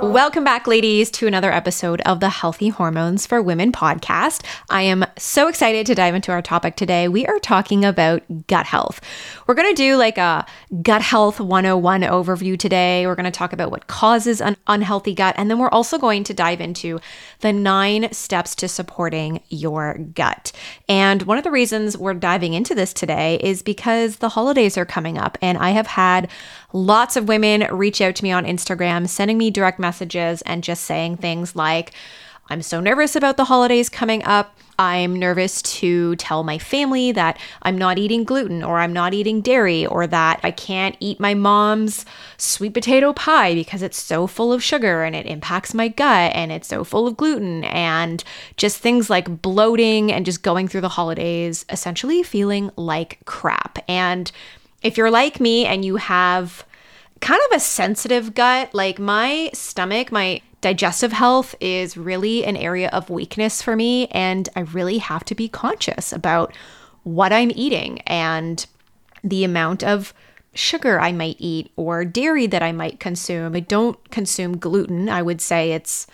Welcome 0.00 0.44
back, 0.44 0.68
ladies, 0.68 1.10
to 1.12 1.26
another 1.26 1.50
episode 1.50 2.00
of 2.02 2.20
the 2.20 2.28
Healthy 2.28 2.68
Hormones 2.68 3.26
for 3.26 3.42
Women 3.42 3.72
podcast. 3.72 4.44
I 4.70 4.82
am 4.82 5.04
so 5.16 5.48
excited 5.48 5.86
to 5.86 5.94
dive 5.96 6.14
into 6.14 6.30
our 6.30 6.40
topic 6.40 6.76
today. 6.76 7.08
We 7.08 7.26
are 7.26 7.40
talking 7.40 7.84
about 7.84 8.22
gut 8.46 8.64
health. 8.64 9.00
We're 9.48 9.56
going 9.56 9.74
to 9.74 9.82
do 9.82 9.96
like 9.96 10.16
a 10.16 10.46
gut 10.82 11.02
health 11.02 11.40
101 11.40 12.02
overview 12.02 12.56
today. 12.56 13.08
We're 13.08 13.16
going 13.16 13.24
to 13.24 13.32
talk 13.32 13.52
about 13.52 13.72
what 13.72 13.88
causes 13.88 14.40
an 14.40 14.56
unhealthy 14.68 15.14
gut. 15.14 15.34
And 15.36 15.50
then 15.50 15.58
we're 15.58 15.68
also 15.68 15.98
going 15.98 16.22
to 16.24 16.34
dive 16.34 16.60
into 16.60 17.00
the 17.40 17.52
nine 17.52 18.12
steps 18.12 18.54
to 18.56 18.68
supporting 18.68 19.42
your 19.48 19.98
gut. 20.14 20.52
And 20.88 21.22
one 21.22 21.38
of 21.38 21.44
the 21.44 21.50
reasons 21.50 21.98
we're 21.98 22.14
diving 22.14 22.54
into 22.54 22.72
this 22.72 22.92
today 22.92 23.40
is 23.42 23.62
because 23.62 24.16
the 24.16 24.28
holidays 24.28 24.78
are 24.78 24.86
coming 24.86 25.18
up, 25.18 25.36
and 25.42 25.58
I 25.58 25.70
have 25.70 25.88
had 25.88 26.30
lots 26.72 27.16
of 27.16 27.28
women 27.28 27.66
reach 27.70 28.00
out 28.00 28.14
to 28.16 28.24
me 28.24 28.32
on 28.32 28.44
Instagram, 28.44 29.08
sending 29.08 29.38
me 29.38 29.50
direct 29.50 29.78
messages 29.78 30.42
and 30.42 30.62
just 30.62 30.84
saying 30.84 31.16
things 31.16 31.56
like, 31.56 31.92
I'm 32.50 32.62
so 32.62 32.80
nervous 32.80 33.14
about 33.14 33.36
the 33.36 33.44
holidays 33.44 33.88
coming 33.88 34.24
up. 34.24 34.56
I'm 34.78 35.16
nervous 35.16 35.60
to 35.60 36.14
tell 36.16 36.44
my 36.44 36.56
family 36.56 37.10
that 37.12 37.38
I'm 37.62 37.76
not 37.76 37.98
eating 37.98 38.22
gluten 38.22 38.62
or 38.62 38.78
I'm 38.78 38.92
not 38.92 39.12
eating 39.12 39.40
dairy 39.40 39.84
or 39.84 40.06
that 40.06 40.40
I 40.44 40.52
can't 40.52 40.96
eat 41.00 41.18
my 41.18 41.34
mom's 41.34 42.06
sweet 42.36 42.74
potato 42.74 43.12
pie 43.12 43.54
because 43.54 43.82
it's 43.82 44.00
so 44.00 44.26
full 44.28 44.52
of 44.52 44.62
sugar 44.62 45.02
and 45.02 45.16
it 45.16 45.26
impacts 45.26 45.74
my 45.74 45.88
gut 45.88 46.32
and 46.34 46.52
it's 46.52 46.68
so 46.68 46.84
full 46.84 47.08
of 47.08 47.16
gluten 47.16 47.64
and 47.64 48.22
just 48.56 48.78
things 48.78 49.10
like 49.10 49.42
bloating 49.42 50.12
and 50.12 50.24
just 50.24 50.44
going 50.44 50.68
through 50.68 50.82
the 50.82 50.88
holidays 50.88 51.66
essentially 51.70 52.22
feeling 52.22 52.70
like 52.76 53.18
crap. 53.24 53.80
And 53.88 54.30
if 54.82 54.96
you're 54.96 55.10
like 55.10 55.40
me 55.40 55.66
and 55.66 55.84
you 55.84 55.96
have 55.96 56.64
kind 57.20 57.40
of 57.50 57.56
a 57.56 57.60
sensitive 57.60 58.34
gut, 58.34 58.74
like 58.74 58.98
my 58.98 59.50
stomach, 59.52 60.12
my 60.12 60.40
digestive 60.60 61.12
health 61.12 61.54
is 61.60 61.96
really 61.96 62.44
an 62.44 62.56
area 62.56 62.88
of 62.88 63.10
weakness 63.10 63.62
for 63.62 63.76
me. 63.76 64.08
And 64.08 64.48
I 64.56 64.60
really 64.60 64.98
have 64.98 65.24
to 65.26 65.34
be 65.34 65.48
conscious 65.48 66.12
about 66.12 66.54
what 67.02 67.32
I'm 67.32 67.52
eating 67.54 68.00
and 68.00 68.64
the 69.22 69.44
amount 69.44 69.82
of 69.82 70.12
sugar 70.54 71.00
I 71.00 71.12
might 71.12 71.36
eat 71.38 71.70
or 71.76 72.04
dairy 72.04 72.46
that 72.46 72.62
I 72.62 72.72
might 72.72 73.00
consume. 73.00 73.54
I 73.54 73.60
don't 73.60 74.10
consume 74.10 74.58
gluten. 74.58 75.08
I 75.08 75.22
would 75.22 75.40
say 75.40 75.72
it's 75.72 76.06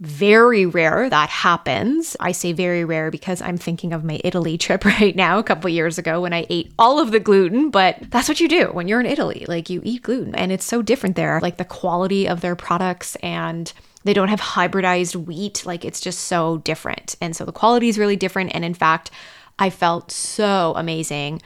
very 0.00 0.64
rare 0.64 1.10
that 1.10 1.28
happens. 1.28 2.16
I 2.20 2.32
say 2.32 2.52
very 2.52 2.84
rare 2.84 3.10
because 3.10 3.42
I'm 3.42 3.58
thinking 3.58 3.92
of 3.92 4.04
my 4.04 4.20
Italy 4.22 4.56
trip 4.58 4.84
right 4.84 5.14
now, 5.14 5.38
a 5.38 5.42
couple 5.42 5.68
years 5.70 5.98
ago 5.98 6.20
when 6.20 6.32
I 6.32 6.46
ate 6.48 6.72
all 6.78 7.00
of 7.00 7.10
the 7.10 7.20
gluten, 7.20 7.70
but 7.70 7.98
that's 8.10 8.28
what 8.28 8.40
you 8.40 8.48
do 8.48 8.66
when 8.66 8.88
you're 8.88 9.00
in 9.00 9.06
Italy. 9.06 9.44
Like 9.48 9.68
you 9.70 9.80
eat 9.84 10.02
gluten 10.02 10.34
and 10.34 10.52
it's 10.52 10.64
so 10.64 10.82
different 10.82 11.16
there. 11.16 11.40
Like 11.40 11.56
the 11.56 11.64
quality 11.64 12.28
of 12.28 12.40
their 12.40 12.56
products 12.56 13.16
and 13.16 13.72
they 14.04 14.14
don't 14.14 14.28
have 14.28 14.40
hybridized 14.40 15.16
wheat. 15.16 15.66
Like 15.66 15.84
it's 15.84 16.00
just 16.00 16.20
so 16.20 16.58
different. 16.58 17.16
And 17.20 17.34
so 17.34 17.44
the 17.44 17.52
quality 17.52 17.88
is 17.88 17.98
really 17.98 18.16
different. 18.16 18.52
And 18.54 18.64
in 18.64 18.74
fact, 18.74 19.10
I 19.58 19.70
felt 19.70 20.12
so 20.12 20.72
amazing 20.76 21.42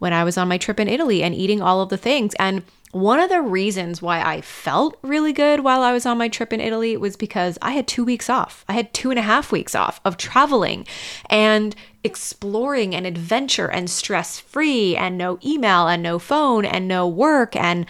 when 0.00 0.12
I 0.12 0.24
was 0.24 0.36
on 0.36 0.48
my 0.48 0.58
trip 0.58 0.80
in 0.80 0.88
Italy 0.88 1.22
and 1.22 1.32
eating 1.32 1.62
all 1.62 1.80
of 1.80 1.88
the 1.88 1.96
things. 1.96 2.34
And 2.40 2.64
one 2.92 3.20
of 3.20 3.30
the 3.30 3.40
reasons 3.40 4.02
why 4.02 4.22
I 4.22 4.42
felt 4.42 4.98
really 5.02 5.32
good 5.32 5.60
while 5.60 5.82
I 5.82 5.92
was 5.92 6.04
on 6.04 6.18
my 6.18 6.28
trip 6.28 6.52
in 6.52 6.60
Italy 6.60 6.94
was 6.96 7.16
because 7.16 7.58
I 7.62 7.72
had 7.72 7.88
two 7.88 8.04
weeks 8.04 8.28
off. 8.28 8.66
I 8.68 8.74
had 8.74 8.92
two 8.92 9.08
and 9.10 9.18
a 9.18 9.22
half 9.22 9.50
weeks 9.50 9.74
off 9.74 9.98
of 10.04 10.18
traveling 10.18 10.86
and 11.30 11.74
exploring 12.04 12.94
and 12.94 13.06
adventure 13.06 13.70
and 13.70 13.88
stress 13.88 14.38
free 14.38 14.94
and 14.94 15.16
no 15.16 15.38
email 15.42 15.88
and 15.88 16.02
no 16.02 16.18
phone 16.18 16.66
and 16.66 16.86
no 16.86 17.08
work. 17.08 17.56
And 17.56 17.86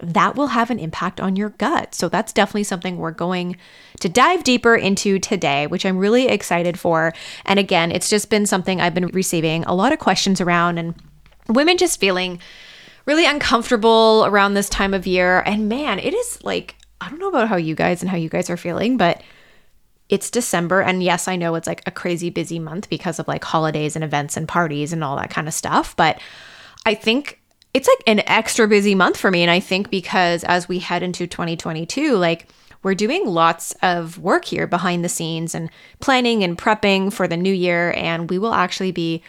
that 0.00 0.36
will 0.36 0.48
have 0.48 0.70
an 0.70 0.78
impact 0.78 1.20
on 1.20 1.34
your 1.34 1.50
gut. 1.50 1.92
So 1.92 2.08
that's 2.08 2.32
definitely 2.32 2.64
something 2.64 2.96
we're 2.96 3.10
going 3.10 3.56
to 4.00 4.08
dive 4.08 4.44
deeper 4.44 4.76
into 4.76 5.18
today, 5.18 5.66
which 5.66 5.84
I'm 5.84 5.98
really 5.98 6.28
excited 6.28 6.78
for. 6.78 7.12
And 7.44 7.58
again, 7.58 7.90
it's 7.90 8.10
just 8.10 8.30
been 8.30 8.46
something 8.46 8.80
I've 8.80 8.94
been 8.94 9.08
receiving 9.08 9.64
a 9.64 9.74
lot 9.74 9.92
of 9.92 9.98
questions 9.98 10.40
around 10.40 10.78
and 10.78 10.94
women 11.48 11.76
just 11.76 11.98
feeling 11.98 12.40
really 13.06 13.26
uncomfortable 13.26 14.24
around 14.26 14.54
this 14.54 14.68
time 14.68 14.94
of 14.94 15.06
year. 15.06 15.40
And 15.40 15.68
man, 15.68 15.98
it 15.98 16.14
is 16.14 16.42
like, 16.42 16.76
I 17.00 17.08
don't 17.08 17.18
know 17.18 17.28
about 17.28 17.48
how 17.48 17.56
you 17.56 17.74
guys 17.74 18.02
and 18.02 18.10
how 18.10 18.16
you 18.16 18.28
guys 18.28 18.48
are 18.48 18.56
feeling, 18.56 18.96
but 18.96 19.22
it's 20.08 20.30
December. 20.30 20.80
And 20.80 21.02
yes, 21.02 21.28
I 21.28 21.36
know 21.36 21.54
it's 21.54 21.66
like 21.66 21.82
a 21.86 21.90
crazy 21.90 22.30
busy 22.30 22.58
month 22.58 22.88
because 22.88 23.18
of 23.18 23.28
like 23.28 23.44
holidays 23.44 23.96
and 23.96 24.04
events 24.04 24.36
and 24.36 24.48
parties 24.48 24.92
and 24.92 25.02
all 25.02 25.16
that 25.16 25.30
kind 25.30 25.48
of 25.48 25.54
stuff. 25.54 25.96
But 25.96 26.20
I 26.86 26.94
think 26.94 27.40
it's 27.72 27.88
like 27.88 28.02
an 28.06 28.22
extra 28.26 28.68
busy 28.68 28.94
month 28.94 29.16
for 29.16 29.30
me. 29.30 29.42
And 29.42 29.50
I 29.50 29.60
think 29.60 29.90
because 29.90 30.44
as 30.44 30.68
we 30.68 30.78
head 30.78 31.02
into 31.02 31.26
2022, 31.26 32.16
like, 32.16 32.48
we're 32.82 32.94
doing 32.94 33.26
lots 33.26 33.74
of 33.80 34.18
work 34.18 34.44
here 34.44 34.66
behind 34.66 35.02
the 35.02 35.08
scenes 35.08 35.54
and 35.54 35.70
planning 36.00 36.44
and 36.44 36.58
prepping 36.58 37.10
for 37.10 37.26
the 37.26 37.36
new 37.36 37.52
year. 37.52 37.92
And 37.96 38.28
we 38.28 38.38
will 38.38 38.52
actually 38.52 38.92
be 38.92 39.22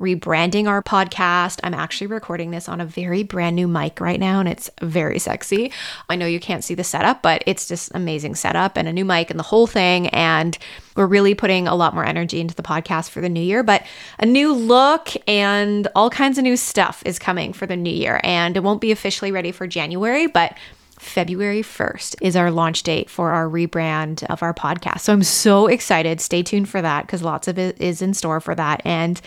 rebranding 0.00 0.66
our 0.66 0.82
podcast. 0.82 1.60
I'm 1.62 1.74
actually 1.74 2.06
recording 2.06 2.50
this 2.50 2.68
on 2.68 2.80
a 2.80 2.86
very 2.86 3.22
brand 3.22 3.54
new 3.54 3.68
mic 3.68 4.00
right 4.00 4.18
now 4.18 4.40
and 4.40 4.48
it's 4.48 4.70
very 4.80 5.18
sexy. 5.18 5.70
I 6.08 6.16
know 6.16 6.26
you 6.26 6.40
can't 6.40 6.64
see 6.64 6.74
the 6.74 6.82
setup, 6.82 7.22
but 7.22 7.44
it's 7.46 7.68
just 7.68 7.92
amazing 7.94 8.34
setup 8.34 8.76
and 8.76 8.88
a 8.88 8.92
new 8.92 9.04
mic 9.04 9.30
and 9.30 9.38
the 9.38 9.44
whole 9.44 9.66
thing 9.66 10.08
and 10.08 10.56
we're 10.96 11.06
really 11.06 11.34
putting 11.34 11.68
a 11.68 11.74
lot 11.74 11.94
more 11.94 12.04
energy 12.04 12.40
into 12.40 12.54
the 12.54 12.62
podcast 12.62 13.10
for 13.10 13.20
the 13.20 13.28
new 13.28 13.42
year, 13.42 13.62
but 13.62 13.84
a 14.18 14.26
new 14.26 14.52
look 14.54 15.10
and 15.28 15.86
all 15.94 16.10
kinds 16.10 16.38
of 16.38 16.44
new 16.44 16.56
stuff 16.56 17.02
is 17.04 17.18
coming 17.18 17.52
for 17.52 17.66
the 17.66 17.76
new 17.76 17.92
year 17.92 18.20
and 18.24 18.56
it 18.56 18.62
won't 18.62 18.80
be 18.80 18.90
officially 18.90 19.30
ready 19.30 19.52
for 19.52 19.66
January, 19.66 20.26
but 20.26 20.56
February 21.00 21.62
1st 21.62 22.16
is 22.20 22.36
our 22.36 22.50
launch 22.50 22.82
date 22.82 23.08
for 23.08 23.30
our 23.30 23.48
rebrand 23.48 24.22
of 24.24 24.42
our 24.42 24.52
podcast. 24.52 25.00
So 25.00 25.14
I'm 25.14 25.22
so 25.22 25.66
excited. 25.66 26.20
Stay 26.20 26.42
tuned 26.42 26.68
for 26.68 26.82
that 26.82 27.06
because 27.06 27.22
lots 27.22 27.48
of 27.48 27.58
it 27.58 27.80
is 27.80 28.02
in 28.02 28.12
store 28.12 28.38
for 28.38 28.54
that. 28.54 28.82
And 28.84 29.18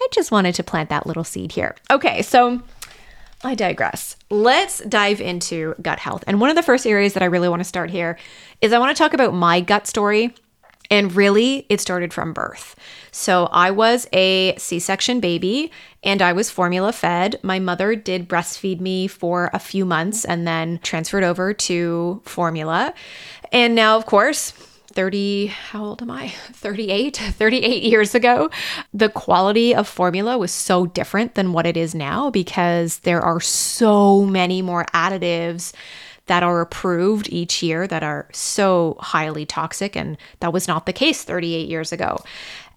I 0.00 0.08
just 0.10 0.32
wanted 0.32 0.54
to 0.54 0.62
plant 0.62 0.88
that 0.88 1.06
little 1.06 1.24
seed 1.24 1.52
here. 1.52 1.76
Okay, 1.90 2.22
so 2.22 2.62
I 3.44 3.54
digress. 3.54 4.16
Let's 4.30 4.80
dive 4.80 5.20
into 5.20 5.74
gut 5.82 5.98
health. 5.98 6.24
And 6.26 6.40
one 6.40 6.48
of 6.48 6.56
the 6.56 6.62
first 6.62 6.86
areas 6.86 7.12
that 7.12 7.22
I 7.22 7.26
really 7.26 7.50
want 7.50 7.60
to 7.60 7.64
start 7.64 7.90
here 7.90 8.18
is 8.62 8.72
I 8.72 8.78
want 8.78 8.96
to 8.96 9.00
talk 9.00 9.12
about 9.12 9.34
my 9.34 9.60
gut 9.60 9.86
story. 9.86 10.34
And 10.90 11.14
really, 11.14 11.66
it 11.68 11.80
started 11.80 12.14
from 12.14 12.32
birth. 12.32 12.74
So 13.10 13.46
I 13.52 13.70
was 13.70 14.06
a 14.12 14.56
C 14.56 14.78
section 14.78 15.20
baby 15.20 15.70
and 16.02 16.22
I 16.22 16.32
was 16.32 16.50
formula 16.50 16.92
fed. 16.92 17.38
My 17.42 17.58
mother 17.58 17.94
did 17.94 18.28
breastfeed 18.28 18.80
me 18.80 19.06
for 19.06 19.50
a 19.52 19.58
few 19.58 19.84
months 19.84 20.24
and 20.24 20.46
then 20.46 20.78
transferred 20.82 21.24
over 21.24 21.52
to 21.52 22.22
formula. 22.24 22.94
And 23.52 23.74
now, 23.74 23.96
of 23.96 24.06
course, 24.06 24.52
30 24.90 25.46
how 25.48 25.84
old 25.84 26.02
am 26.02 26.10
i 26.10 26.28
38 26.52 27.16
38 27.38 27.82
years 27.82 28.14
ago 28.14 28.50
the 28.94 29.10
quality 29.10 29.74
of 29.74 29.86
formula 29.86 30.36
was 30.38 30.50
so 30.50 30.86
different 30.86 31.34
than 31.34 31.52
what 31.52 31.66
it 31.66 31.76
is 31.76 31.94
now 31.94 32.30
because 32.30 33.00
there 33.00 33.20
are 33.20 33.38
so 33.38 34.24
many 34.24 34.62
more 34.62 34.86
additives 34.94 35.72
that 36.28 36.42
are 36.42 36.60
approved 36.60 37.28
each 37.30 37.62
year 37.62 37.86
that 37.86 38.02
are 38.02 38.28
so 38.32 38.96
highly 39.00 39.44
toxic 39.44 39.96
and 39.96 40.16
that 40.40 40.52
was 40.52 40.68
not 40.68 40.86
the 40.86 40.92
case 40.92 41.24
38 41.24 41.68
years 41.68 41.92
ago 41.92 42.22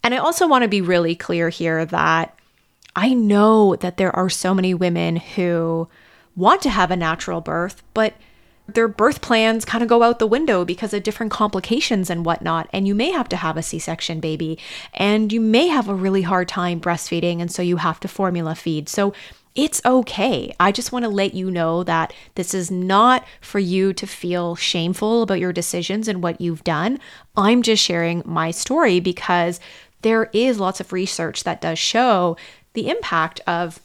and 0.04 0.14
i 0.14 0.18
also 0.18 0.48
want 0.48 0.64
to 0.64 0.68
be 0.68 0.82
really 0.82 1.16
clear 1.16 1.50
here 1.50 1.86
that 1.86 2.36
i 2.96 3.14
know 3.14 3.76
that 3.78 3.98
there 3.98 4.16
are 4.16 4.30
so 4.30 4.54
many 4.54 4.74
women 4.74 5.16
who 5.16 5.88
want 6.36 6.62
to 6.62 6.70
have 6.70 6.92
a 6.92 6.96
natural 6.96 7.42
birth 7.42 7.84
but 7.94 8.14
their 8.74 8.88
birth 8.88 9.22
plans 9.22 9.66
kind 9.66 9.82
of 9.82 9.90
go 9.90 10.04
out 10.04 10.20
the 10.20 10.28
window 10.28 10.64
because 10.66 10.94
of 10.94 11.04
different 11.04 11.32
complications 11.32 12.10
and 12.10 12.26
whatnot. 12.26 12.70
And 12.72 12.88
you 12.88 12.96
may 12.96 13.12
have 13.12 13.30
to 13.30 13.36
have 13.36 13.58
a 13.58 13.64
C 13.64 13.80
section 13.80 14.20
baby, 14.20 14.58
and 14.94 15.32
you 15.32 15.42
may 15.42 15.68
have 15.68 15.90
a 15.90 15.96
really 15.96 16.22
hard 16.22 16.48
time 16.48 16.80
breastfeeding, 16.80 17.42
and 17.42 17.52
so 17.52 17.62
you 17.62 17.78
have 17.78 18.00
to 18.02 18.08
formula 18.08 18.56
feed. 18.56 18.90
So 18.90 19.14
it's 19.56 19.82
okay. 19.86 20.54
I 20.60 20.72
just 20.72 20.92
want 20.92 21.04
to 21.04 21.10
let 21.10 21.34
you 21.34 21.52
know 21.52 21.84
that 21.84 22.14
this 22.36 22.54
is 22.54 22.72
not 22.72 23.26
for 23.42 23.60
you 23.60 23.94
to 23.94 24.08
feel 24.08 24.56
shameful 24.56 25.24
about 25.24 25.40
your 25.40 25.52
decisions 25.54 26.08
and 26.08 26.24
what 26.24 26.40
you've 26.40 26.64
done. 26.64 27.00
I'm 27.36 27.62
just 27.62 27.84
sharing 27.84 28.24
my 28.26 28.52
story 28.52 29.00
because 29.00 29.60
there 30.02 30.30
is 30.34 30.60
lots 30.60 30.80
of 30.80 30.94
research 30.94 31.44
that 31.44 31.62
does 31.62 31.80
show 31.80 32.38
the 32.74 32.90
impact 32.90 33.42
of 33.46 33.80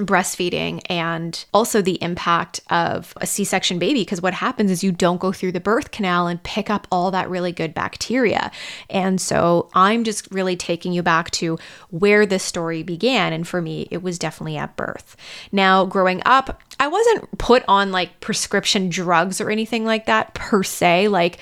breastfeeding 0.00 0.80
and 0.86 1.44
also 1.54 1.82
the 1.82 2.02
impact 2.02 2.60
of 2.70 3.12
a 3.20 3.26
C 3.26 3.44
section 3.44 3.78
baby. 3.78 4.00
Because 4.00 4.22
what 4.22 4.34
happens 4.34 4.70
is 4.70 4.82
you 4.82 4.92
don't 4.92 5.20
go 5.20 5.32
through 5.32 5.52
the 5.52 5.60
birth 5.60 5.90
canal 5.90 6.26
and 6.26 6.42
pick 6.42 6.70
up 6.70 6.86
all 6.90 7.10
that 7.10 7.30
really 7.30 7.52
good 7.52 7.74
bacteria. 7.74 8.50
And 8.88 9.20
so 9.20 9.70
I'm 9.74 10.04
just 10.04 10.30
really 10.30 10.56
taking 10.56 10.92
you 10.92 11.02
back 11.02 11.30
to 11.32 11.58
where 11.90 12.26
this 12.26 12.42
story 12.42 12.82
began. 12.82 13.32
And 13.32 13.46
for 13.46 13.60
me, 13.60 13.88
it 13.90 14.02
was 14.02 14.18
definitely 14.18 14.56
at 14.56 14.76
birth. 14.76 15.16
Now, 15.52 15.84
growing 15.84 16.22
up, 16.26 16.60
I 16.78 16.88
wasn't 16.88 17.38
put 17.38 17.64
on 17.68 17.92
like 17.92 18.20
prescription 18.20 18.88
drugs 18.88 19.40
or 19.40 19.50
anything 19.50 19.84
like 19.84 20.06
that 20.06 20.34
per 20.34 20.62
se. 20.62 21.08
Like, 21.08 21.38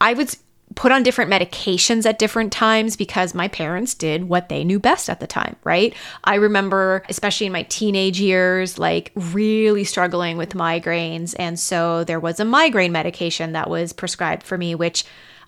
I 0.00 0.12
was 0.12 0.36
put 0.74 0.92
on 0.92 1.02
different 1.02 1.30
medications 1.30 2.04
at 2.04 2.18
different 2.18 2.52
times 2.52 2.96
because 2.96 3.34
my 3.34 3.48
parents 3.48 3.94
did 3.94 4.28
what 4.28 4.48
they 4.48 4.64
knew 4.64 4.78
best 4.78 5.08
at 5.08 5.20
the 5.20 5.26
time, 5.26 5.56
right? 5.64 5.94
I 6.24 6.34
remember, 6.34 7.02
especially 7.08 7.46
in 7.46 7.52
my 7.52 7.62
teenage 7.64 8.20
years, 8.20 8.78
like 8.78 9.12
really 9.14 9.84
struggling 9.84 10.36
with 10.36 10.50
migraines. 10.50 11.34
And 11.38 11.58
so 11.58 12.04
there 12.04 12.20
was 12.20 12.40
a 12.40 12.44
migraine 12.44 12.92
medication 12.92 13.52
that 13.52 13.70
was 13.70 13.92
prescribed 13.92 14.42
for 14.42 14.58
me, 14.58 14.74
which 14.74 15.04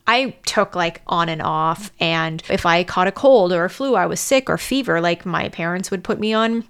I 0.06 0.36
took 0.46 0.74
like 0.74 1.02
on 1.06 1.28
and 1.28 1.42
off. 1.42 1.92
And 2.00 2.42
if 2.48 2.64
I 2.64 2.84
caught 2.84 3.08
a 3.08 3.12
cold 3.12 3.52
or 3.52 3.64
a 3.64 3.70
flu, 3.70 3.96
I 3.96 4.06
was 4.06 4.20
sick 4.20 4.48
or 4.48 4.56
fever, 4.56 5.00
like 5.00 5.26
my 5.26 5.50
parents 5.50 5.90
would 5.90 6.04
put 6.04 6.18
me 6.18 6.32
on 6.32 6.64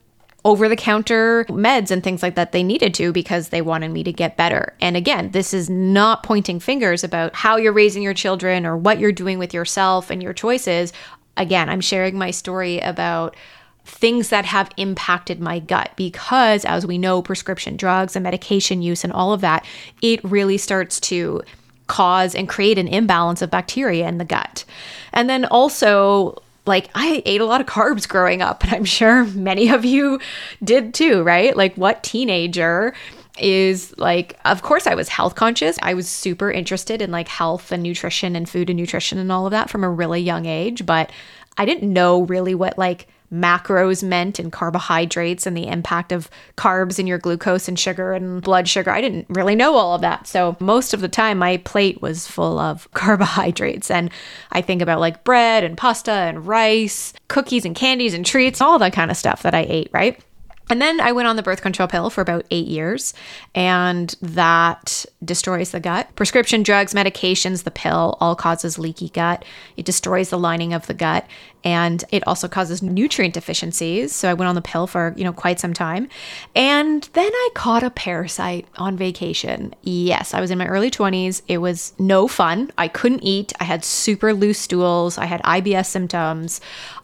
over 0.44 0.68
the 0.68 0.76
counter 0.76 1.44
meds 1.46 1.90
and 1.90 2.02
things 2.02 2.22
like 2.22 2.36
that 2.36 2.52
they 2.52 2.62
needed 2.62 2.94
to 2.94 3.12
because 3.12 3.48
they 3.48 3.60
wanted 3.60 3.90
me 3.90 4.04
to 4.04 4.12
get 4.12 4.36
better. 4.36 4.72
And 4.80 4.96
again, 4.96 5.32
this 5.32 5.52
is 5.52 5.68
not 5.68 6.22
pointing 6.22 6.60
fingers 6.60 7.02
about 7.02 7.34
how 7.34 7.56
you're 7.56 7.72
raising 7.72 8.02
your 8.02 8.14
children 8.14 8.64
or 8.64 8.76
what 8.76 8.98
you're 8.98 9.12
doing 9.12 9.38
with 9.38 9.52
yourself 9.52 10.10
and 10.10 10.22
your 10.22 10.32
choices. 10.32 10.92
Again, 11.36 11.68
I'm 11.68 11.80
sharing 11.80 12.16
my 12.16 12.30
story 12.30 12.78
about 12.80 13.36
things 13.84 14.28
that 14.28 14.44
have 14.44 14.70
impacted 14.76 15.40
my 15.40 15.58
gut 15.58 15.90
because 15.96 16.64
as 16.66 16.86
we 16.86 16.98
know 16.98 17.22
prescription 17.22 17.76
drugs 17.76 18.14
and 18.14 18.22
medication 18.22 18.82
use 18.82 19.02
and 19.02 19.12
all 19.14 19.32
of 19.32 19.40
that 19.40 19.64
it 20.02 20.22
really 20.22 20.58
starts 20.58 21.00
to 21.00 21.40
cause 21.86 22.34
and 22.34 22.50
create 22.50 22.76
an 22.76 22.86
imbalance 22.86 23.40
of 23.40 23.50
bacteria 23.50 24.06
in 24.06 24.18
the 24.18 24.26
gut 24.26 24.66
and 25.14 25.30
then 25.30 25.46
also 25.46 26.36
like 26.68 26.88
I 26.94 27.22
ate 27.26 27.40
a 27.40 27.44
lot 27.44 27.60
of 27.60 27.66
carbs 27.66 28.08
growing 28.08 28.42
up, 28.42 28.62
and 28.62 28.72
I'm 28.72 28.84
sure 28.84 29.24
many 29.24 29.70
of 29.70 29.84
you 29.84 30.20
did 30.62 30.94
too, 30.94 31.22
right? 31.22 31.56
Like, 31.56 31.74
what 31.74 32.04
teenager 32.04 32.94
is 33.38 33.94
like, 33.98 34.38
of 34.44 34.62
course, 34.62 34.86
I 34.86 34.94
was 34.94 35.08
health 35.08 35.34
conscious. 35.34 35.78
I 35.82 35.94
was 35.94 36.08
super 36.08 36.50
interested 36.50 37.00
in 37.00 37.10
like 37.10 37.28
health 37.28 37.72
and 37.72 37.82
nutrition 37.82 38.36
and 38.36 38.48
food 38.48 38.70
and 38.70 38.78
nutrition 38.78 39.18
and 39.18 39.32
all 39.32 39.46
of 39.46 39.52
that 39.52 39.70
from 39.70 39.84
a 39.84 39.90
really 39.90 40.20
young 40.20 40.46
age, 40.46 40.84
but 40.84 41.10
I 41.56 41.64
didn't 41.64 41.92
know 41.92 42.22
really 42.22 42.54
what 42.54 42.78
like 42.78 43.08
macros 43.32 44.02
meant 44.02 44.38
and 44.38 44.52
carbohydrates 44.52 45.46
and 45.46 45.56
the 45.56 45.66
impact 45.66 46.12
of 46.12 46.30
carbs 46.56 46.98
in 46.98 47.06
your 47.06 47.18
glucose 47.18 47.68
and 47.68 47.78
sugar 47.78 48.12
and 48.12 48.42
blood 48.42 48.68
sugar. 48.68 48.90
I 48.90 49.00
didn't 49.00 49.26
really 49.28 49.54
know 49.54 49.74
all 49.74 49.94
of 49.94 50.00
that. 50.00 50.26
So 50.26 50.56
most 50.60 50.94
of 50.94 51.00
the 51.00 51.08
time 51.08 51.38
my 51.38 51.58
plate 51.58 52.00
was 52.00 52.26
full 52.26 52.58
of 52.58 52.90
carbohydrates 52.94 53.90
and 53.90 54.10
I 54.52 54.62
think 54.62 54.82
about 54.82 55.00
like 55.00 55.24
bread 55.24 55.64
and 55.64 55.76
pasta 55.76 56.10
and 56.10 56.46
rice, 56.46 57.12
cookies 57.28 57.64
and 57.64 57.74
candies 57.74 58.14
and 58.14 58.24
treats, 58.24 58.60
all 58.60 58.78
that 58.78 58.92
kind 58.92 59.10
of 59.10 59.16
stuff 59.16 59.42
that 59.42 59.54
I 59.54 59.66
ate, 59.68 59.90
right? 59.92 60.22
And 60.70 60.82
then 60.82 61.00
I 61.00 61.12
went 61.12 61.28
on 61.28 61.36
the 61.36 61.42
birth 61.42 61.62
control 61.62 61.88
pill 61.88 62.10
for 62.10 62.20
about 62.20 62.44
eight 62.50 62.66
years, 62.66 63.14
and 63.54 64.14
that 64.20 65.06
destroys 65.24 65.70
the 65.70 65.80
gut. 65.80 66.14
Prescription 66.14 66.62
drugs, 66.62 66.94
medications, 66.94 67.64
the 67.64 67.70
pill 67.70 68.16
all 68.20 68.36
causes 68.36 68.78
leaky 68.78 69.08
gut. 69.08 69.44
It 69.76 69.86
destroys 69.86 70.30
the 70.30 70.38
lining 70.38 70.74
of 70.74 70.86
the 70.86 70.94
gut, 70.94 71.26
and 71.64 72.04
it 72.10 72.26
also 72.26 72.48
causes 72.48 72.82
nutrient 72.82 73.34
deficiencies. 73.34 74.14
So 74.14 74.30
I 74.30 74.34
went 74.34 74.48
on 74.48 74.54
the 74.54 74.62
pill 74.62 74.86
for 74.86 75.14
you 75.16 75.24
know 75.24 75.32
quite 75.32 75.58
some 75.58 75.72
time, 75.72 76.08
and 76.54 77.08
then 77.14 77.30
I 77.32 77.48
caught 77.54 77.82
a 77.82 77.90
parasite 77.90 78.66
on 78.76 78.96
vacation. 78.96 79.74
Yes, 79.82 80.34
I 80.34 80.40
was 80.40 80.50
in 80.50 80.58
my 80.58 80.66
early 80.66 80.90
twenties. 80.90 81.42
It 81.48 81.58
was 81.58 81.94
no 81.98 82.28
fun. 82.28 82.70
I 82.76 82.88
couldn't 82.88 83.24
eat. 83.24 83.52
I 83.60 83.64
had 83.64 83.84
super 83.84 84.34
loose 84.34 84.58
stools. 84.58 85.18
I 85.18 85.24
had 85.24 85.42
IBS 85.42 85.86
symptoms. 85.86 86.60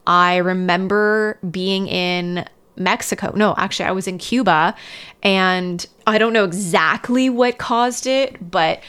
I 0.07 0.37
remember 0.37 1.39
being 1.51 1.89
in 1.89 2.45
Mexico. 2.77 3.33
No, 3.35 3.55
actually, 3.57 3.87
I 3.87 3.93
was 3.93 4.07
in 4.07 4.19
Cuba 4.19 4.75
and 5.23 5.87
I 6.07 6.19
don't 6.19 6.33
know 6.33 6.45
exactly 6.45 7.31
what 7.31 7.59
caused 7.59 8.07
it, 8.07 8.51
but 8.51 8.81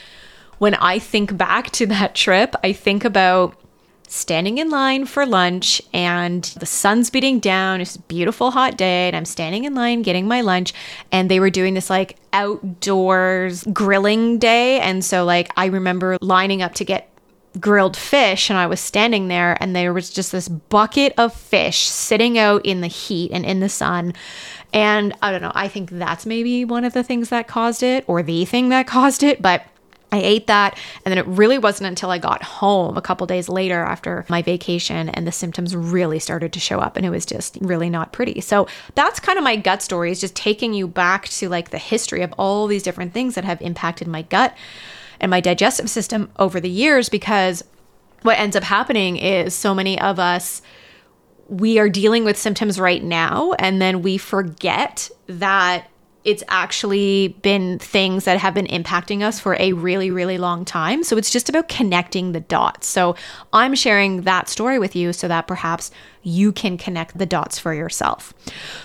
when 0.58 0.76
I 0.76 1.00
think 1.00 1.38
back 1.38 1.72
to 1.72 1.86
that 1.88 2.16
trip, 2.16 2.56
I 2.64 2.74
think 2.74 3.04
about 3.06 3.58
standing 4.08 4.60
in 4.60 4.70
line 4.70 5.06
for 5.06 5.26
lunch 5.26 5.82
and 5.94 6.44
the 6.60 6.66
sun's 6.66 7.10
beating 7.10 7.40
down. 7.40 7.82
It's 7.82 7.96
a 7.96 8.02
beautiful 8.02 8.52
hot 8.52 8.78
day, 8.78 9.08
and 9.08 9.16
I'm 9.16 9.26
standing 9.26 9.66
in 9.66 9.76
line 9.76 10.02
getting 10.02 10.28
my 10.28 10.42
lunch. 10.42 10.74
And 11.12 11.30
they 11.30 11.40
were 11.40 11.50
doing 11.50 11.74
this 11.74 11.90
like 11.90 12.18
outdoors 12.34 13.64
grilling 13.66 14.40
day. 14.40 14.80
And 14.80 15.04
so, 15.04 15.26
like, 15.26 15.52
I 15.58 15.66
remember 15.66 16.18
lining 16.22 16.62
up 16.62 16.76
to 16.76 16.86
get 16.86 17.10
grilled 17.60 17.98
fish 17.98 18.50
and 18.50 18.58
I 18.58 18.68
was 18.68 18.80
standing 18.80 19.28
there 19.28 19.58
and 19.62 19.76
there 19.76 19.94
was 19.94 20.10
just 20.10 20.32
this 20.32 20.48
bucket 20.48 21.14
of 21.18 21.34
fish 21.34 21.88
sitting 21.88 22.38
out 22.38 22.66
in 22.66 22.82
the 22.82 22.88
heat 22.88 23.32
and 23.32 23.46
in 23.46 23.60
the 23.60 23.70
sun. 23.70 24.14
And 24.74 25.14
I 25.22 25.32
don't 25.32 25.42
know, 25.42 25.52
I 25.56 25.68
think 25.68 25.90
that's 25.92 26.26
maybe 26.26 26.66
one 26.66 26.84
of 26.84 26.94
the 26.94 27.04
things 27.04 27.30
that 27.30 27.48
caused 27.48 27.84
it 27.84 28.04
or 28.08 28.22
the 28.24 28.46
thing 28.46 28.70
that 28.70 28.88
caused 28.96 29.24
it, 29.24 29.42
but 29.42 29.66
I 30.12 30.20
ate 30.20 30.48
that 30.48 30.78
and 31.04 31.12
then 31.12 31.18
it 31.18 31.28
really 31.28 31.58
wasn't 31.58 31.88
until 31.88 32.10
I 32.10 32.20
got 32.20 32.42
home 32.42 32.96
a 32.96 33.02
couple 33.02 33.28
days 33.28 33.50
later 33.50 33.84
after 33.84 34.26
my 34.30 34.42
vacation 34.42 35.10
and 35.10 35.28
the 35.28 35.32
symptoms 35.32 35.76
really 35.76 36.20
started 36.20 36.54
to 36.54 36.60
show 36.60 36.80
up 36.80 36.96
and 36.96 37.06
it 37.06 37.10
was 37.10 37.26
just 37.26 37.58
really 37.60 37.90
not 37.90 38.14
pretty. 38.14 38.40
So 38.42 38.68
that's 38.94 39.20
kind 39.20 39.38
of 39.38 39.44
my 39.44 39.58
gut 39.58 39.82
story 39.82 40.12
is 40.12 40.22
just 40.22 40.36
taking 40.36 40.74
you 40.74 40.88
back 40.88 41.28
to 41.30 41.50
like 41.50 41.72
the 41.72 41.78
history 41.78 42.22
of 42.22 42.34
all 42.38 42.68
these 42.68 42.84
different 42.84 43.14
things 43.14 43.36
that 43.36 43.44
have 43.44 43.62
impacted 43.62 44.08
my 44.08 44.22
gut 44.22 44.56
and 45.20 45.30
my 45.30 45.40
digestive 45.40 45.90
system 45.90 46.30
over 46.38 46.60
the 46.60 46.70
years 46.70 47.10
because 47.10 47.64
what 48.22 48.40
ends 48.40 48.56
up 48.56 48.64
happening 48.64 49.18
is 49.18 49.54
so 49.54 49.74
many 49.74 50.00
of 50.00 50.20
us 50.20 50.62
we 51.48 51.78
are 51.78 51.90
dealing 51.90 52.26
with 52.26 52.38
symptoms 52.38 52.80
right 52.80 53.04
now 53.04 53.54
and 53.60 53.82
then 53.82 54.02
we 54.02 54.18
forget 54.18 55.10
that 55.28 55.88
it's 56.26 56.44
actually 56.48 57.30
been 57.44 57.78
things 57.78 58.26
that 58.26 58.40
have 58.40 58.56
been 58.56 58.66
impacting 58.66 59.22
us 59.22 59.40
for 59.40 59.56
a 59.60 59.74
really, 59.74 60.10
really 60.10 60.40
long 60.40 60.66
time. 60.66 61.04
So 61.04 61.18
it's 61.18 61.30
just 61.30 61.50
about 61.50 61.70
connecting 61.70 62.32
the 62.32 62.40
dots. 62.40 62.88
So 62.88 63.16
I'm 63.54 63.76
sharing 63.76 64.24
that 64.24 64.50
story 64.50 64.80
with 64.80 64.96
you 64.96 65.14
so 65.14 65.28
that 65.28 65.46
perhaps 65.46 65.92
you 66.24 66.52
can 66.52 66.80
connect 66.80 67.16
the 67.20 67.28
dots 67.28 67.60
for 67.60 67.76
yourself. 67.76 68.34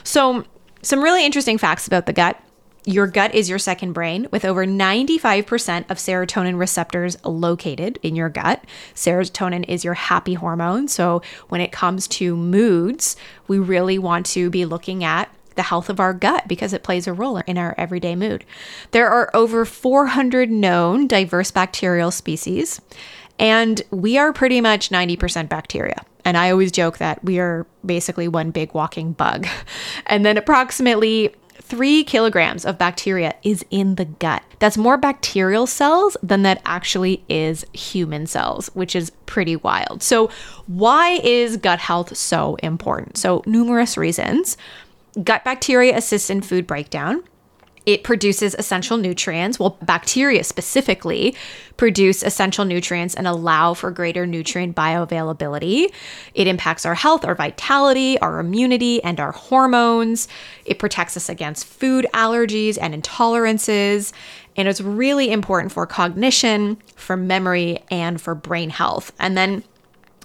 So, 0.05 0.45
some 0.83 1.03
really 1.03 1.27
interesting 1.27 1.59
facts 1.59 1.87
about 1.87 2.07
the 2.07 2.13
gut. 2.15 2.41
Your 2.85 3.07
gut 3.07 3.35
is 3.35 3.49
your 3.51 3.59
second 3.59 3.93
brain, 3.93 4.27
with 4.31 4.45
over 4.45 4.65
95% 4.67 5.91
of 5.91 5.99
serotonin 5.99 6.59
receptors 6.59 7.17
located 7.25 7.99
in 8.03 8.17
your 8.17 8.31
gut. 8.31 8.65
Serotonin 8.95 9.69
is 9.69 9.85
your 9.85 9.95
happy 9.95 10.35
hormone. 10.35 10.89
So, 10.89 11.21
when 11.51 11.61
it 11.61 11.73
comes 11.73 12.09
to 12.09 12.35
moods, 12.37 13.17
we 13.49 13.59
really 13.59 13.99
want 13.99 14.27
to 14.27 14.49
be 14.49 14.65
looking 14.65 15.05
at 15.05 15.29
the 15.57 15.63
health 15.63 15.91
of 15.91 16.01
our 16.01 16.15
gut 16.15 16.49
because 16.49 16.73
it 16.73 16.83
plays 16.83 17.07
a 17.07 17.13
role 17.13 17.37
in 17.39 17.59
our 17.59 17.75
everyday 17.77 18.17
mood. 18.17 18.45
There 18.93 19.11
are 19.11 19.31
over 19.35 19.67
400 19.67 20.51
known 20.51 21.07
diverse 21.07 21.51
bacterial 21.51 22.11
species, 22.11 22.81
and 23.39 23.83
we 23.91 24.17
are 24.17 24.33
pretty 24.33 24.61
much 24.61 24.89
90% 24.89 25.51
bacteria. 25.51 26.03
And 26.25 26.37
I 26.37 26.51
always 26.51 26.73
joke 26.73 26.99
that 26.99 27.23
we 27.25 27.39
are 27.39 27.67
basically 27.85 28.29
one 28.29 28.51
big 28.51 28.73
walking 28.75 29.13
bug. 29.13 29.47
And 30.07 30.27
then 30.27 30.37
approximately 30.37 31.35
three 31.61 32.05
kilograms 32.05 32.65
of 32.65 32.79
bacteria 32.79 33.35
is 33.43 33.65
in 33.71 33.95
the 33.95 34.05
gut. 34.05 34.43
That's 34.59 34.77
more 34.77 34.97
bacterial 34.97 35.67
cells 35.67 36.17
than 36.23 36.43
that 36.43 36.61
actually 36.65 37.23
is 37.29 37.65
human 37.73 38.27
cells, 38.27 38.69
which 38.75 38.97
is 38.97 39.11
pretty 39.27 39.57
wild. 39.57 40.03
So, 40.03 40.31
why 40.67 41.21
is 41.23 41.57
gut 41.57 41.79
health 41.79 42.17
so 42.17 42.57
important? 42.57 43.17
So, 43.17 43.43
numerous 43.47 43.97
reasons. 43.97 44.57
Gut 45.23 45.45
bacteria 45.45 45.97
assist 45.97 46.31
in 46.31 46.43
food 46.43 46.67
breakdown. 46.67 47.23
It 47.87 48.05
produces 48.05 48.55
essential 48.55 48.97
nutrients. 48.99 49.59
Well, 49.59 49.79
bacteria 49.83 50.45
specifically 50.45 51.35
produce 51.77 52.23
essential 52.23 52.65
nutrients 52.65 53.15
and 53.15 53.27
allow 53.27 53.73
for 53.73 53.91
greater 53.91 54.27
nutrient 54.27 54.77
bioavailability. 54.77 55.93
It 56.35 56.47
impacts 56.47 56.85
our 56.85 56.95
health, 56.95 57.25
our 57.25 57.35
vitality, 57.35 58.19
our 58.19 58.39
immunity, 58.39 59.03
and 59.03 59.19
our 59.19 59.33
hormones. 59.33 60.29
It 60.67 60.79
protects 60.79 61.17
us 61.17 61.29
against 61.31 61.67
food 61.67 62.07
allergies 62.13 62.77
and 62.81 62.95
intolerances. 62.95 64.13
And 64.57 64.69
it's 64.69 64.83
really 64.83 65.31
important 65.31 65.73
for 65.73 65.87
cognition, 65.87 66.77
for 66.97 67.17
memory, 67.17 67.79
and 67.91 68.21
for 68.21 68.35
brain 68.35 68.69
health. 68.69 69.13
And 69.19 69.39
then 69.39 69.65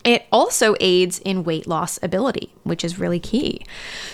it 0.03 0.25
also 0.31 0.75
aids 0.79 1.19
in 1.19 1.43
weight 1.45 1.67
loss 1.67 1.97
ability, 2.03 2.53
which 2.63 2.83
is 2.83 3.00
really 3.00 3.19
key. 3.19 3.65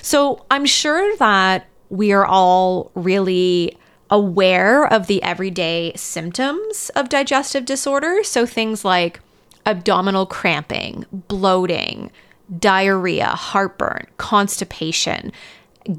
So 0.01 0.45
I'm 0.51 0.65
sure 0.65 1.17
that 1.17 1.67
we 1.91 2.13
are 2.13 2.25
all 2.25 2.89
really 2.95 3.77
aware 4.09 4.87
of 4.87 5.07
the 5.07 5.21
everyday 5.21 5.91
symptoms 5.95 6.89
of 6.95 7.09
digestive 7.09 7.65
disorder. 7.65 8.23
So 8.23 8.45
things 8.45 8.83
like 8.83 9.19
abdominal 9.65 10.25
cramping, 10.25 11.05
bloating, 11.11 12.09
diarrhea, 12.59 13.27
heartburn, 13.27 14.07
constipation, 14.17 15.33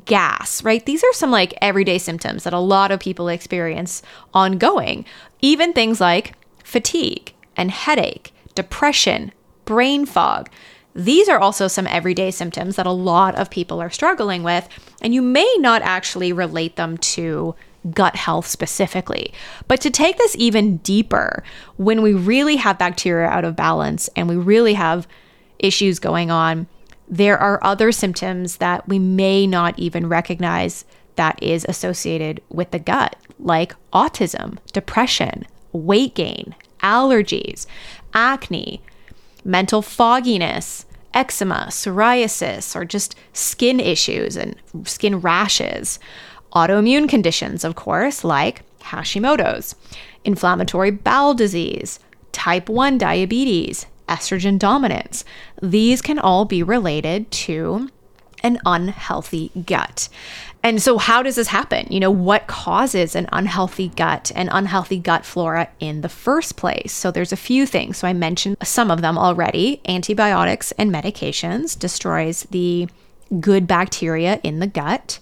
gas, 0.06 0.64
right? 0.64 0.84
These 0.84 1.04
are 1.04 1.12
some 1.12 1.30
like 1.30 1.54
everyday 1.61 1.99
symptoms 1.99 2.44
that 2.44 2.54
a 2.54 2.58
lot 2.58 2.90
of 2.90 2.99
people 2.99 3.28
experience 3.28 4.02
ongoing. 4.32 5.04
Even 5.42 5.75
things 5.75 6.00
like 6.00 6.32
fatigue 6.64 7.34
and 7.54 7.70
headache, 7.70 8.32
depression, 8.54 9.30
brain 9.66 10.06
fog. 10.06 10.49
These 10.94 11.28
are 11.28 11.38
also 11.38 11.68
some 11.68 11.87
everyday 11.87 12.30
symptoms 12.30 12.76
that 12.76 12.87
a 12.87 12.92
lot 12.92 13.34
of 13.37 13.50
people 13.50 13.80
are 13.80 13.90
struggling 13.90 14.42
with, 14.42 14.68
and 15.00 15.14
you 15.14 15.22
may 15.22 15.56
not 15.58 15.82
actually 15.82 16.32
relate 16.32 16.76
them 16.76 16.99
to 16.99 17.54
gut 17.90 18.14
health 18.14 18.46
specifically. 18.46 19.32
But 19.68 19.80
to 19.80 19.90
take 19.90 20.18
this 20.18 20.37
even 20.38 20.76
deeper, 20.78 21.42
when 21.76 22.02
we 22.02 22.12
really 22.12 22.56
have 22.56 22.78
bacteria 22.78 23.28
out 23.28 23.44
of 23.44 23.56
balance 23.56 24.08
and 24.14 24.28
we 24.28 24.37
really 24.37 24.75
have 24.75 25.08
issues 25.58 25.99
going 25.99 26.30
on, 26.30 26.66
there 27.08 27.38
are 27.38 27.62
other 27.62 27.92
symptoms 27.92 28.58
that 28.58 28.88
we 28.88 28.99
may 28.99 29.46
not 29.46 29.78
even 29.78 30.08
recognize 30.08 30.84
that 31.16 31.42
is 31.42 31.66
associated 31.68 32.40
with 32.49 32.70
the 32.70 32.78
gut, 32.78 33.16
like 33.38 33.75
autism, 33.92 34.58
depression, 34.72 35.44
weight 35.72 36.14
gain, 36.14 36.54
allergies, 36.82 37.66
acne, 38.14 38.80
mental 39.44 39.82
fogginess, 39.82 40.87
eczema, 41.14 41.66
psoriasis, 41.68 42.75
or 42.75 42.84
just 42.84 43.14
skin 43.32 43.80
issues 43.80 44.37
and 44.37 44.56
skin 44.84 45.20
rashes. 45.20 45.99
Autoimmune 46.54 47.08
conditions, 47.08 47.64
of 47.64 47.75
course, 47.75 48.25
like 48.25 48.62
Hashimoto's, 48.80 49.75
inflammatory 50.25 50.90
bowel 50.90 51.34
disease, 51.34 51.99
type 52.32 52.68
1 52.68 52.99
diabetes, 52.99 53.87
estrogen 54.08 54.58
dominance. 54.58 55.25
These 55.62 56.02
can 56.02 56.18
all 56.18 56.44
be 56.44 56.62
related 56.62 57.30
to 57.30 57.88
an 58.42 58.58
unhealthy 58.66 59.50
gut. 59.66 60.08
And 60.64 60.81
so, 60.81 60.97
how 60.97 61.23
does 61.23 61.35
this 61.35 61.49
happen? 61.49 61.88
You 61.90 61.99
know, 61.99 62.11
what 62.11 62.47
causes 62.47 63.16
an 63.16 63.28
unhealthy 63.33 63.88
gut 63.88 64.31
and 64.35 64.49
unhealthy 64.52 64.99
gut 64.99 65.26
flora 65.26 65.69
in 65.81 66.02
the 66.02 66.09
first 66.09 66.57
place? 66.57 66.92
So, 66.92 67.11
there's 67.11 67.33
a 67.33 67.37
few 67.37 67.66
things. 67.66 67.99
So, 67.99 68.07
I 68.07 68.12
mentioned 68.12 68.59
some 68.62 68.90
of 68.90 69.02
them 69.02 69.19
already. 69.19 69.81
Antibiotics 69.88 70.73
and 70.73 70.92
medications 70.92 71.76
destroys 71.76 72.45
the 72.50 72.88
good 73.40 73.66
bacteria 73.66 74.38
in 74.45 74.61
the 74.61 74.69
gut. 74.69 75.19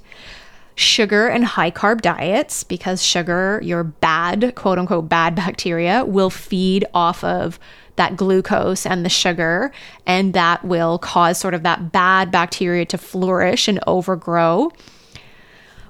Sugar 0.74 1.28
and 1.28 1.44
high 1.44 1.70
carb 1.70 2.02
diets, 2.02 2.64
because 2.64 3.02
sugar, 3.02 3.60
your 3.62 3.84
bad, 3.84 4.54
quote 4.56 4.78
unquote, 4.78 5.08
bad 5.08 5.34
bacteria, 5.34 6.04
will 6.04 6.30
feed 6.30 6.84
off 6.92 7.24
of 7.24 7.58
that 7.96 8.16
glucose 8.16 8.86
and 8.86 9.04
the 9.04 9.10
sugar, 9.10 9.72
and 10.06 10.32
that 10.34 10.64
will 10.64 10.98
cause 10.98 11.38
sort 11.38 11.54
of 11.54 11.62
that 11.62 11.92
bad 11.92 12.30
bacteria 12.30 12.84
to 12.86 12.98
flourish 12.98 13.68
and 13.68 13.80
overgrow 13.86 14.70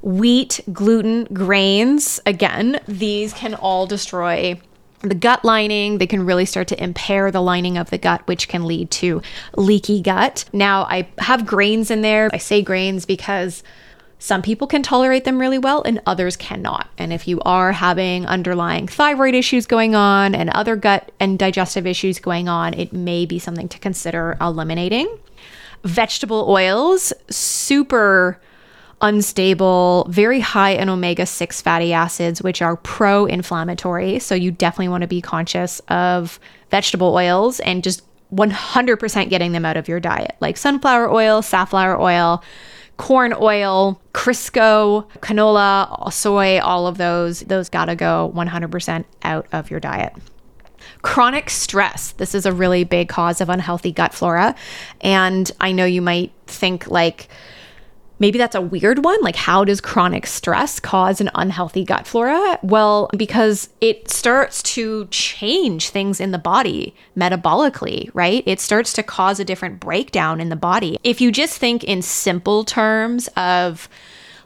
wheat, 0.03 0.61
gluten, 0.73 1.25
grains. 1.33 2.21
Again, 2.27 2.81
these 2.87 3.33
can 3.33 3.55
all 3.55 3.87
destroy 3.87 4.61
the 5.01 5.15
gut 5.15 5.45
lining. 5.45 5.99
They 5.99 6.07
can 6.07 6.27
really 6.27 6.45
start 6.45 6.69
to 6.69 6.83
impair 6.83 7.31
the 7.31 7.41
lining 7.41 7.79
of 7.79 7.91
the 7.91 7.99
gut, 7.99 8.27
which 8.27 8.49
can 8.49 8.67
lead 8.67 8.91
to 8.93 9.23
leaky 9.57 10.01
gut. 10.03 10.45
Now, 10.53 10.83
I 10.85 11.09
have 11.19 11.47
grains 11.47 11.91
in 11.91 12.03
there. 12.03 12.31
I 12.33 12.39
say 12.39 12.63
grains 12.63 13.07
because 13.07 13.63
some 14.19 14.43
people 14.43 14.67
can 14.67 14.83
tolerate 14.83 15.25
them 15.25 15.39
really 15.39 15.59
well 15.59 15.83
and 15.83 16.03
others 16.05 16.37
cannot. 16.37 16.89
And 16.99 17.11
if 17.11 17.27
you 17.27 17.41
are 17.41 17.73
having 17.73 18.27
underlying 18.27 18.87
thyroid 18.87 19.35
issues 19.35 19.67
going 19.67 19.95
on 19.95 20.35
and 20.35 20.51
other 20.51 20.77
gut 20.77 21.11
and 21.19 21.39
digestive 21.39 21.87
issues 21.87 22.19
going 22.19 22.47
on, 22.47 22.75
it 22.75 22.93
may 22.93 23.25
be 23.25 23.39
something 23.39 23.69
to 23.71 23.79
consider 23.79 24.37
eliminating. 24.39 25.09
Vegetable 25.85 26.45
oils, 26.51 27.15
super 27.31 28.39
unstable, 29.01 30.07
very 30.11 30.41
high 30.41 30.71
in 30.71 30.89
omega 30.89 31.27
6 31.27 31.61
fatty 31.63 31.93
acids, 31.93 32.43
which 32.43 32.61
are 32.63 32.77
pro 32.77 33.27
inflammatory. 33.27 34.19
So 34.19 34.35
you 34.35 34.51
definitely 34.51 34.89
want 34.89 35.03
to 35.03 35.09
be 35.09 35.21
conscious 35.21 35.81
of 35.89 36.39
vegetable 36.71 37.15
oils 37.15 37.61
and 37.61 37.83
just 37.83 38.03
100% 38.35 39.29
getting 39.29 39.53
them 39.53 39.65
out 39.65 39.77
of 39.77 39.89
your 39.89 40.01
diet, 40.01 40.37
like 40.41 40.57
sunflower 40.57 41.11
oil, 41.11 41.43
safflower 41.43 42.01
oil, 42.01 42.43
corn 42.97 43.35
oil, 43.41 44.01
Crisco, 44.13 45.09
canola, 45.21 46.13
soy, 46.13 46.61
all 46.61 46.87
of 46.87 46.99
those. 46.99 47.41
Those 47.41 47.69
gotta 47.69 47.97
go 47.97 48.33
100% 48.37 49.05
out 49.23 49.47
of 49.53 49.71
your 49.71 49.81
diet. 49.81 50.15
Chronic 51.03 51.49
stress. 51.49 52.13
This 52.13 52.35
is 52.35 52.45
a 52.45 52.53
really 52.53 52.85
big 52.85 53.09
cause 53.09 53.41
of 53.41 53.49
unhealthy 53.49 53.91
gut 53.91 54.13
flora. 54.13 54.55
And 55.01 55.51
I 55.61 55.73
know 55.73 55.87
you 55.87 56.03
might 56.03 56.33
think, 56.47 56.89
like, 56.89 57.29
maybe 58.21 58.39
that's 58.39 58.55
a 58.55 58.61
weird 58.61 59.05
one. 59.05 59.21
Like, 59.23 59.35
how 59.35 59.65
does 59.65 59.81
chronic 59.81 60.27
stress 60.27 60.79
cause 60.79 61.21
an 61.21 61.31
unhealthy 61.35 61.85
gut 61.85 62.07
flora? 62.07 62.61
Well, 62.63 63.11
because 63.17 63.69
it 63.81 64.09
starts 64.11 64.63
to 64.75 65.07
change 65.07 65.89
things 65.91 66.21
in 66.21 66.31
the 66.31 66.39
body 66.39 66.95
metabolically, 67.17 68.11
right? 68.15 68.45
It 68.47 68.61
starts 68.61 68.93
to 68.93 69.03
cause 69.03 69.41
a 69.41 69.45
different 69.45 69.81
breakdown 69.81 70.41
in 70.41 70.51
the 70.51 70.57
body. 70.57 70.99
If 71.03 71.21
you 71.21 71.33
just 71.33 71.59
think 71.59 71.83
in 71.83 72.03
simple 72.03 72.63
terms 72.65 73.29
of, 73.37 73.89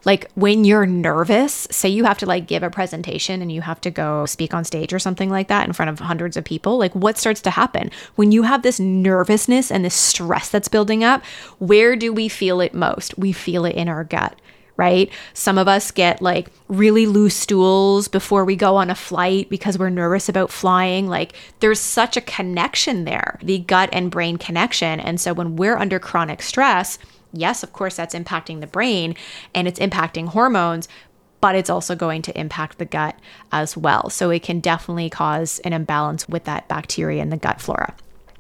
like 0.05 0.31
when 0.35 0.65
you're 0.65 0.87
nervous, 0.87 1.67
say 1.71 1.89
you 1.89 2.05
have 2.05 2.19
to 2.19 2.27
like 2.27 2.47
give 2.47 2.63
a 2.63 2.71
presentation 2.71 3.43
and 3.43 3.51
you 3.51 3.63
have 3.63 3.81
to 3.83 3.91
go 3.91 4.27
speak 4.27 4.55
on 4.55 4.65
stage 4.65 4.93
or 4.93 4.99
something 4.99 5.31
like 5.31 5.49
that 5.49 5.67
in 5.67 5.73
front 5.73 5.91
of 5.91 5.99
hundreds 5.99 6.37
of 6.37 6.45
people, 6.45 6.79
like 6.79 6.95
what 6.95 7.19
starts 7.19 7.41
to 7.43 7.51
happen? 7.51 7.91
When 8.17 8.33
you 8.33 8.43
have 8.43 8.63
this 8.63 8.81
nervousness 8.81 9.71
and 9.71 9.85
this 9.85 9.95
stress 9.95 10.49
that's 10.49 10.69
building 10.69 11.05
up, 11.05 11.25
where 11.59 11.97
do 11.97 12.13
we 12.13 12.29
feel 12.29 12.61
it 12.61 12.75
most? 12.75 13.17
We 13.19 13.33
feel 13.33 13.65
it 13.65 13.77
in 13.77 13.89
our 13.89 14.05
gut 14.05 14.39
right? 14.77 15.11
Some 15.35 15.59
of 15.59 15.69
us 15.69 15.91
get 15.91 16.21
like 16.21 16.49
really 16.69 17.07
loose 17.07 17.37
stools 17.37 18.09
before 18.09 18.45
we 18.45 18.57
go 18.57 18.77
on 18.77 18.91
a 18.91 18.95
flight 18.95 19.49
because 19.49 19.79
we're 19.79 19.91
nervous 19.91 20.29
about 20.29 20.51
flying. 20.51 21.07
Like 21.07 21.35
there's 21.61 21.81
such 21.81 22.17
a 22.17 22.23
connection 22.23 23.05
there, 23.05 23.39
the 23.43 23.61
gut 23.61 23.89
and 23.93 24.11
brain 24.11 24.37
connection. 24.37 25.01
And 25.01 25.21
so 25.21 25.33
when 25.33 25.57
we're 25.57 25.77
under 25.77 25.99
chronic 25.99 26.43
stress, 26.43 26.99
yes, 27.35 27.63
of 27.63 27.73
course, 27.73 27.97
that's 27.97 28.15
impacting 28.15 28.61
the 28.61 28.67
brain 28.67 29.15
and 29.55 29.69
it's 29.69 29.81
impacting 29.81 30.29
hormones, 30.29 30.89
but 31.41 31.55
it's 31.55 31.71
also 31.71 31.95
going 31.95 32.23
to 32.23 32.39
impact 32.39 32.79
the 32.79 32.85
gut 32.85 33.19
as 33.53 33.77
well. 33.77 34.09
So 34.11 34.31
it 34.31 34.43
can 34.43 34.61
definitely 34.61 35.11
cause 35.11 35.59
an 35.61 35.73
imbalance 35.73 36.29
with 36.29 36.45
that 36.45 36.69
bacteria 36.69 37.23
in 37.23 37.31
the 37.31 37.37
gut 37.37 37.61
flora. 37.61 37.95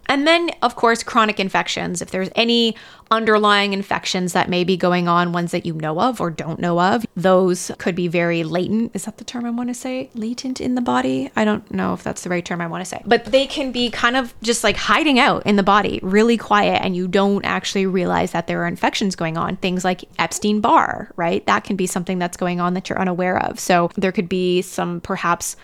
And 0.06 0.26
then, 0.26 0.50
of 0.62 0.76
course, 0.76 1.02
chronic 1.02 1.40
infections. 1.40 2.02
If 2.02 2.10
there's 2.10 2.30
any 2.34 2.76
underlying 3.10 3.72
infections 3.72 4.32
that 4.32 4.48
may 4.48 4.64
be 4.64 4.76
going 4.76 5.08
on, 5.08 5.32
ones 5.32 5.52
that 5.52 5.66
you 5.66 5.74
know 5.74 6.00
of 6.00 6.20
or 6.20 6.30
don't 6.30 6.58
know 6.58 6.80
of, 6.80 7.06
those 7.14 7.70
could 7.78 7.94
be 7.94 8.08
very 8.08 8.44
latent. 8.44 8.90
Is 8.94 9.04
that 9.04 9.18
the 9.18 9.24
term 9.24 9.44
I 9.44 9.50
want 9.50 9.68
to 9.68 9.74
say? 9.74 10.10
Latent 10.14 10.60
in 10.60 10.74
the 10.74 10.80
body? 10.80 11.30
I 11.36 11.44
don't 11.44 11.68
know 11.70 11.92
if 11.94 12.02
that's 12.02 12.22
the 12.22 12.30
right 12.30 12.44
term 12.44 12.60
I 12.60 12.66
want 12.66 12.82
to 12.82 12.88
say. 12.88 13.02
But 13.06 13.26
they 13.26 13.46
can 13.46 13.72
be 13.72 13.90
kind 13.90 14.16
of 14.16 14.34
just 14.42 14.64
like 14.64 14.76
hiding 14.76 15.18
out 15.18 15.46
in 15.46 15.56
the 15.56 15.62
body, 15.62 16.00
really 16.02 16.36
quiet, 16.36 16.82
and 16.82 16.96
you 16.96 17.08
don't 17.08 17.44
actually 17.44 17.86
realize 17.86 18.32
that 18.32 18.46
there 18.46 18.62
are 18.62 18.66
infections 18.66 19.16
going 19.16 19.36
on. 19.36 19.56
Things 19.56 19.84
like 19.84 20.04
Epstein 20.18 20.60
Barr, 20.60 21.12
right? 21.16 21.44
That 21.46 21.64
can 21.64 21.76
be 21.76 21.86
something 21.86 22.18
that's 22.18 22.36
going 22.36 22.60
on 22.60 22.74
that 22.74 22.88
you're 22.88 23.00
unaware 23.00 23.42
of. 23.42 23.60
So 23.60 23.90
there 23.96 24.12
could 24.12 24.28
be 24.28 24.62
some 24.62 25.00
perhaps 25.00 25.56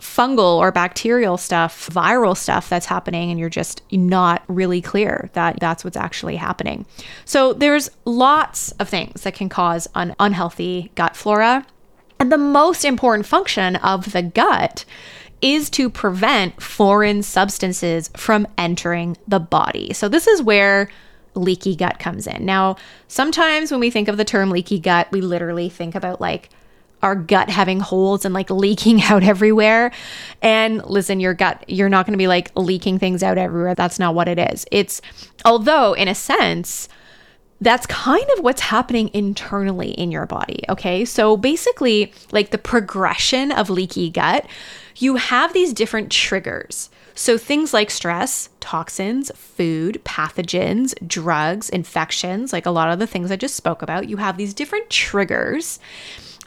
fungal 0.00 0.56
or 0.58 0.70
bacterial 0.70 1.36
stuff, 1.36 1.88
viral 1.88 2.36
stuff 2.36 2.68
that's 2.68 2.86
happening, 2.86 3.30
and 3.30 3.40
you're 3.40 3.48
just 3.48 3.82
not 3.90 4.42
really 4.48 4.80
clear 4.80 5.30
that 5.32 5.58
that's 5.60 5.84
what's 5.84 5.96
actually 5.96 6.36
happening. 6.36 6.84
So 7.24 7.52
there's 7.52 7.90
lots 8.04 8.72
of 8.72 8.88
things 8.88 9.22
that 9.22 9.34
can 9.34 9.48
cause 9.48 9.88
an 9.94 10.14
unhealthy 10.20 10.90
gut 10.94 11.16
flora. 11.16 11.66
And 12.18 12.30
the 12.32 12.38
most 12.38 12.84
important 12.84 13.26
function 13.26 13.76
of 13.76 14.12
the 14.12 14.22
gut 14.22 14.84
is 15.42 15.68
to 15.70 15.90
prevent 15.90 16.62
foreign 16.62 17.22
substances 17.22 18.10
from 18.16 18.46
entering 18.56 19.16
the 19.28 19.40
body. 19.40 19.92
So 19.92 20.08
this 20.08 20.26
is 20.26 20.42
where 20.42 20.88
leaky 21.34 21.76
gut 21.76 21.98
comes 21.98 22.26
in. 22.26 22.44
Now, 22.46 22.76
sometimes 23.08 23.70
when 23.70 23.80
we 23.80 23.90
think 23.90 24.08
of 24.08 24.16
the 24.16 24.24
term 24.24 24.50
leaky 24.50 24.78
gut, 24.78 25.08
we 25.12 25.20
literally 25.20 25.68
think 25.68 25.94
about 25.94 26.20
like 26.20 26.48
our 27.02 27.14
gut 27.14 27.48
having 27.50 27.80
holes 27.80 28.24
and 28.24 28.34
like 28.34 28.50
leaking 28.50 29.02
out 29.04 29.22
everywhere. 29.22 29.92
And 30.42 30.84
listen, 30.84 31.20
your 31.20 31.34
gut, 31.34 31.64
you're 31.68 31.88
not 31.88 32.06
going 32.06 32.12
to 32.12 32.18
be 32.18 32.28
like 32.28 32.50
leaking 32.56 32.98
things 32.98 33.22
out 33.22 33.38
everywhere. 33.38 33.74
That's 33.74 33.98
not 33.98 34.14
what 34.14 34.28
it 34.28 34.38
is. 34.38 34.66
It's, 34.70 35.00
although 35.44 35.92
in 35.92 36.08
a 36.08 36.14
sense, 36.14 36.88
that's 37.60 37.86
kind 37.86 38.26
of 38.36 38.44
what's 38.44 38.60
happening 38.60 39.10
internally 39.14 39.90
in 39.92 40.10
your 40.10 40.26
body. 40.26 40.62
Okay. 40.68 41.04
So 41.04 41.36
basically, 41.36 42.12
like 42.30 42.50
the 42.50 42.58
progression 42.58 43.50
of 43.50 43.70
leaky 43.70 44.10
gut, 44.10 44.46
you 44.96 45.16
have 45.16 45.52
these 45.52 45.72
different 45.72 46.10
triggers. 46.10 46.90
So 47.14 47.38
things 47.38 47.72
like 47.72 47.90
stress, 47.90 48.50
toxins, 48.60 49.30
food, 49.34 50.02
pathogens, 50.04 50.94
drugs, 51.08 51.70
infections, 51.70 52.52
like 52.52 52.66
a 52.66 52.70
lot 52.70 52.92
of 52.92 52.98
the 52.98 53.06
things 53.06 53.30
I 53.30 53.36
just 53.36 53.56
spoke 53.56 53.80
about, 53.80 54.08
you 54.08 54.18
have 54.18 54.36
these 54.36 54.52
different 54.52 54.90
triggers 54.90 55.78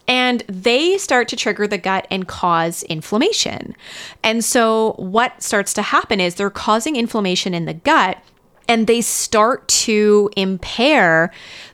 and 0.09 0.43
they 0.47 0.97
start 0.97 1.27
to 1.27 1.35
trigger 1.35 1.67
the 1.67 1.77
gut 1.77 2.07
and 2.09 2.27
cause 2.27 2.81
inflammation. 2.83 3.75
And 4.23 4.43
so, 4.43 4.95
what 4.97 5.41
starts 5.41 5.71
to 5.75 5.83
happen 5.83 6.19
is 6.19 6.35
they're 6.35 6.49
causing 6.49 6.95
inflammation 6.95 7.53
in 7.53 7.65
the 7.65 7.75
gut 7.75 8.17
and 8.67 8.85
they 8.85 9.01
start 9.01 9.67
to 9.67 10.29
impair 10.35 11.31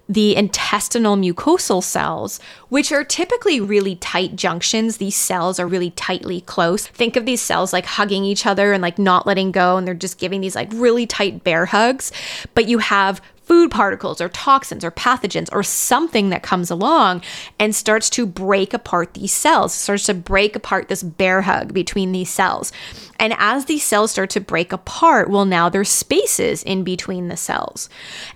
the 0.07 0.35
intestinal 0.35 1.17
mucosal 1.17 1.83
cells, 1.83 2.39
which 2.69 2.91
are 2.91 3.03
typically 3.03 3.59
really 3.59 3.95
tight 3.97 4.35
junctions. 4.35 4.97
These 4.97 5.15
cells 5.15 5.59
are 5.59 5.67
really 5.67 5.91
tightly 5.91 6.41
close. 6.41 6.87
Think 6.87 7.15
of 7.15 7.25
these 7.25 7.41
cells 7.41 7.73
like 7.73 7.85
hugging 7.85 8.23
each 8.23 8.45
other 8.45 8.71
and 8.71 8.81
like 8.81 8.99
not 8.99 9.25
letting 9.25 9.51
go, 9.51 9.77
and 9.77 9.87
they're 9.87 9.93
just 9.93 10.19
giving 10.19 10.41
these 10.41 10.55
like 10.55 10.69
really 10.73 11.05
tight 11.05 11.43
bear 11.43 11.65
hugs. 11.65 12.11
But 12.53 12.67
you 12.67 12.79
have 12.79 13.21
food 13.45 13.69
particles 13.69 14.19
or 14.19 14.29
toxins 14.29 14.83
or 14.83 14.91
pathogens 14.91 15.49
or 15.51 15.63
something 15.63 16.29
that 16.29 16.43
comes 16.43 16.71
along 16.71 17.21
and 17.59 17.75
starts 17.75 18.09
to 18.09 18.25
break 18.25 18.73
apart 18.73 19.13
these 19.13 19.31
cells, 19.31 19.73
starts 19.73 20.05
to 20.07 20.13
break 20.13 20.55
apart 20.55 20.87
this 20.87 21.03
bear 21.03 21.41
hug 21.41 21.73
between 21.73 22.11
these 22.11 22.29
cells. 22.29 22.71
And 23.19 23.33
as 23.37 23.65
these 23.65 23.83
cells 23.83 24.11
start 24.11 24.31
to 24.31 24.41
break 24.41 24.73
apart, 24.73 25.29
well, 25.29 25.45
now 25.45 25.69
there's 25.69 25.89
spaces 25.89 26.63
in 26.63 26.83
between 26.83 27.27
the 27.27 27.37
cells. 27.37 27.87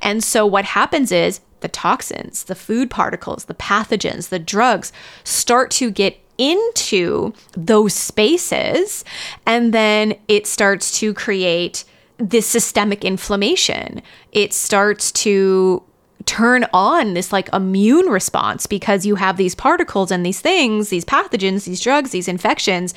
And 0.02 0.24
so 0.24 0.46
what 0.46 0.66
happens 0.66 1.12
is 1.12 1.42
the 1.62 1.68
toxins, 1.68 2.44
the 2.44 2.56
food 2.56 2.90
particles, 2.90 3.46
the 3.46 3.56
pathogens, 3.56 4.30
the 4.30 4.40
drugs 4.40 4.94
start 5.24 5.72
to 5.72 5.92
get 5.92 6.18
into 6.38 7.34
those 7.52 7.94
spaces. 7.94 9.04
And 9.46 9.74
then 9.74 10.16
it 10.28 10.48
starts 10.48 10.98
to 11.00 11.14
create 11.14 11.84
this 12.20 12.46
systemic 12.46 13.04
inflammation. 13.04 14.02
It 14.32 14.54
starts 14.54 15.12
to 15.14 15.82
turn 16.26 16.66
on 16.74 17.14
this 17.14 17.32
like 17.32 17.52
immune 17.54 18.08
response 18.08 18.68
because 18.68 19.06
you 19.06 19.16
have 19.16 19.38
these 19.38 19.56
particles 19.56 20.12
and 20.12 20.26
these 20.26 20.42
things, 20.42 20.90
these 20.90 21.06
pathogens, 21.06 21.64
these 21.64 21.82
drugs, 21.82 22.12
these 22.12 22.28
infections 22.28 22.94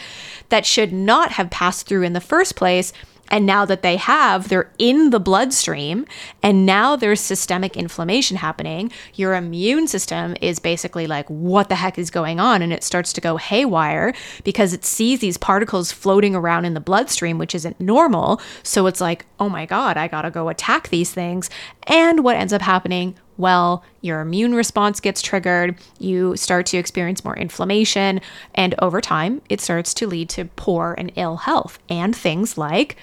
that 0.48 0.66
should 0.66 0.92
not 0.92 1.32
have 1.32 1.48
passed 1.48 1.86
through 1.86 2.02
in 2.02 2.12
the 2.12 2.20
first 2.20 2.56
place 2.56 2.92
and 3.32 3.46
now 3.46 3.64
that 3.64 3.80
they 3.80 3.96
have, 3.96 4.50
they're 4.50 4.70
in 4.78 5.08
the 5.08 5.18
bloodstream, 5.18 6.04
and 6.42 6.66
now 6.66 6.94
there's 6.96 7.18
systemic 7.18 7.78
inflammation 7.78 8.36
happening. 8.36 8.92
Your 9.14 9.34
immune 9.34 9.88
system 9.88 10.36
is 10.42 10.58
basically 10.58 11.06
like, 11.06 11.26
what 11.28 11.70
the 11.70 11.76
heck 11.76 11.98
is 11.98 12.10
going 12.10 12.38
on? 12.38 12.60
And 12.60 12.74
it 12.74 12.84
starts 12.84 13.10
to 13.14 13.22
go 13.22 13.38
haywire 13.38 14.12
because 14.44 14.74
it 14.74 14.84
sees 14.84 15.20
these 15.20 15.38
particles 15.38 15.90
floating 15.90 16.36
around 16.36 16.66
in 16.66 16.74
the 16.74 16.80
bloodstream, 16.80 17.38
which 17.38 17.54
isn't 17.54 17.80
normal. 17.80 18.38
So 18.62 18.86
it's 18.86 19.00
like, 19.00 19.24
oh 19.40 19.48
my 19.48 19.64
God, 19.64 19.96
I 19.96 20.08
gotta 20.08 20.30
go 20.30 20.50
attack 20.50 20.90
these 20.90 21.10
things. 21.10 21.48
And 21.86 22.22
what 22.22 22.36
ends 22.36 22.52
up 22.52 22.62
happening? 22.62 23.16
well, 23.38 23.82
your 24.02 24.20
immune 24.20 24.54
response 24.54 25.00
gets 25.00 25.22
triggered, 25.22 25.76
you 25.98 26.36
start 26.36 26.66
to 26.66 26.76
experience 26.76 27.24
more 27.24 27.36
inflammation, 27.36 28.20
and 28.54 28.74
over 28.80 29.00
time, 29.00 29.40
it 29.48 29.60
starts 29.60 29.94
to 29.94 30.06
lead 30.06 30.28
to 30.28 30.44
poor 30.56 30.94
and 30.98 31.10
ill 31.16 31.38
health 31.38 31.78
and 31.88 32.14
things 32.14 32.58
like 32.58 32.96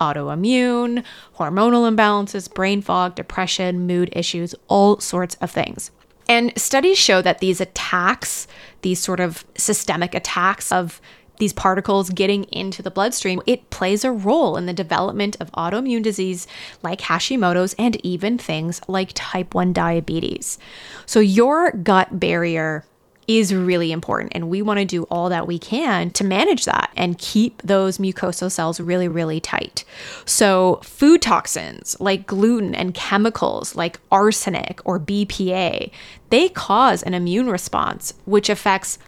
autoimmune, 0.00 1.04
hormonal 1.36 1.90
imbalances, 1.90 2.52
brain 2.52 2.82
fog, 2.82 3.14
depression, 3.14 3.86
mood 3.86 4.10
issues, 4.12 4.54
all 4.68 5.00
sorts 5.00 5.36
of 5.36 5.50
things. 5.50 5.90
And 6.28 6.52
studies 6.58 6.98
show 6.98 7.22
that 7.22 7.38
these 7.38 7.60
attacks, 7.60 8.48
these 8.82 8.98
sort 8.98 9.20
of 9.20 9.44
systemic 9.56 10.14
attacks 10.14 10.72
of 10.72 11.00
these 11.38 11.52
particles 11.52 12.10
getting 12.10 12.44
into 12.44 12.82
the 12.82 12.90
bloodstream, 12.90 13.42
it 13.46 13.68
plays 13.70 14.04
a 14.04 14.10
role 14.10 14.56
in 14.56 14.66
the 14.66 14.72
development 14.72 15.36
of 15.38 15.52
autoimmune 15.52 16.02
disease 16.02 16.46
like 16.82 17.00
Hashimoto's 17.00 17.74
and 17.78 18.04
even 18.04 18.38
things 18.38 18.80
like 18.88 19.10
type 19.14 19.54
1 19.54 19.72
diabetes. 19.72 20.58
So, 21.04 21.20
your 21.20 21.72
gut 21.72 22.18
barrier 22.18 22.84
is 23.28 23.54
really 23.54 23.92
important. 23.92 24.32
And 24.34 24.48
we 24.48 24.62
want 24.62 24.78
to 24.78 24.84
do 24.84 25.04
all 25.04 25.28
that 25.28 25.46
we 25.46 25.58
can 25.58 26.10
to 26.10 26.24
manage 26.24 26.64
that 26.64 26.90
and 26.96 27.18
keep 27.18 27.60
those 27.62 27.98
mucosal 27.98 28.50
cells 28.50 28.80
really, 28.80 29.08
really 29.08 29.40
tight. 29.40 29.84
So, 30.24 30.80
food 30.82 31.22
toxins 31.22 31.96
like 32.00 32.26
gluten 32.26 32.74
and 32.74 32.94
chemicals 32.94 33.74
like 33.74 34.00
arsenic 34.10 34.80
or 34.84 35.00
BPA, 35.00 35.90
they 36.30 36.48
cause 36.48 37.02
an 37.02 37.14
immune 37.14 37.50
response, 37.50 38.14
which 38.24 38.48
affects 38.48 38.98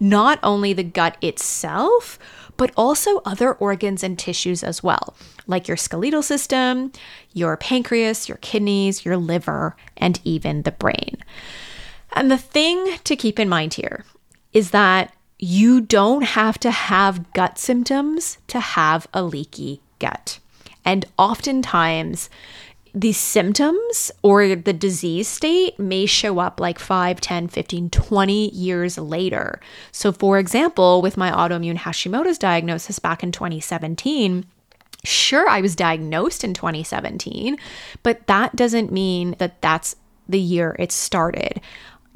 not 0.00 0.38
only 0.42 0.72
the 0.72 0.82
gut 0.82 1.16
itself, 1.22 2.18
but 2.56 2.72
also 2.76 3.20
other 3.24 3.54
organs 3.54 4.02
and 4.02 4.18
tissues 4.18 4.62
as 4.62 4.82
well, 4.82 5.14
like 5.46 5.66
your 5.66 5.76
skeletal 5.76 6.22
system, 6.22 6.92
your 7.32 7.56
pancreas, 7.56 8.28
your 8.28 8.38
kidneys, 8.38 9.04
your 9.04 9.16
liver, 9.16 9.76
and 9.96 10.20
even 10.24 10.62
the 10.62 10.72
brain. 10.72 11.16
And 12.14 12.30
the 12.30 12.38
thing 12.38 12.98
to 13.04 13.16
keep 13.16 13.38
in 13.38 13.48
mind 13.48 13.74
here 13.74 14.04
is 14.52 14.70
that 14.70 15.12
you 15.38 15.80
don't 15.80 16.22
have 16.22 16.58
to 16.60 16.70
have 16.70 17.32
gut 17.32 17.58
symptoms 17.58 18.38
to 18.46 18.60
have 18.60 19.06
a 19.12 19.22
leaky 19.22 19.82
gut. 19.98 20.38
And 20.84 21.04
oftentimes, 21.18 22.30
the 22.94 23.12
symptoms 23.12 24.12
or 24.22 24.54
the 24.54 24.72
disease 24.72 25.26
state 25.26 25.76
may 25.78 26.06
show 26.06 26.38
up 26.38 26.60
like 26.60 26.78
5, 26.78 27.20
10, 27.20 27.48
15, 27.48 27.90
20 27.90 28.50
years 28.50 28.96
later. 28.96 29.60
So, 29.90 30.12
for 30.12 30.38
example, 30.38 31.02
with 31.02 31.16
my 31.16 31.32
autoimmune 31.32 31.78
Hashimoto's 31.78 32.38
diagnosis 32.38 33.00
back 33.00 33.24
in 33.24 33.32
2017, 33.32 34.44
sure, 35.04 35.48
I 35.48 35.60
was 35.60 35.74
diagnosed 35.74 36.44
in 36.44 36.54
2017, 36.54 37.58
but 38.04 38.24
that 38.28 38.54
doesn't 38.54 38.92
mean 38.92 39.34
that 39.38 39.60
that's 39.60 39.96
the 40.28 40.40
year 40.40 40.76
it 40.78 40.92
started 40.92 41.60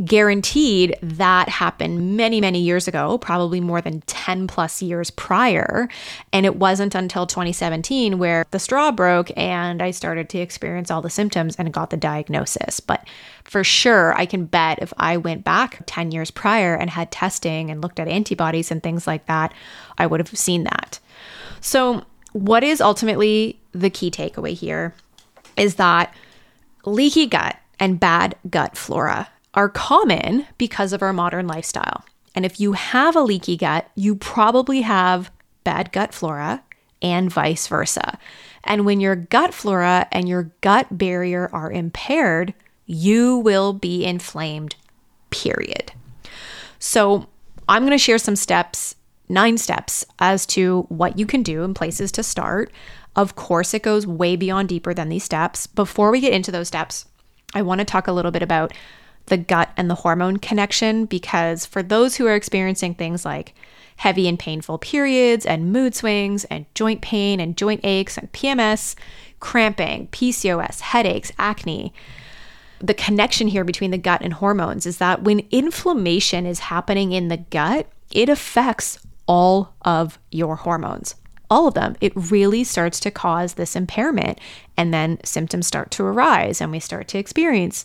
guaranteed 0.04 0.96
that 1.02 1.48
happened 1.48 2.16
many, 2.16 2.40
many 2.40 2.60
years 2.60 2.86
ago, 2.86 3.18
probably 3.18 3.60
more 3.60 3.80
than 3.80 4.00
10 4.02 4.46
plus 4.46 4.80
years 4.80 5.10
prior. 5.10 5.88
And 6.32 6.46
it 6.46 6.56
wasn't 6.56 6.94
until 6.94 7.26
2017 7.26 8.18
where 8.18 8.46
the 8.52 8.60
straw 8.60 8.92
broke 8.92 9.30
and 9.36 9.82
I 9.82 9.90
started 9.90 10.28
to 10.30 10.38
experience 10.38 10.90
all 10.90 11.02
the 11.02 11.10
symptoms 11.10 11.56
and 11.56 11.72
got 11.72 11.90
the 11.90 11.96
diagnosis. 11.96 12.78
But 12.78 13.06
for 13.42 13.64
sure, 13.64 14.14
I 14.14 14.24
can 14.24 14.44
bet 14.44 14.78
if 14.80 14.92
I 14.98 15.16
went 15.16 15.42
back 15.42 15.82
10 15.86 16.12
years 16.12 16.30
prior 16.30 16.76
and 16.76 16.90
had 16.90 17.10
testing 17.10 17.70
and 17.70 17.82
looked 17.82 17.98
at 17.98 18.06
antibodies 18.06 18.70
and 18.70 18.82
things 18.82 19.06
like 19.06 19.26
that, 19.26 19.52
I 19.96 20.06
would 20.06 20.20
have 20.20 20.36
seen 20.38 20.64
that. 20.64 21.00
So, 21.60 22.04
what 22.32 22.62
is 22.62 22.80
ultimately 22.80 23.58
the 23.72 23.90
key 23.90 24.10
takeaway 24.10 24.52
here 24.52 24.94
is 25.56 25.76
that 25.76 26.14
leaky 26.84 27.26
gut 27.26 27.56
and 27.80 27.98
bad 27.98 28.36
gut 28.48 28.76
flora 28.76 29.28
are 29.58 29.68
common 29.68 30.46
because 30.56 30.92
of 30.92 31.02
our 31.02 31.12
modern 31.12 31.48
lifestyle. 31.48 32.04
And 32.32 32.46
if 32.46 32.60
you 32.60 32.74
have 32.74 33.16
a 33.16 33.20
leaky 33.20 33.56
gut, 33.56 33.90
you 33.96 34.14
probably 34.14 34.82
have 34.82 35.32
bad 35.64 35.90
gut 35.90 36.14
flora 36.14 36.62
and 37.02 37.28
vice 37.28 37.66
versa. 37.66 38.20
And 38.62 38.86
when 38.86 39.00
your 39.00 39.16
gut 39.16 39.52
flora 39.52 40.06
and 40.12 40.28
your 40.28 40.52
gut 40.60 40.96
barrier 40.96 41.50
are 41.52 41.72
impaired, 41.72 42.54
you 42.86 43.38
will 43.38 43.72
be 43.72 44.04
inflamed, 44.04 44.76
period. 45.30 45.90
So, 46.78 47.26
I'm 47.68 47.82
going 47.82 47.90
to 47.90 47.98
share 47.98 48.18
some 48.18 48.36
steps, 48.36 48.94
nine 49.28 49.58
steps, 49.58 50.04
as 50.20 50.46
to 50.46 50.82
what 50.88 51.18
you 51.18 51.26
can 51.26 51.42
do 51.42 51.64
and 51.64 51.74
places 51.74 52.12
to 52.12 52.22
start. 52.22 52.70
Of 53.16 53.34
course, 53.34 53.74
it 53.74 53.82
goes 53.82 54.06
way 54.06 54.36
beyond 54.36 54.68
deeper 54.68 54.94
than 54.94 55.08
these 55.08 55.24
steps. 55.24 55.66
Before 55.66 56.12
we 56.12 56.20
get 56.20 56.32
into 56.32 56.52
those 56.52 56.68
steps, 56.68 57.06
I 57.54 57.62
want 57.62 57.80
to 57.80 57.84
talk 57.84 58.06
a 58.06 58.12
little 58.12 58.30
bit 58.30 58.42
about 58.44 58.72
the 59.28 59.36
gut 59.36 59.70
and 59.76 59.88
the 59.88 59.94
hormone 59.94 60.38
connection 60.38 61.04
because 61.04 61.64
for 61.64 61.82
those 61.82 62.16
who 62.16 62.26
are 62.26 62.34
experiencing 62.34 62.94
things 62.94 63.24
like 63.24 63.54
heavy 63.96 64.28
and 64.28 64.38
painful 64.38 64.78
periods 64.78 65.44
and 65.44 65.72
mood 65.72 65.94
swings 65.94 66.44
and 66.46 66.66
joint 66.74 67.00
pain 67.00 67.40
and 67.40 67.56
joint 67.56 67.80
aches 67.84 68.16
and 68.16 68.30
PMS, 68.32 68.94
cramping, 69.40 70.08
PCOS, 70.08 70.80
headaches, 70.80 71.32
acne, 71.38 71.92
the 72.80 72.94
connection 72.94 73.48
here 73.48 73.64
between 73.64 73.90
the 73.90 73.98
gut 73.98 74.22
and 74.22 74.34
hormones 74.34 74.86
is 74.86 74.98
that 74.98 75.22
when 75.22 75.46
inflammation 75.50 76.46
is 76.46 76.60
happening 76.60 77.12
in 77.12 77.28
the 77.28 77.38
gut, 77.38 77.86
it 78.12 78.28
affects 78.28 78.98
all 79.26 79.74
of 79.82 80.18
your 80.30 80.56
hormones. 80.56 81.14
All 81.50 81.66
of 81.66 81.74
them. 81.74 81.96
It 82.00 82.12
really 82.14 82.62
starts 82.62 83.00
to 83.00 83.10
cause 83.10 83.54
this 83.54 83.74
impairment. 83.74 84.38
And 84.76 84.92
then 84.92 85.18
symptoms 85.24 85.66
start 85.66 85.90
to 85.92 86.04
arise, 86.04 86.60
and 86.60 86.70
we 86.70 86.78
start 86.78 87.08
to 87.08 87.18
experience 87.18 87.84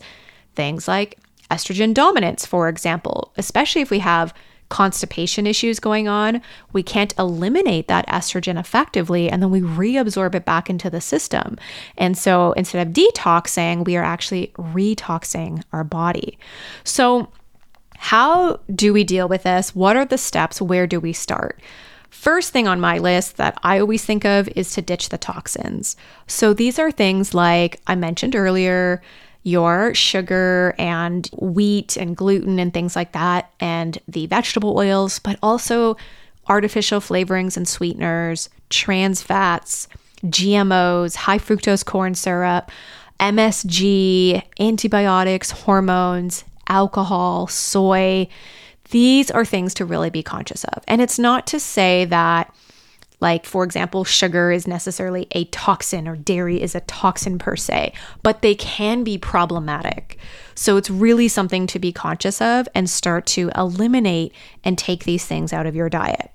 things 0.55 0.87
like 0.87 1.17
estrogen 1.49 1.93
dominance, 1.93 2.45
for 2.45 2.69
example, 2.69 3.33
especially 3.37 3.81
if 3.81 3.89
we 3.89 3.99
have 3.99 4.33
constipation 4.73 5.45
issues 5.45 5.79
going 5.79 6.07
on, 6.07 6.41
we 6.71 6.81
can't 6.81 7.13
eliminate 7.19 7.87
that 7.87 8.07
estrogen 8.07 8.59
effectively 8.59 9.29
and 9.29 9.41
then 9.41 9.51
we 9.51 9.61
reabsorb 9.61 10.33
it 10.33 10.45
back 10.45 10.67
into 10.67 10.89
the 10.89 10.99
system. 10.99 11.57
And 11.95 12.17
so 12.17 12.53
instead 12.53 12.87
of 12.87 12.93
detoxing, 12.93 13.85
we 13.85 13.95
are 13.95 14.03
actually 14.03 14.47
retoxing 14.57 15.61
our 15.71 15.83
body. 15.83 16.39
So, 16.83 17.31
how 17.97 18.59
do 18.73 18.91
we 18.91 19.05
deal 19.05 19.29
with 19.29 19.43
this? 19.43 19.73
What 19.73 19.95
are 19.95 20.03
the 20.03 20.17
steps? 20.17 20.61
Where 20.61 20.87
do 20.87 20.99
we 20.99 21.13
start? 21.13 21.61
First 22.09 22.51
thing 22.51 22.67
on 22.67 22.81
my 22.81 22.97
list 22.97 23.37
that 23.37 23.57
I 23.63 23.79
always 23.79 24.03
think 24.03 24.25
of 24.25 24.49
is 24.55 24.71
to 24.71 24.81
ditch 24.81 25.09
the 25.09 25.17
toxins. 25.17 25.95
So, 26.27 26.53
these 26.53 26.79
are 26.79 26.91
things 26.91 27.33
like 27.33 27.79
I 27.87 27.95
mentioned 27.95 28.35
earlier 28.35 29.01
your 29.43 29.93
sugar 29.93 30.73
and 30.77 31.29
wheat 31.37 31.97
and 31.97 32.15
gluten 32.15 32.59
and 32.59 32.73
things 32.73 32.95
like 32.95 33.11
that, 33.11 33.51
and 33.59 33.99
the 34.07 34.25
vegetable 34.27 34.77
oils, 34.77 35.19
but 35.19 35.37
also 35.43 35.95
artificial 36.47 36.99
flavorings 36.99 37.55
and 37.55 37.67
sweeteners, 37.67 38.49
trans 38.69 39.21
fats, 39.21 39.87
GMOs, 40.25 41.15
high 41.15 41.37
fructose 41.37 41.85
corn 41.85 42.15
syrup, 42.15 42.71
MSG, 43.19 44.41
antibiotics, 44.59 45.51
hormones, 45.51 46.43
alcohol, 46.67 47.47
soy. 47.47 48.27
These 48.91 49.31
are 49.31 49.45
things 49.45 49.73
to 49.75 49.85
really 49.85 50.09
be 50.09 50.23
conscious 50.23 50.63
of. 50.65 50.83
And 50.87 51.01
it's 51.01 51.19
not 51.19 51.47
to 51.47 51.59
say 51.59 52.05
that 52.05 52.53
like, 53.23 53.45
for 53.45 53.63
example, 53.63 54.03
sugar 54.03 54.51
is 54.51 54.67
necessarily 54.67 55.27
a 55.31 55.45
toxin 55.45 56.09
or 56.09 56.17
dairy 56.17 56.61
is 56.61 56.75
a 56.75 56.81
toxin 56.81 57.39
per 57.39 57.55
se, 57.55 57.93
but 58.21 58.41
they 58.41 58.53
can 58.53 59.05
be 59.05 59.17
problematic. 59.17 60.19
So 60.55 60.75
it's 60.75 60.89
really 60.89 61.29
something 61.29 61.65
to 61.67 61.79
be 61.79 61.93
conscious 61.93 62.41
of 62.41 62.67
and 62.75 62.89
start 62.89 63.25
to 63.27 63.49
eliminate 63.55 64.33
and 64.65 64.77
take 64.77 65.05
these 65.05 65.25
things 65.25 65.53
out 65.53 65.65
of 65.65 65.73
your 65.73 65.89
diet. 65.89 66.31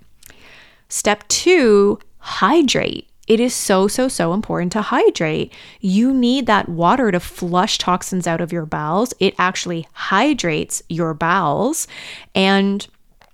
Step 0.89 1.29
two, 1.29 1.99
hydrate. 2.21 3.07
It 3.27 3.39
is 3.39 3.53
so, 3.53 3.87
so, 3.87 4.09
so 4.09 4.33
important 4.33 4.73
to 4.73 4.81
hydrate. 4.81 5.53
You 5.81 6.15
need 6.15 6.47
that 6.47 6.71
water 6.71 7.13
to 7.13 7.21
flush 7.21 7.77
toxins 7.77 8.27
out 8.27 8.41
of 8.41 8.51
your 8.51 8.65
bowels. 8.65 9.13
It 9.21 9.35
actually 9.37 9.87
hydrates 9.93 10.83
your 10.89 11.13
bowels. 11.13 11.87
And 12.35 12.89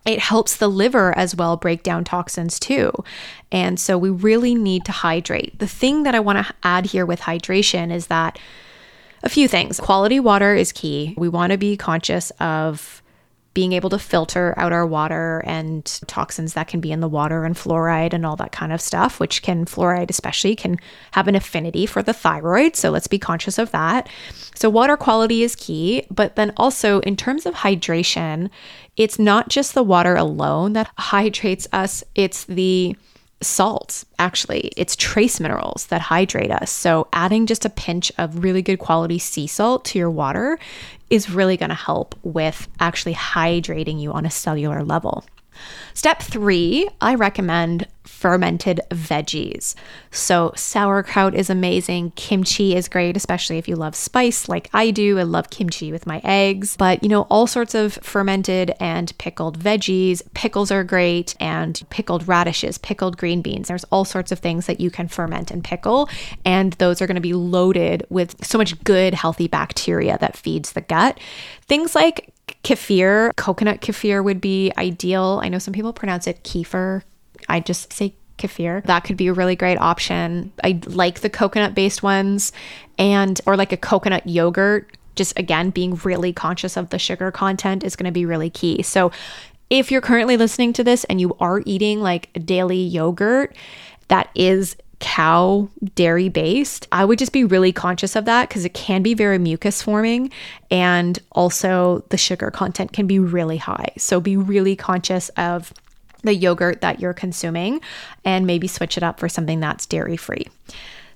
it 0.04 0.18
helps 0.18 0.56
the 0.56 0.68
liver 0.68 1.16
as 1.16 1.34
well 1.34 1.56
break 1.56 1.82
down 1.82 2.04
toxins 2.04 2.60
too. 2.60 2.92
And 3.50 3.80
so 3.80 3.96
we 3.96 4.10
really 4.10 4.54
need 4.54 4.84
to 4.84 4.92
hydrate. 4.92 5.58
The 5.58 5.66
thing 5.66 6.02
that 6.02 6.14
I 6.14 6.20
want 6.20 6.46
to 6.46 6.54
add 6.62 6.86
here 6.86 7.06
with 7.06 7.20
hydration 7.20 7.90
is 7.92 8.08
that 8.08 8.38
a 9.22 9.28
few 9.28 9.48
things. 9.48 9.80
Quality 9.80 10.20
water 10.20 10.54
is 10.54 10.72
key. 10.72 11.14
We 11.16 11.28
want 11.28 11.52
to 11.52 11.58
be 11.58 11.76
conscious 11.76 12.30
of 12.32 13.02
being 13.54 13.72
able 13.72 13.88
to 13.90 13.98
filter 13.98 14.52
out 14.56 14.72
our 14.72 14.84
water 14.84 15.42
and 15.46 15.84
toxins 16.08 16.54
that 16.54 16.66
can 16.66 16.80
be 16.80 16.90
in 16.90 17.00
the 17.00 17.08
water 17.08 17.44
and 17.44 17.54
fluoride 17.54 18.12
and 18.12 18.26
all 18.26 18.34
that 18.36 18.50
kind 18.52 18.72
of 18.72 18.80
stuff, 18.80 19.20
which 19.20 19.42
can, 19.42 19.64
fluoride 19.64 20.10
especially, 20.10 20.56
can 20.56 20.76
have 21.12 21.28
an 21.28 21.36
affinity 21.36 21.86
for 21.86 22.02
the 22.02 22.12
thyroid. 22.12 22.74
So 22.74 22.90
let's 22.90 23.06
be 23.06 23.18
conscious 23.18 23.56
of 23.56 23.70
that. 23.70 24.08
So, 24.56 24.68
water 24.68 24.96
quality 24.96 25.42
is 25.42 25.56
key. 25.56 26.06
But 26.10 26.36
then 26.36 26.52
also, 26.56 27.00
in 27.00 27.16
terms 27.16 27.46
of 27.46 27.54
hydration, 27.54 28.50
it's 28.96 29.18
not 29.18 29.48
just 29.48 29.74
the 29.74 29.82
water 29.82 30.16
alone 30.16 30.72
that 30.74 30.90
hydrates 30.98 31.68
us, 31.72 32.04
it's 32.14 32.44
the 32.44 32.96
salts, 33.44 34.04
actually. 34.18 34.72
It's 34.76 34.96
trace 34.96 35.40
minerals 35.40 35.86
that 35.86 36.00
hydrate 36.00 36.50
us. 36.50 36.70
So, 36.70 37.08
adding 37.12 37.46
just 37.46 37.64
a 37.64 37.70
pinch 37.70 38.10
of 38.18 38.42
really 38.42 38.62
good 38.62 38.78
quality 38.78 39.18
sea 39.18 39.46
salt 39.46 39.84
to 39.86 39.98
your 39.98 40.10
water 40.10 40.58
is 41.10 41.30
really 41.30 41.56
going 41.56 41.70
to 41.70 41.74
help 41.74 42.14
with 42.22 42.68
actually 42.80 43.14
hydrating 43.14 44.00
you 44.00 44.12
on 44.12 44.26
a 44.26 44.30
cellular 44.30 44.82
level. 44.82 45.24
Step 45.94 46.20
three, 46.20 46.88
I 47.00 47.14
recommend 47.14 47.86
fermented 48.24 48.80
veggies. 48.88 49.74
So, 50.10 50.54
sauerkraut 50.56 51.34
is 51.34 51.50
amazing. 51.50 52.12
Kimchi 52.12 52.74
is 52.74 52.88
great, 52.88 53.18
especially 53.18 53.58
if 53.58 53.68
you 53.68 53.76
love 53.76 53.94
spice 53.94 54.48
like 54.48 54.70
I 54.72 54.92
do. 54.92 55.18
I 55.18 55.24
love 55.24 55.50
kimchi 55.50 55.92
with 55.92 56.06
my 56.06 56.22
eggs, 56.24 56.74
but 56.74 57.02
you 57.02 57.10
know, 57.10 57.26
all 57.28 57.46
sorts 57.46 57.74
of 57.74 57.92
fermented 57.96 58.72
and 58.80 59.12
pickled 59.18 59.58
veggies. 59.58 60.22
Pickles 60.32 60.70
are 60.70 60.84
great, 60.84 61.36
and 61.38 61.82
pickled 61.90 62.26
radishes, 62.26 62.78
pickled 62.78 63.18
green 63.18 63.42
beans. 63.42 63.68
There's 63.68 63.84
all 63.92 64.06
sorts 64.06 64.32
of 64.32 64.38
things 64.38 64.64
that 64.64 64.80
you 64.80 64.90
can 64.90 65.06
ferment 65.06 65.50
and 65.50 65.62
pickle, 65.62 66.08
and 66.46 66.72
those 66.74 67.02
are 67.02 67.06
going 67.06 67.16
to 67.16 67.20
be 67.20 67.34
loaded 67.34 68.06
with 68.08 68.42
so 68.42 68.56
much 68.56 68.82
good, 68.84 69.12
healthy 69.12 69.48
bacteria 69.48 70.16
that 70.22 70.34
feeds 70.34 70.72
the 70.72 70.80
gut. 70.80 71.20
Things 71.66 71.94
like 71.94 72.32
kefir, 72.62 73.36
coconut 73.36 73.82
kefir 73.82 74.24
would 74.24 74.40
be 74.40 74.72
ideal. 74.78 75.40
I 75.42 75.50
know 75.50 75.58
some 75.58 75.74
people 75.74 75.92
pronounce 75.92 76.26
it 76.26 76.42
kefir. 76.42 77.02
I 77.48 77.60
just 77.60 77.92
say 77.92 78.14
kefir. 78.38 78.84
That 78.84 79.04
could 79.04 79.16
be 79.16 79.28
a 79.28 79.32
really 79.32 79.56
great 79.56 79.78
option. 79.78 80.52
I 80.62 80.80
like 80.86 81.20
the 81.20 81.30
coconut 81.30 81.74
based 81.74 82.02
ones 82.02 82.52
and 82.98 83.40
or 83.46 83.56
like 83.56 83.72
a 83.72 83.76
coconut 83.76 84.26
yogurt. 84.26 84.96
Just 85.14 85.38
again, 85.38 85.70
being 85.70 85.94
really 86.02 86.32
conscious 86.32 86.76
of 86.76 86.90
the 86.90 86.98
sugar 86.98 87.30
content 87.30 87.84
is 87.84 87.94
going 87.94 88.06
to 88.06 88.12
be 88.12 88.26
really 88.26 88.50
key. 88.50 88.82
So, 88.82 89.12
if 89.70 89.90
you're 89.90 90.00
currently 90.00 90.36
listening 90.36 90.72
to 90.74 90.84
this 90.84 91.04
and 91.04 91.20
you 91.20 91.36
are 91.40 91.62
eating 91.64 92.00
like 92.00 92.28
daily 92.44 92.82
yogurt 92.82 93.56
that 94.08 94.28
is 94.34 94.76
cow 95.00 95.68
dairy 95.94 96.28
based, 96.28 96.86
I 96.92 97.04
would 97.04 97.18
just 97.18 97.32
be 97.32 97.44
really 97.44 97.72
conscious 97.72 98.16
of 98.16 98.24
that 98.24 98.48
because 98.48 98.64
it 98.64 98.74
can 98.74 99.02
be 99.02 99.14
very 99.14 99.38
mucus 99.38 99.82
forming 99.82 100.30
and 100.70 101.18
also 101.32 102.04
the 102.10 102.16
sugar 102.16 102.50
content 102.50 102.92
can 102.92 103.06
be 103.06 103.18
really 103.18 103.56
high. 103.56 103.92
So 103.96 104.20
be 104.20 104.36
really 104.36 104.76
conscious 104.76 105.28
of 105.30 105.72
the 106.24 106.34
yogurt 106.34 106.80
that 106.80 107.00
you're 107.00 107.14
consuming 107.14 107.80
and 108.24 108.46
maybe 108.46 108.66
switch 108.66 108.96
it 108.96 109.02
up 109.02 109.20
for 109.20 109.28
something 109.28 109.60
that's 109.60 109.86
dairy 109.86 110.16
free. 110.16 110.46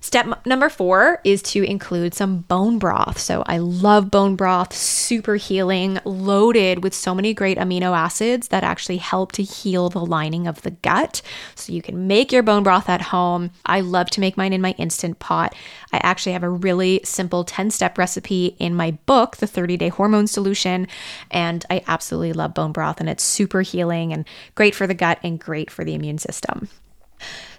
Step 0.01 0.45
number 0.45 0.69
four 0.69 1.19
is 1.23 1.41
to 1.41 1.63
include 1.63 2.13
some 2.13 2.39
bone 2.39 2.79
broth. 2.79 3.19
So 3.19 3.43
I 3.45 3.57
love 3.57 4.09
bone 4.09 4.35
broth, 4.35 4.73
super 4.73 5.35
healing, 5.35 5.99
loaded 6.05 6.83
with 6.83 6.93
so 6.93 7.13
many 7.13 7.33
great 7.33 7.57
amino 7.57 7.95
acids 7.97 8.47
that 8.47 8.63
actually 8.63 8.97
help 8.97 9.33
to 9.33 9.43
heal 9.43 9.89
the 9.89 10.05
lining 10.05 10.47
of 10.47 10.61
the 10.61 10.71
gut. 10.71 11.21
So 11.55 11.73
you 11.73 11.81
can 11.81 12.07
make 12.07 12.31
your 12.31 12.43
bone 12.43 12.63
broth 12.63 12.87
at 12.87 13.01
home. 13.01 13.51
I 13.65 13.81
love 13.81 14.09
to 14.11 14.21
make 14.21 14.37
mine 14.37 14.53
in 14.53 14.61
my 14.61 14.71
instant 14.77 15.19
pot. 15.19 15.53
I 15.91 15.99
actually 16.01 16.31
have 16.31 16.43
a 16.43 16.49
really 16.49 17.01
simple 17.03 17.43
10 17.43 17.69
step 17.71 17.97
recipe 17.97 18.55
in 18.57 18.75
my 18.75 18.91
book, 19.05 19.37
The 19.37 19.47
30 19.47 19.77
Day 19.77 19.89
Hormone 19.89 20.27
Solution. 20.27 20.87
And 21.29 21.65
I 21.69 21.83
absolutely 21.87 22.33
love 22.33 22.53
bone 22.53 22.71
broth, 22.71 22.99
and 23.01 23.09
it's 23.09 23.23
super 23.23 23.61
healing 23.61 24.13
and 24.13 24.25
great 24.55 24.75
for 24.75 24.87
the 24.87 24.93
gut 24.93 25.19
and 25.23 25.39
great 25.39 25.69
for 25.69 25.83
the 25.83 25.93
immune 25.93 26.19
system. 26.19 26.69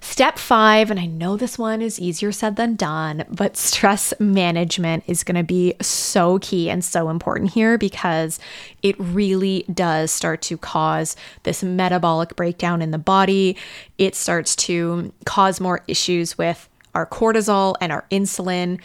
Step 0.01 0.39
five, 0.39 0.91
and 0.91 0.99
I 0.99 1.07
know 1.07 1.37
this 1.37 1.59
one 1.59 1.83
is 1.83 2.01
easier 2.01 2.33
said 2.33 2.57
than 2.57 2.75
done, 2.75 3.25
but 3.29 3.57
stress 3.57 4.13
management 4.19 5.05
is 5.07 5.23
going 5.23 5.37
to 5.37 5.45
be 5.45 5.75
so 5.81 6.39
key 6.41 6.69
and 6.69 6.85
so 6.85 7.11
important 7.11 7.51
here 7.53 7.79
because 7.79 8.39
it 8.83 8.97
really 8.99 9.65
does 9.73 10.11
start 10.11 10.43
to 10.43 10.59
cause 10.59 11.17
this 11.45 11.63
metabolic 11.63 12.35
breakdown 12.35 12.83
in 12.83 12.91
the 12.91 12.99
body. 12.99 13.57
It 13.99 14.15
starts 14.15 14.57
to 14.57 15.13
cause 15.27 15.61
more 15.61 15.83
issues 15.87 16.37
with 16.37 16.69
our 16.95 17.07
cortisol 17.07 17.77
and 17.81 17.93
our 17.93 18.05
insulin. 18.11 18.81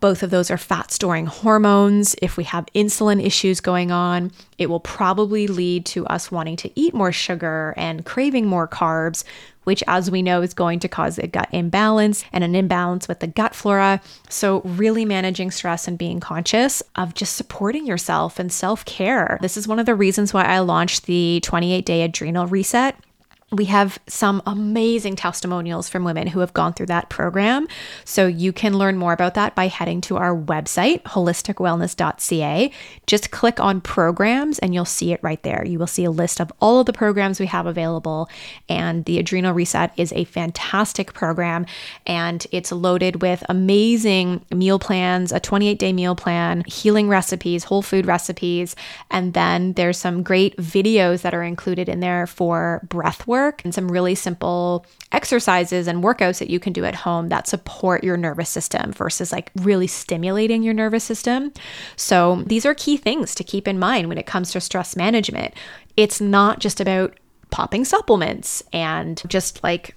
Both 0.00 0.22
of 0.22 0.30
those 0.30 0.48
are 0.50 0.56
fat 0.58 0.92
storing 0.92 1.26
hormones. 1.26 2.14
If 2.22 2.36
we 2.36 2.44
have 2.44 2.66
insulin 2.74 3.24
issues 3.24 3.60
going 3.60 3.90
on, 3.90 4.30
it 4.56 4.70
will 4.70 4.78
probably 4.78 5.48
lead 5.48 5.86
to 5.86 6.06
us 6.06 6.30
wanting 6.30 6.56
to 6.58 6.70
eat 6.78 6.94
more 6.94 7.10
sugar 7.10 7.74
and 7.76 8.06
craving 8.06 8.46
more 8.46 8.68
carbs, 8.68 9.24
which, 9.68 9.84
as 9.86 10.10
we 10.10 10.22
know, 10.22 10.40
is 10.40 10.54
going 10.54 10.80
to 10.80 10.88
cause 10.88 11.18
a 11.18 11.26
gut 11.26 11.50
imbalance 11.52 12.24
and 12.32 12.42
an 12.42 12.54
imbalance 12.54 13.06
with 13.06 13.20
the 13.20 13.26
gut 13.26 13.54
flora. 13.54 14.00
So, 14.30 14.62
really 14.62 15.04
managing 15.04 15.50
stress 15.50 15.86
and 15.86 15.98
being 15.98 16.20
conscious 16.20 16.82
of 16.96 17.12
just 17.12 17.36
supporting 17.36 17.86
yourself 17.86 18.38
and 18.38 18.50
self 18.50 18.82
care. 18.86 19.36
This 19.42 19.58
is 19.58 19.68
one 19.68 19.78
of 19.78 19.84
the 19.84 19.94
reasons 19.94 20.32
why 20.32 20.44
I 20.44 20.60
launched 20.60 21.04
the 21.04 21.40
28 21.42 21.84
day 21.84 22.00
adrenal 22.00 22.46
reset 22.46 22.96
we 23.50 23.64
have 23.64 23.98
some 24.06 24.42
amazing 24.46 25.16
testimonials 25.16 25.88
from 25.88 26.04
women 26.04 26.26
who 26.26 26.40
have 26.40 26.52
gone 26.52 26.74
through 26.74 26.86
that 26.86 27.08
program. 27.08 27.66
So 28.04 28.26
you 28.26 28.52
can 28.52 28.76
learn 28.76 28.98
more 28.98 29.14
about 29.14 29.34
that 29.34 29.54
by 29.54 29.68
heading 29.68 30.02
to 30.02 30.18
our 30.18 30.36
website, 30.36 31.02
holisticwellness.ca. 31.04 32.70
Just 33.06 33.30
click 33.30 33.58
on 33.58 33.80
programs 33.80 34.58
and 34.58 34.74
you'll 34.74 34.84
see 34.84 35.14
it 35.14 35.20
right 35.22 35.42
there. 35.44 35.64
You 35.64 35.78
will 35.78 35.86
see 35.86 36.04
a 36.04 36.10
list 36.10 36.42
of 36.42 36.52
all 36.60 36.80
of 36.80 36.86
the 36.86 36.92
programs 36.92 37.40
we 37.40 37.46
have 37.46 37.64
available. 37.64 38.28
And 38.68 39.06
the 39.06 39.18
Adrenal 39.18 39.54
Reset 39.54 39.92
is 39.96 40.12
a 40.12 40.24
fantastic 40.24 41.14
program 41.14 41.64
and 42.06 42.46
it's 42.52 42.70
loaded 42.70 43.22
with 43.22 43.42
amazing 43.48 44.44
meal 44.52 44.78
plans, 44.78 45.32
a 45.32 45.40
28 45.40 45.78
day 45.78 45.94
meal 45.94 46.14
plan, 46.14 46.64
healing 46.66 47.08
recipes, 47.08 47.64
whole 47.64 47.82
food 47.82 48.04
recipes. 48.04 48.76
And 49.10 49.32
then 49.32 49.72
there's 49.72 49.96
some 49.96 50.22
great 50.22 50.54
videos 50.58 51.22
that 51.22 51.32
are 51.32 51.42
included 51.42 51.88
in 51.88 52.00
there 52.00 52.26
for 52.26 52.86
breath 52.90 53.26
work 53.26 53.37
work 53.38 53.62
and 53.64 53.74
some 53.74 53.90
really 53.90 54.14
simple 54.14 54.84
exercises 55.12 55.86
and 55.86 56.02
workouts 56.02 56.38
that 56.38 56.50
you 56.50 56.60
can 56.60 56.72
do 56.72 56.84
at 56.84 56.94
home 56.94 57.28
that 57.28 57.46
support 57.46 58.04
your 58.04 58.16
nervous 58.16 58.50
system 58.50 58.92
versus 58.92 59.32
like 59.32 59.50
really 59.56 59.86
stimulating 59.86 60.62
your 60.62 60.74
nervous 60.74 61.04
system. 61.04 61.52
So, 61.96 62.42
these 62.46 62.66
are 62.66 62.74
key 62.74 62.96
things 62.96 63.34
to 63.36 63.44
keep 63.44 63.66
in 63.68 63.78
mind 63.78 64.08
when 64.08 64.18
it 64.18 64.26
comes 64.26 64.50
to 64.52 64.60
stress 64.60 64.96
management. 64.96 65.54
It's 65.96 66.20
not 66.20 66.60
just 66.60 66.80
about 66.80 67.18
popping 67.50 67.84
supplements 67.84 68.62
and 68.72 69.22
just 69.28 69.62
like 69.62 69.96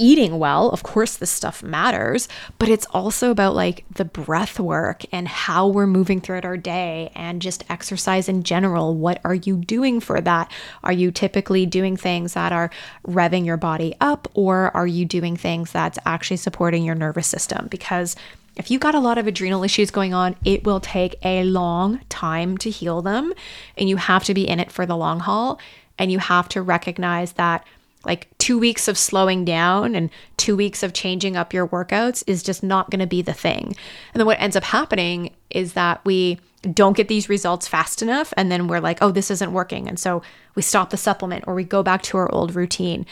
eating 0.00 0.38
well, 0.38 0.70
of 0.70 0.82
course, 0.82 1.18
this 1.18 1.30
stuff 1.30 1.62
matters, 1.62 2.26
but 2.58 2.70
it's 2.70 2.86
also 2.86 3.30
about 3.30 3.54
like 3.54 3.84
the 3.94 4.04
breath 4.04 4.58
work 4.58 5.04
and 5.12 5.28
how 5.28 5.68
we're 5.68 5.86
moving 5.86 6.20
throughout 6.20 6.46
our 6.46 6.56
day 6.56 7.12
and 7.14 7.42
just 7.42 7.64
exercise 7.70 8.28
in 8.28 8.42
general. 8.42 8.96
What 8.96 9.20
are 9.24 9.34
you 9.34 9.56
doing 9.56 10.00
for 10.00 10.20
that? 10.22 10.50
Are 10.82 10.92
you 10.92 11.12
typically 11.12 11.66
doing 11.66 11.96
things 11.96 12.32
that 12.32 12.50
are 12.50 12.70
revving 13.06 13.44
your 13.44 13.58
body 13.58 13.94
up, 14.00 14.26
or 14.34 14.74
are 14.74 14.86
you 14.86 15.04
doing 15.04 15.36
things 15.36 15.70
that's 15.70 15.98
actually 16.06 16.38
supporting 16.38 16.82
your 16.82 16.94
nervous 16.94 17.26
system? 17.26 17.68
Because 17.70 18.16
if 18.56 18.70
you've 18.70 18.80
got 18.80 18.94
a 18.94 19.00
lot 19.00 19.18
of 19.18 19.26
adrenal 19.26 19.62
issues 19.62 19.90
going 19.90 20.14
on, 20.14 20.34
it 20.44 20.64
will 20.64 20.80
take 20.80 21.16
a 21.24 21.44
long 21.44 22.00
time 22.08 22.56
to 22.58 22.70
heal 22.70 23.02
them, 23.02 23.34
and 23.76 23.88
you 23.88 23.96
have 23.96 24.24
to 24.24 24.34
be 24.34 24.48
in 24.48 24.60
it 24.60 24.72
for 24.72 24.86
the 24.86 24.96
long 24.96 25.20
haul. 25.20 25.60
And 25.98 26.10
you 26.10 26.18
have 26.18 26.48
to 26.50 26.62
recognize 26.62 27.32
that 27.32 27.66
Like 28.04 28.28
two 28.38 28.58
weeks 28.58 28.88
of 28.88 28.96
slowing 28.96 29.44
down 29.44 29.94
and 29.94 30.10
two 30.36 30.56
weeks 30.56 30.82
of 30.82 30.92
changing 30.94 31.36
up 31.36 31.52
your 31.52 31.68
workouts 31.68 32.24
is 32.26 32.42
just 32.42 32.62
not 32.62 32.90
going 32.90 33.00
to 33.00 33.06
be 33.06 33.22
the 33.22 33.34
thing. 33.34 33.76
And 34.14 34.20
then 34.20 34.26
what 34.26 34.40
ends 34.40 34.56
up 34.56 34.64
happening 34.64 35.34
is 35.50 35.74
that 35.74 36.02
we 36.04 36.40
don't 36.62 36.96
get 36.96 37.08
these 37.08 37.28
results 37.28 37.68
fast 37.68 38.02
enough. 38.02 38.32
And 38.36 38.50
then 38.50 38.68
we're 38.68 38.80
like, 38.80 38.98
oh, 39.00 39.10
this 39.10 39.30
isn't 39.30 39.52
working. 39.52 39.88
And 39.88 39.98
so 39.98 40.22
we 40.54 40.62
stop 40.62 40.90
the 40.90 40.96
supplement 40.96 41.44
or 41.46 41.54
we 41.54 41.64
go 41.64 41.82
back 41.82 42.02
to 42.02 42.18
our 42.18 42.32
old 42.32 42.54
routine. 42.54 43.06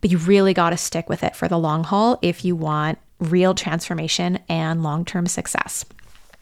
But 0.00 0.10
you 0.10 0.18
really 0.18 0.54
got 0.54 0.70
to 0.70 0.76
stick 0.76 1.08
with 1.08 1.24
it 1.24 1.34
for 1.34 1.48
the 1.48 1.58
long 1.58 1.84
haul 1.84 2.18
if 2.22 2.44
you 2.44 2.54
want 2.54 2.98
real 3.18 3.54
transformation 3.54 4.38
and 4.48 4.82
long 4.82 5.04
term 5.04 5.26
success. 5.26 5.84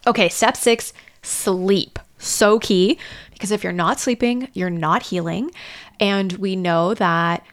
Okay, 0.06 0.28
step 0.28 0.56
six 0.56 0.92
sleep. 1.22 1.98
So 2.18 2.58
key 2.58 2.98
because 3.32 3.50
if 3.50 3.62
you're 3.62 3.72
not 3.72 4.00
sleeping, 4.00 4.48
you're 4.54 4.70
not 4.70 5.02
healing. 5.02 5.50
And 6.00 6.32
we 6.34 6.56
know 6.56 6.94
that 6.94 7.44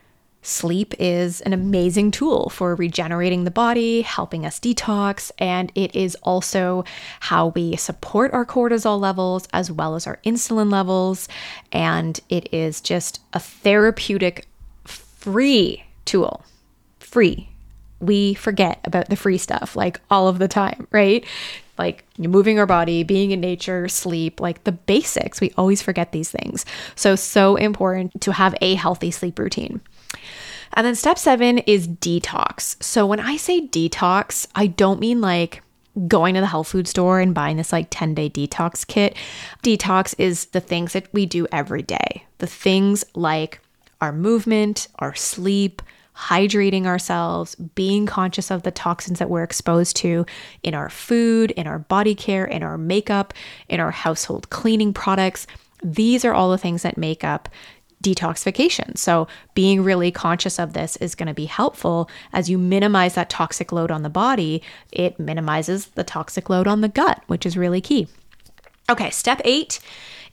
Sleep 0.45 0.93
is 0.99 1.39
an 1.41 1.53
amazing 1.53 2.11
tool 2.11 2.49
for 2.49 2.75
regenerating 2.75 3.45
the 3.45 3.51
body, 3.51 4.01
helping 4.01 4.45
us 4.45 4.59
detox, 4.59 5.31
and 5.39 5.71
it 5.73 5.95
is 5.95 6.15
also 6.21 6.83
how 7.21 7.47
we 7.47 7.77
support 7.77 8.33
our 8.33 8.45
cortisol 8.45 8.99
levels 8.99 9.47
as 9.53 9.71
well 9.71 9.95
as 9.95 10.05
our 10.05 10.19
insulin 10.25 10.69
levels. 10.69 11.29
And 11.71 12.19
it 12.27 12.53
is 12.53 12.81
just 12.81 13.21
a 13.31 13.39
therapeutic, 13.39 14.45
free 14.83 15.85
tool. 16.03 16.43
Free. 16.99 17.47
We 18.01 18.33
forget 18.33 18.81
about 18.83 19.07
the 19.07 19.15
free 19.15 19.37
stuff 19.37 19.77
like 19.77 20.01
all 20.11 20.27
of 20.27 20.39
the 20.39 20.49
time, 20.49 20.87
right? 20.91 21.25
Like 21.77 22.03
moving 22.17 22.59
our 22.59 22.65
body, 22.65 23.03
being 23.03 23.31
in 23.31 23.39
nature, 23.39 23.87
sleep, 23.87 24.41
like 24.41 24.65
the 24.65 24.73
basics. 24.73 25.39
We 25.39 25.53
always 25.57 25.81
forget 25.81 26.11
these 26.11 26.29
things. 26.29 26.65
So, 26.95 27.15
so 27.15 27.55
important 27.55 28.19
to 28.21 28.33
have 28.33 28.55
a 28.59 28.75
healthy 28.75 29.09
sleep 29.09 29.39
routine. 29.39 29.79
And 30.73 30.85
then 30.85 30.95
step 30.95 31.17
seven 31.17 31.59
is 31.59 31.87
detox. 31.87 32.81
So 32.81 33.05
when 33.05 33.19
I 33.19 33.37
say 33.37 33.67
detox, 33.67 34.47
I 34.55 34.67
don't 34.67 34.99
mean 34.99 35.21
like 35.21 35.61
going 36.07 36.33
to 36.33 36.41
the 36.41 36.47
health 36.47 36.69
food 36.69 36.87
store 36.87 37.19
and 37.19 37.35
buying 37.35 37.57
this 37.57 37.71
like 37.71 37.87
10 37.89 38.15
day 38.15 38.29
detox 38.29 38.85
kit. 38.85 39.15
Detox 39.61 40.15
is 40.17 40.45
the 40.47 40.59
things 40.59 40.93
that 40.93 41.07
we 41.13 41.25
do 41.25 41.47
every 41.51 41.83
day, 41.83 42.25
the 42.39 42.47
things 42.47 43.05
like 43.13 43.59
our 44.01 44.11
movement, 44.11 44.87
our 44.99 45.13
sleep, 45.13 45.81
hydrating 46.15 46.85
ourselves, 46.85 47.55
being 47.55 48.05
conscious 48.05 48.51
of 48.51 48.63
the 48.63 48.71
toxins 48.71 49.19
that 49.19 49.29
we're 49.29 49.43
exposed 49.43 49.95
to 49.97 50.25
in 50.61 50.73
our 50.73 50.89
food, 50.89 51.51
in 51.51 51.67
our 51.67 51.79
body 51.79 52.15
care, 52.15 52.45
in 52.45 52.63
our 52.63 52.77
makeup, 52.77 53.33
in 53.69 53.79
our 53.79 53.91
household 53.91 54.49
cleaning 54.49 54.93
products. 54.93 55.47
These 55.83 56.23
are 56.23 56.33
all 56.33 56.51
the 56.51 56.57
things 56.57 56.83
that 56.83 56.97
make 56.97 57.23
up 57.23 57.49
detoxification. 58.03 58.97
So, 58.97 59.27
being 59.55 59.81
really 59.81 60.11
conscious 60.11 60.59
of 60.59 60.73
this 60.73 60.95
is 60.97 61.15
going 61.15 61.27
to 61.27 61.33
be 61.33 61.45
helpful 61.45 62.09
as 62.31 62.49
you 62.49 62.57
minimize 62.57 63.15
that 63.15 63.29
toxic 63.29 63.71
load 63.71 63.89
on 63.89 64.03
the 64.03 64.09
body. 64.09 64.61
It 64.91 65.19
minimizes 65.19 65.87
the 65.87 66.03
toxic 66.03 66.49
load 66.49 66.67
on 66.67 66.81
the 66.81 66.89
gut, 66.89 67.23
which 67.27 67.45
is 67.45 67.57
really 67.57 67.81
key. 67.81 68.07
Okay, 68.89 69.09
step 69.09 69.41
eight 69.45 69.79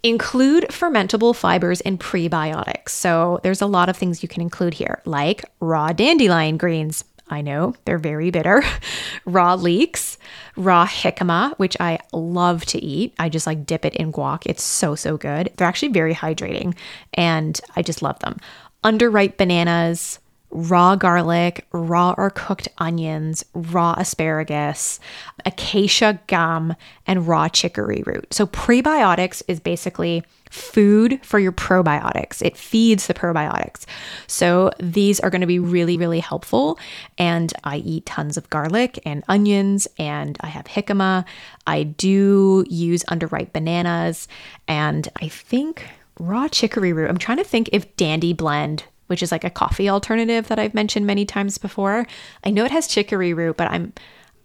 include 0.02 0.64
fermentable 0.70 1.36
fibers 1.36 1.82
and 1.82 2.00
prebiotics. 2.00 2.90
So, 2.90 3.40
there's 3.42 3.62
a 3.62 3.66
lot 3.66 3.88
of 3.88 3.96
things 3.96 4.22
you 4.22 4.28
can 4.28 4.42
include 4.42 4.74
here, 4.74 5.00
like 5.04 5.44
raw 5.60 5.92
dandelion 5.92 6.56
greens. 6.56 7.04
I 7.30 7.40
know 7.40 7.74
they're 7.84 7.98
very 7.98 8.30
bitter. 8.30 8.62
raw 9.24 9.54
leeks, 9.54 10.18
raw 10.56 10.86
jicama, 10.86 11.54
which 11.58 11.76
I 11.80 11.98
love 12.12 12.64
to 12.66 12.82
eat. 12.82 13.14
I 13.18 13.28
just 13.28 13.46
like 13.46 13.66
dip 13.66 13.84
it 13.84 13.94
in 13.96 14.12
guac. 14.12 14.42
It's 14.46 14.62
so, 14.62 14.94
so 14.94 15.16
good. 15.16 15.50
They're 15.56 15.66
actually 15.66 15.92
very 15.92 16.14
hydrating 16.14 16.76
and 17.14 17.60
I 17.76 17.82
just 17.82 18.02
love 18.02 18.18
them. 18.20 18.38
Underripe 18.84 19.36
bananas, 19.36 20.19
raw 20.50 20.96
garlic, 20.96 21.66
raw 21.72 22.14
or 22.18 22.30
cooked 22.30 22.68
onions, 22.78 23.44
raw 23.54 23.94
asparagus, 23.96 25.00
acacia 25.44 26.18
gum, 26.26 26.74
and 27.06 27.26
raw 27.26 27.48
chicory 27.48 28.02
root. 28.06 28.32
So, 28.32 28.46
prebiotics 28.46 29.42
is 29.48 29.60
basically 29.60 30.24
food 30.50 31.20
for 31.24 31.38
your 31.38 31.52
probiotics. 31.52 32.42
It 32.42 32.56
feeds 32.56 33.06
the 33.06 33.14
probiotics. 33.14 33.84
So 34.26 34.72
these 34.78 35.20
are 35.20 35.30
going 35.30 35.40
to 35.40 35.46
be 35.46 35.60
really, 35.60 35.96
really 35.96 36.20
helpful. 36.20 36.78
And 37.16 37.52
I 37.64 37.76
eat 37.78 38.04
tons 38.04 38.36
of 38.36 38.50
garlic 38.50 38.98
and 39.06 39.22
onions, 39.28 39.88
and 39.98 40.36
I 40.40 40.48
have 40.48 40.64
jicama. 40.64 41.24
I 41.66 41.84
do 41.84 42.64
use 42.68 43.04
underripe 43.04 43.52
bananas, 43.52 44.28
and 44.66 45.08
I 45.22 45.28
think 45.28 45.86
raw 46.18 46.48
chicory 46.48 46.92
root. 46.92 47.08
I'm 47.08 47.18
trying 47.18 47.38
to 47.38 47.44
think 47.44 47.70
if 47.72 47.96
Dandy 47.96 48.32
Blend 48.32 48.84
which 49.10 49.22
is 49.22 49.32
like 49.32 49.44
a 49.44 49.50
coffee 49.50 49.90
alternative 49.90 50.46
that 50.48 50.60
I've 50.60 50.72
mentioned 50.72 51.04
many 51.04 51.26
times 51.26 51.58
before. 51.58 52.06
I 52.44 52.50
know 52.50 52.64
it 52.64 52.70
has 52.70 52.86
chicory 52.86 53.34
root, 53.34 53.56
but 53.56 53.68
I'm 53.68 53.92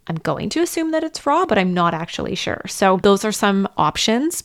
I'm 0.08 0.18
going 0.18 0.50
to 0.50 0.62
assume 0.62 0.92
that 0.92 1.04
it's 1.04 1.26
raw, 1.26 1.46
but 1.46 1.58
I'm 1.58 1.74
not 1.74 1.94
actually 1.94 2.36
sure. 2.36 2.62
So 2.68 2.98
those 3.02 3.24
are 3.24 3.32
some 3.32 3.68
options. 3.78 4.44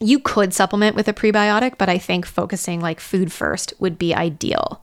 You 0.00 0.18
could 0.18 0.54
supplement 0.54 0.96
with 0.96 1.08
a 1.08 1.12
prebiotic, 1.12 1.78
but 1.78 1.88
I 1.88 1.98
think 1.98 2.26
focusing 2.26 2.80
like 2.80 3.00
food 3.00 3.32
first 3.32 3.74
would 3.78 3.98
be 3.98 4.14
ideal. 4.14 4.82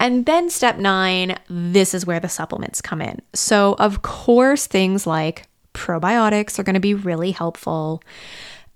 And 0.00 0.26
then 0.26 0.50
step 0.50 0.78
nine, 0.78 1.38
this 1.48 1.94
is 1.94 2.06
where 2.06 2.18
the 2.18 2.28
supplements 2.28 2.80
come 2.80 3.00
in. 3.00 3.20
So, 3.34 3.76
of 3.78 4.02
course, 4.02 4.66
things 4.66 5.06
like 5.06 5.46
probiotics 5.74 6.58
are 6.58 6.64
going 6.64 6.74
to 6.74 6.80
be 6.80 6.94
really 6.94 7.30
helpful. 7.30 8.02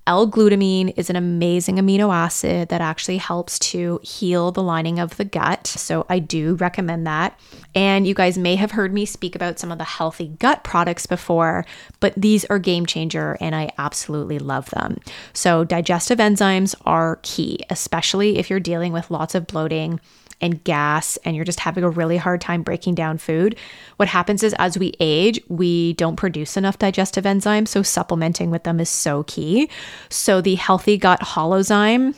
L-glutamine 0.07 0.93
is 0.97 1.11
an 1.11 1.17
amazing 1.17 1.77
amino 1.77 2.15
acid 2.15 2.69
that 2.69 2.81
actually 2.81 3.17
helps 3.17 3.59
to 3.59 3.99
heal 4.03 4.53
the 4.53 4.63
lining 4.63 4.99
of 4.99 5.17
the 5.17 5.25
gut. 5.25 5.67
So 5.67 6.07
I 6.09 6.21
do 6.21 6.55
recommend 6.55 7.07
that. 7.07 7.39
And 7.75 8.07
you 8.07 8.15
guys 8.15 8.39
may 8.39 8.57
have 8.57 8.71
heard 8.71 8.95
me 8.95 9.05
speak 9.05 9.35
about 9.35 9.59
some 9.59 9.73
of 9.73 9.79
the 9.79 9.85
healthy 9.85 10.29
gut 10.29 10.63
products 10.65 11.07
before, 11.07 11.65
but 12.01 12.15
these 12.17 12.45
are 12.47 12.59
game 12.59 12.87
changer 12.87 13.37
and 13.41 13.55
I 13.55 13.71
absolutely 13.79 14.39
love 14.39 14.71
them. 14.71 14.99
So 15.33 15.65
digestive 15.65 16.19
enzymes 16.19 16.75
are 16.85 17.19
key, 17.23 17.65
especially 17.69 18.39
if 18.39 18.49
you're 18.49 18.61
dealing 18.61 18.93
with 18.93 19.11
lots 19.11 19.35
of 19.35 19.47
bloating 19.47 20.01
and 20.41 20.63
gas 20.65 21.17
and 21.25 21.35
you're 21.35 21.45
just 21.45 21.61
having 21.61 21.85
a 21.85 21.91
really 21.91 22.17
hard 22.17 22.41
time 22.41 22.63
breaking 22.63 22.95
down 22.95 23.19
food, 23.19 23.57
what 23.97 24.09
happens 24.09 24.43
is 24.43 24.55
as 24.59 24.79
we 24.79 24.93
age, 25.01 25.41
we 25.49 25.95
don't 25.95 26.17
produce 26.17 26.57
enough 26.57 26.79
digestive 26.79 27.25
enzymes. 27.25 27.69
So 27.69 27.83
supplementing 27.83 28.51
with 28.51 28.65
them 28.65 28.81
is 28.81 28.89
so 28.89 29.23
key. 29.25 29.71
So 30.09 30.41
the 30.41 30.57
Healthy 30.57 30.99
Gut 30.99 31.21
Holozyme 31.21 32.15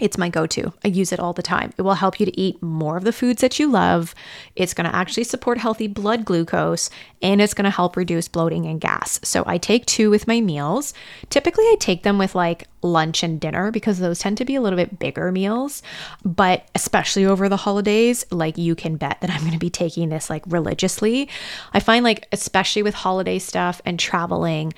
it's 0.00 0.18
my 0.18 0.28
go 0.28 0.46
to. 0.46 0.72
I 0.84 0.88
use 0.88 1.12
it 1.12 1.20
all 1.20 1.32
the 1.32 1.42
time. 1.42 1.72
It 1.76 1.82
will 1.82 1.94
help 1.94 2.18
you 2.18 2.26
to 2.26 2.40
eat 2.40 2.62
more 2.62 2.96
of 2.96 3.04
the 3.04 3.12
foods 3.12 3.40
that 3.42 3.58
you 3.58 3.70
love. 3.70 4.14
It's 4.56 4.74
going 4.74 4.88
to 4.88 4.96
actually 4.96 5.24
support 5.24 5.58
healthy 5.58 5.86
blood 5.86 6.24
glucose 6.24 6.90
and 7.22 7.40
it's 7.40 7.54
going 7.54 7.64
to 7.64 7.70
help 7.70 7.96
reduce 7.96 8.28
bloating 8.28 8.66
and 8.66 8.80
gas. 8.80 9.20
So 9.22 9.44
I 9.46 9.58
take 9.58 9.86
two 9.86 10.10
with 10.10 10.26
my 10.26 10.40
meals. 10.40 10.94
Typically, 11.28 11.64
I 11.64 11.76
take 11.78 12.02
them 12.02 12.18
with 12.18 12.34
like 12.34 12.66
lunch 12.82 13.22
and 13.22 13.40
dinner 13.40 13.70
because 13.70 13.98
those 13.98 14.18
tend 14.18 14.38
to 14.38 14.44
be 14.44 14.54
a 14.54 14.60
little 14.60 14.76
bit 14.78 14.98
bigger 14.98 15.30
meals. 15.30 15.82
But 16.24 16.68
especially 16.74 17.26
over 17.26 17.48
the 17.48 17.56
holidays, 17.56 18.24
like 18.30 18.56
you 18.56 18.74
can 18.74 18.96
bet 18.96 19.20
that 19.20 19.30
I'm 19.30 19.40
going 19.40 19.52
to 19.52 19.58
be 19.58 19.70
taking 19.70 20.08
this 20.08 20.30
like 20.30 20.42
religiously. 20.46 21.28
I 21.72 21.80
find 21.80 22.04
like, 22.04 22.26
especially 22.32 22.82
with 22.82 22.94
holiday 22.94 23.38
stuff 23.38 23.82
and 23.84 23.98
traveling, 23.98 24.72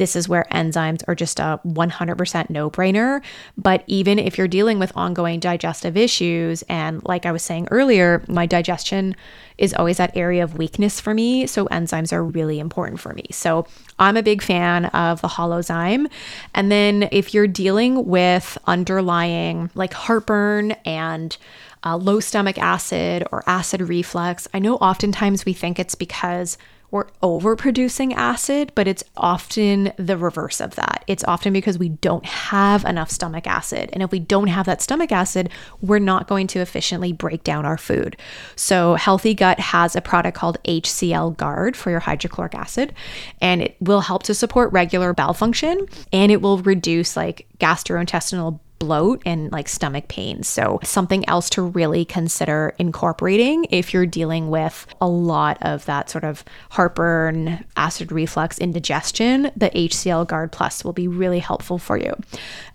this 0.00 0.16
is 0.16 0.30
where 0.30 0.46
enzymes 0.50 1.02
are 1.06 1.14
just 1.14 1.38
a 1.38 1.60
100% 1.66 2.48
no 2.48 2.70
brainer. 2.70 3.20
But 3.58 3.84
even 3.86 4.18
if 4.18 4.38
you're 4.38 4.48
dealing 4.48 4.78
with 4.78 4.96
ongoing 4.96 5.40
digestive 5.40 5.94
issues, 5.94 6.62
and 6.70 7.04
like 7.04 7.26
I 7.26 7.32
was 7.32 7.42
saying 7.42 7.68
earlier, 7.70 8.24
my 8.26 8.46
digestion 8.46 9.14
is 9.58 9.74
always 9.74 9.98
that 9.98 10.16
area 10.16 10.42
of 10.42 10.56
weakness 10.56 11.00
for 11.00 11.12
me. 11.12 11.46
So 11.46 11.66
enzymes 11.66 12.14
are 12.14 12.24
really 12.24 12.58
important 12.58 12.98
for 12.98 13.12
me. 13.12 13.26
So 13.30 13.66
I'm 13.98 14.16
a 14.16 14.22
big 14.22 14.40
fan 14.40 14.86
of 14.86 15.20
the 15.20 15.28
holozyme. 15.28 16.10
And 16.54 16.72
then 16.72 17.10
if 17.12 17.34
you're 17.34 17.46
dealing 17.46 18.06
with 18.06 18.56
underlying 18.66 19.68
like 19.74 19.92
heartburn 19.92 20.72
and 20.86 21.36
uh, 21.84 21.98
low 21.98 22.20
stomach 22.20 22.56
acid 22.56 23.28
or 23.30 23.44
acid 23.46 23.82
reflux, 23.82 24.48
I 24.54 24.60
know 24.60 24.76
oftentimes 24.76 25.44
we 25.44 25.52
think 25.52 25.78
it's 25.78 25.94
because 25.94 26.56
we're 26.90 27.06
overproducing 27.22 28.12
acid, 28.14 28.72
but 28.74 28.88
it's 28.88 29.04
often 29.16 29.92
the 29.96 30.16
reverse 30.16 30.60
of 30.60 30.74
that. 30.74 31.04
It's 31.06 31.24
often 31.24 31.52
because 31.52 31.78
we 31.78 31.90
don't 31.90 32.24
have 32.26 32.84
enough 32.84 33.10
stomach 33.10 33.46
acid. 33.46 33.90
And 33.92 34.02
if 34.02 34.10
we 34.10 34.18
don't 34.18 34.48
have 34.48 34.66
that 34.66 34.82
stomach 34.82 35.12
acid, 35.12 35.50
we're 35.80 35.98
not 35.98 36.26
going 36.26 36.46
to 36.48 36.60
efficiently 36.60 37.12
break 37.12 37.44
down 37.44 37.64
our 37.64 37.78
food. 37.78 38.16
So, 38.56 38.94
Healthy 38.94 39.34
Gut 39.34 39.60
has 39.60 39.94
a 39.94 40.00
product 40.00 40.36
called 40.36 40.58
HCl 40.64 41.36
Guard 41.36 41.76
for 41.76 41.90
your 41.90 42.00
hydrochloric 42.00 42.54
acid, 42.54 42.94
and 43.40 43.62
it 43.62 43.76
will 43.80 44.00
help 44.00 44.22
to 44.24 44.34
support 44.34 44.72
regular 44.72 45.12
bowel 45.12 45.34
function 45.34 45.86
and 46.12 46.32
it 46.32 46.42
will 46.42 46.58
reduce 46.58 47.16
like 47.16 47.46
gastrointestinal 47.58 48.60
bloat 48.80 49.22
and 49.24 49.52
like 49.52 49.68
stomach 49.68 50.08
pain. 50.08 50.42
So, 50.42 50.80
something 50.82 51.28
else 51.28 51.48
to 51.50 51.62
really 51.62 52.04
consider 52.04 52.74
incorporating 52.78 53.66
if 53.70 53.94
you're 53.94 54.06
dealing 54.06 54.50
with 54.50 54.86
a 55.00 55.06
lot 55.06 55.58
of 55.60 55.84
that 55.84 56.10
sort 56.10 56.24
of 56.24 56.44
heartburn, 56.70 57.64
acid 57.76 58.10
reflux, 58.10 58.58
indigestion, 58.58 59.52
the 59.54 59.70
HCL 59.70 60.26
Guard 60.26 60.50
Plus 60.50 60.84
will 60.84 60.94
be 60.94 61.06
really 61.06 61.38
helpful 61.38 61.78
for 61.78 61.96
you. 61.96 62.12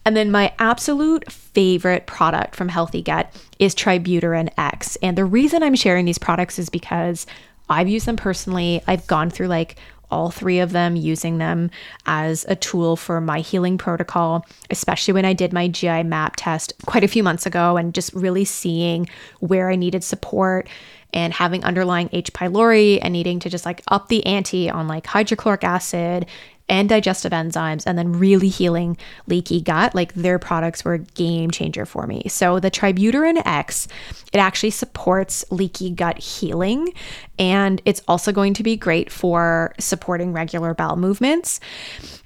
And 0.06 0.16
then, 0.16 0.32
my 0.32 0.54
absolute 0.60 1.30
favorite 1.30 2.06
product 2.06 2.56
from 2.56 2.70
Healthy 2.70 3.02
Gut 3.02 3.34
is 3.60 3.76
Tributyrin 3.76 4.50
X. 4.58 4.96
And 5.02 5.18
the 5.18 5.26
reason 5.26 5.64
I'm 5.64 5.76
sharing 5.76 6.06
these 6.06 6.20
products 6.20 6.60
is 6.60 6.70
because 6.70 7.26
I've 7.68 7.90
used 7.90 8.06
them 8.06 8.16
personally. 8.16 8.82
I've 8.88 9.08
gone 9.08 9.30
through 9.30 9.48
like 9.48 9.78
all 10.16 10.32
three 10.32 10.60
of 10.60 10.72
them, 10.72 10.96
using 10.96 11.40
them 11.40 11.70
as 12.06 12.46
a 12.48 12.56
tool 12.56 12.96
for 12.96 13.20
my 13.20 13.42
healing 13.42 13.78
protocol, 13.78 14.46
especially 14.70 15.14
when 15.14 15.26
I 15.26 15.34
did 15.34 15.52
my 15.52 15.68
GI 15.68 16.04
map 16.04 16.36
test 16.38 16.74
quite 16.86 17.04
a 17.04 17.08
few 17.10 17.22
months 17.22 17.46
ago 17.46 17.76
and 17.76 17.94
just 17.94 18.14
really 18.14 18.46
seeing 18.46 19.10
where 19.42 19.70
I 19.70 19.76
needed 19.76 20.04
support 20.04 20.70
and 21.14 21.34
having 21.34 21.64
underlying 21.64 22.10
H. 22.14 22.32
pylori 22.32 23.00
and 23.02 23.12
needing 23.12 23.40
to 23.40 23.50
just 23.50 23.66
like 23.66 23.82
up 23.90 24.08
the 24.08 24.26
ante 24.26 24.70
on 24.70 24.88
like 24.88 25.06
hydrochloric 25.06 25.64
acid 25.64 26.26
and 26.68 26.90
digestive 26.90 27.32
enzymes 27.32 27.84
and 27.86 27.98
then 27.98 28.12
really 28.12 28.48
healing 28.48 28.98
leaky 29.28 29.62
gut. 29.62 29.94
Like 29.94 30.14
their 30.14 30.40
products 30.40 30.84
were 30.84 30.96
a 30.96 31.00
game 31.00 31.52
changer 31.52 31.86
for 31.86 32.08
me. 32.08 32.24
So 32.28 32.60
the 32.60 32.72
tributyrin 32.72 33.42
x 33.46 33.88
it 34.34 34.40
actually 34.40 34.72
supports 34.72 35.46
leaky 35.52 35.92
gut 35.92 36.18
healing 36.18 36.94
and 37.38 37.82
it's 37.86 38.02
also 38.08 38.32
going 38.32 38.54
to 38.56 38.64
be 38.64 38.76
great 38.76 39.12
for 39.12 39.74
supporting 39.80 40.34
regular 40.34 40.74
bowel 40.74 40.98
movements. 40.98 41.60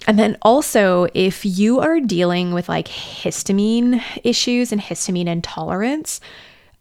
And 0.06 0.18
then 0.18 0.38
also 0.42 1.06
if 1.14 1.44
you 1.44 1.80
are 1.80 2.00
dealing 2.00 2.52
with 2.52 2.68
like 2.68 2.88
histamine 2.88 4.02
issues 4.24 4.72
and 4.72 4.80
histamine 4.80 5.26
intolerance 5.26 6.20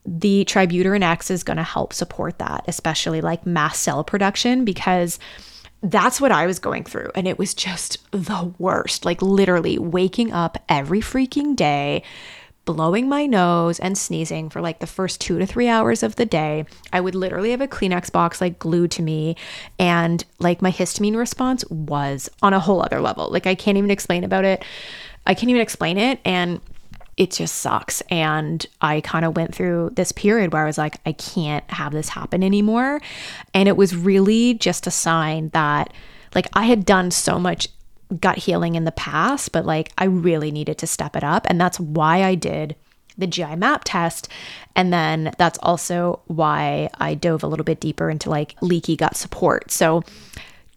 the 0.06 0.46
tributyrin 0.46 1.04
X 1.04 1.30
is 1.30 1.44
going 1.44 1.58
to 1.58 1.64
help 1.64 1.94
support 1.94 2.40
that, 2.40 2.64
especially 2.68 3.22
like 3.22 3.46
mast 3.46 3.84
cell 3.84 4.04
production, 4.04 4.66
because 4.66 5.20
that's 5.82 6.20
what 6.20 6.32
I 6.32 6.46
was 6.46 6.60
going 6.60 6.84
through. 6.84 7.12
And 7.16 7.28
it 7.28 7.40
was 7.40 7.54
just 7.54 7.98
the 8.12 8.54
worst. 8.58 9.06
Like, 9.06 9.22
literally 9.22 9.78
waking 9.80 10.32
up 10.34 10.58
every 10.68 11.00
freaking 11.00 11.56
day, 11.56 12.04
blowing 12.66 13.10
my 13.10 13.26
nose 13.26 13.80
and 13.80 13.98
sneezing 13.98 14.50
for 14.50 14.62
like 14.62 14.80
the 14.80 14.86
first 14.86 15.20
two 15.20 15.40
to 15.40 15.46
three 15.46 15.68
hours 15.68 16.04
of 16.04 16.18
the 16.18 16.26
day. 16.26 16.66
I 16.94 17.02
would 17.02 17.16
literally 17.16 17.52
have 17.52 17.62
a 17.62 17.68
Kleenex 17.68 18.12
box 18.12 18.42
like 18.42 18.60
glued 18.60 18.92
to 18.92 19.02
me. 19.02 19.36
And 19.80 20.24
like, 20.40 20.62
my 20.62 20.72
histamine 20.72 21.16
response 21.16 21.66
was 21.70 22.30
on 22.42 22.54
a 22.54 22.60
whole 22.60 22.82
other 22.82 23.02
level. 23.02 23.30
Like, 23.32 23.48
I 23.48 23.56
can't 23.56 23.78
even 23.78 23.92
explain 23.92 24.24
about 24.24 24.46
it. 24.46 24.64
I 25.26 25.34
can't 25.34 25.50
even 25.50 25.62
explain 25.62 25.98
it. 25.98 26.20
And 26.26 26.62
it 27.20 27.32
just 27.32 27.58
sucks. 27.58 28.02
And 28.10 28.66
I 28.82 29.02
kind 29.02 29.26
of 29.26 29.36
went 29.36 29.54
through 29.54 29.92
this 29.94 30.14
period 30.14 30.54
where 30.54 30.64
I 30.64 30.66
was 30.66 30.78
like, 30.78 30.96
I 31.06 31.12
can't 31.12 31.70
have 31.70 31.92
this 31.92 32.10
happen 32.10 32.44
anymore. 32.44 33.02
And 33.54 33.68
it 33.68 33.76
was 33.76 33.96
really 33.96 34.54
just 34.54 34.88
a 34.88 34.92
sign 34.92 35.50
that, 35.50 35.92
like, 36.34 36.48
I 36.54 36.64
had 36.64 36.86
done 36.86 37.12
so 37.12 37.38
much 37.38 37.68
gut 38.22 38.38
healing 38.38 38.76
in 38.76 38.86
the 38.86 38.94
past, 38.94 39.52
but 39.52 39.66
like, 39.66 39.92
I 39.98 40.06
really 40.06 40.50
needed 40.50 40.78
to 40.80 40.88
step 40.88 41.16
it 41.16 41.24
up. 41.24 41.46
And 41.50 41.60
that's 41.60 41.80
why 41.80 42.24
I 42.24 42.36
did 42.36 42.76
the 43.18 43.28
GI 43.28 43.58
map 43.58 43.82
test. 43.84 44.30
And 44.78 44.94
then 44.94 45.34
that's 45.38 45.60
also 45.62 46.22
why 46.28 46.90
I 47.00 47.16
dove 47.16 47.44
a 47.44 47.48
little 47.48 47.66
bit 47.66 47.82
deeper 47.82 48.10
into 48.10 48.30
like 48.30 48.56
leaky 48.62 48.96
gut 48.96 49.18
support. 49.18 49.72
So, 49.72 50.04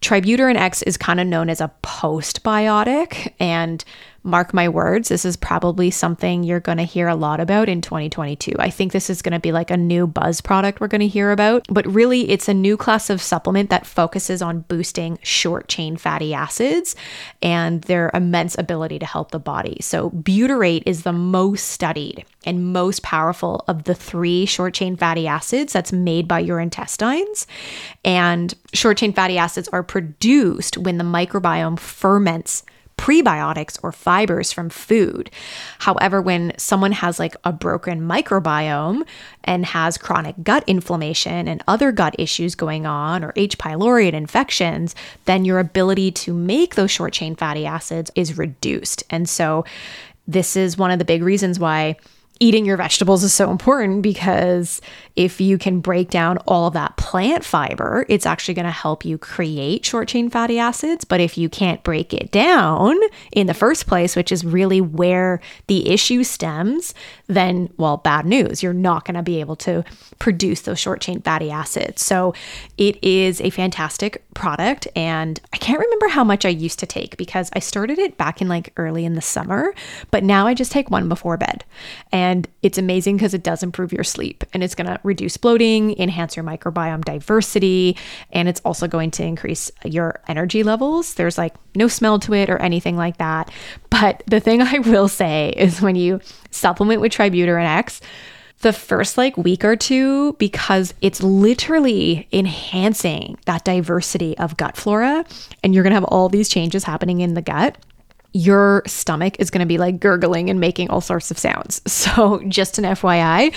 Tributyrin 0.01 0.57
X 0.57 0.81
is 0.81 0.97
kind 0.97 1.21
of 1.21 1.27
known 1.27 1.49
as 1.49 1.61
a 1.61 1.71
postbiotic. 1.81 3.31
And 3.39 3.85
mark 4.23 4.53
my 4.53 4.69
words, 4.69 5.09
this 5.09 5.25
is 5.25 5.35
probably 5.35 5.91
something 5.91 6.43
you're 6.43 6.59
going 6.59 6.77
to 6.77 6.83
hear 6.83 7.07
a 7.07 7.15
lot 7.15 7.39
about 7.39 7.67
in 7.67 7.81
2022. 7.81 8.53
I 8.57 8.69
think 8.69 8.91
this 8.91 9.09
is 9.09 9.21
going 9.21 9.33
to 9.33 9.39
be 9.39 9.51
like 9.51 9.69
a 9.69 9.77
new 9.77 10.07
buzz 10.07 10.39
product 10.41 10.79
we're 10.79 10.87
going 10.87 11.01
to 11.01 11.07
hear 11.07 11.31
about, 11.31 11.65
but 11.69 11.85
really 11.85 12.29
it's 12.29 12.47
a 12.47 12.53
new 12.53 12.77
class 12.77 13.09
of 13.09 13.21
supplement 13.21 13.69
that 13.69 13.85
focuses 13.85 14.41
on 14.41 14.61
boosting 14.61 15.19
short 15.23 15.67
chain 15.67 15.97
fatty 15.97 16.33
acids 16.33 16.95
and 17.41 17.81
their 17.83 18.11
immense 18.13 18.57
ability 18.57 18.99
to 18.99 19.05
help 19.05 19.31
the 19.31 19.39
body. 19.39 19.77
So, 19.81 20.09
butyrate 20.11 20.83
is 20.85 21.03
the 21.03 21.13
most 21.13 21.67
studied 21.67 22.25
and 22.45 22.73
most 22.73 23.03
powerful 23.03 23.63
of 23.67 23.83
the 23.83 23.95
three 23.95 24.45
short 24.45 24.73
chain 24.73 24.95
fatty 24.95 25.27
acids 25.27 25.73
that's 25.73 25.91
made 25.91 26.27
by 26.27 26.39
your 26.39 26.59
intestines. 26.59 27.47
And 28.05 28.53
short 28.73 28.97
chain 28.97 29.13
fatty 29.13 29.37
acids 29.37 29.67
are 29.69 29.83
produced 29.83 30.77
when 30.77 30.97
the 30.97 31.03
microbiome 31.03 31.79
ferments 31.79 32.63
prebiotics 32.97 33.77
or 33.83 33.91
fibers 33.91 34.51
from 34.51 34.69
food. 34.69 35.29
However, 35.79 36.21
when 36.21 36.53
someone 36.57 36.91
has 36.93 37.19
like 37.19 37.35
a 37.43 37.51
broken 37.51 38.01
microbiome 38.01 39.03
and 39.43 39.65
has 39.65 39.97
chronic 39.97 40.35
gut 40.43 40.63
inflammation 40.67 41.47
and 41.47 41.63
other 41.67 41.91
gut 41.91 42.15
issues 42.17 42.55
going 42.55 42.85
on 42.85 43.23
or 43.23 43.33
H. 43.35 43.57
pylori 43.57 44.07
and 44.07 44.15
infections, 44.15 44.95
then 45.25 45.45
your 45.45 45.59
ability 45.59 46.11
to 46.11 46.33
make 46.33 46.75
those 46.75 46.91
short 46.91 47.13
chain 47.13 47.35
fatty 47.35 47.65
acids 47.65 48.11
is 48.15 48.37
reduced. 48.37 49.03
And 49.09 49.27
so 49.27 49.65
this 50.27 50.55
is 50.55 50.77
one 50.77 50.91
of 50.91 50.99
the 50.99 51.05
big 51.05 51.23
reasons 51.23 51.59
why 51.59 51.97
eating 52.39 52.65
your 52.65 52.77
vegetables 52.77 53.23
is 53.23 53.33
so 53.33 53.51
important 53.51 54.01
because 54.01 54.81
if 55.15 55.39
you 55.39 55.57
can 55.57 55.79
break 55.79 56.09
down 56.09 56.37
all 56.39 56.67
of 56.67 56.73
that 56.73 56.97
plant 56.97 57.45
fiber, 57.45 58.05
it's 58.09 58.25
actually 58.25 58.55
going 58.55 58.65
to 58.65 58.71
help 58.71 59.05
you 59.05 59.17
create 59.17 59.85
short 59.85 60.07
chain 60.07 60.29
fatty 60.29 60.57
acids. 60.57 61.05
But 61.05 61.19
if 61.19 61.37
you 61.37 61.49
can't 61.49 61.83
break 61.83 62.13
it 62.13 62.31
down 62.31 62.97
in 63.31 63.45
the 63.45 63.53
first 63.53 63.85
place, 63.85 64.15
which 64.15 64.31
is 64.31 64.43
really 64.43 64.81
where 64.81 65.39
the 65.67 65.89
issue 65.89 66.23
stems, 66.23 66.95
then, 67.27 67.71
well, 67.77 67.97
bad 67.97 68.25
news. 68.25 68.63
You're 68.63 68.73
not 68.73 69.05
going 69.05 69.15
to 69.15 69.21
be 69.21 69.39
able 69.39 69.55
to 69.57 69.83
produce 70.17 70.61
those 70.61 70.79
short 70.79 70.99
chain 70.99 71.21
fatty 71.21 71.51
acids. 71.51 72.03
So 72.03 72.33
it 72.77 73.01
is 73.03 73.39
a 73.41 73.51
fantastic 73.51 74.23
product. 74.33 74.87
And 74.95 75.39
I 75.53 75.57
can't 75.57 75.79
remember 75.79 76.07
how 76.07 76.23
much 76.23 76.43
I 76.43 76.49
used 76.49 76.79
to 76.79 76.87
take 76.87 77.17
because 77.17 77.51
I 77.53 77.59
started 77.59 77.99
it 77.99 78.17
back 78.17 78.41
in 78.41 78.47
like 78.47 78.73
early 78.77 79.05
in 79.05 79.13
the 79.13 79.21
summer, 79.21 79.75
but 80.09 80.23
now 80.23 80.47
I 80.47 80.55
just 80.55 80.71
take 80.71 80.89
one 80.89 81.07
before 81.07 81.37
bed. 81.37 81.63
And 82.11 82.47
it's 82.63 82.79
amazing 82.79 83.17
because 83.17 83.35
it 83.35 83.43
does 83.43 83.61
improve 83.61 83.93
your 83.93 84.03
sleep 84.03 84.43
and 84.53 84.63
it's 84.63 84.75
going 84.75 84.87
to 84.87 84.99
reduce 85.03 85.37
bloating, 85.37 85.97
enhance 85.99 86.35
your 86.35 86.45
microbiome 86.45 87.03
diversity, 87.05 87.97
and 88.31 88.47
it's 88.47 88.61
also 88.65 88.87
going 88.87 89.11
to 89.11 89.23
increase 89.23 89.71
your 89.83 90.21
energy 90.27 90.63
levels. 90.63 91.13
There's 91.15 91.37
like 91.37 91.55
no 91.75 91.87
smell 91.87 92.19
to 92.19 92.33
it 92.33 92.49
or 92.49 92.57
anything 92.57 92.97
like 92.97 93.17
that. 93.17 93.51
But 93.89 94.23
the 94.27 94.39
thing 94.39 94.61
I 94.63 94.79
will 94.79 95.07
say 95.07 95.53
is 95.55 95.81
when 95.81 95.95
you 95.95 96.21
supplement 96.51 97.01
with 97.01 97.11
Tributyrin 97.11 97.65
X, 97.65 98.01
the 98.63 98.73
first 98.73 99.17
like 99.17 99.37
week 99.37 99.65
or 99.65 99.75
two 99.75 100.33
because 100.33 100.93
it's 101.01 101.21
literally 101.21 102.27
enhancing 102.31 103.37
that 103.45 103.65
diversity 103.65 104.37
of 104.37 104.55
gut 104.55 104.77
flora 104.77 105.25
and 105.61 105.73
you're 105.73 105.83
going 105.83 105.91
to 105.91 105.95
have 105.95 106.05
all 106.05 106.29
these 106.29 106.47
changes 106.47 106.85
happening 106.85 107.19
in 107.19 107.33
the 107.33 107.41
gut 107.41 107.77
your 108.33 108.83
stomach 108.85 109.35
is 109.39 109.49
going 109.49 109.59
to 109.59 109.65
be 109.65 109.77
like 109.77 109.99
gurgling 109.99 110.49
and 110.49 110.59
making 110.59 110.89
all 110.89 111.01
sorts 111.01 111.31
of 111.31 111.37
sounds. 111.37 111.81
So, 112.03 112.41
just 112.49 112.77
an 112.79 112.83
FYI, 112.83 113.53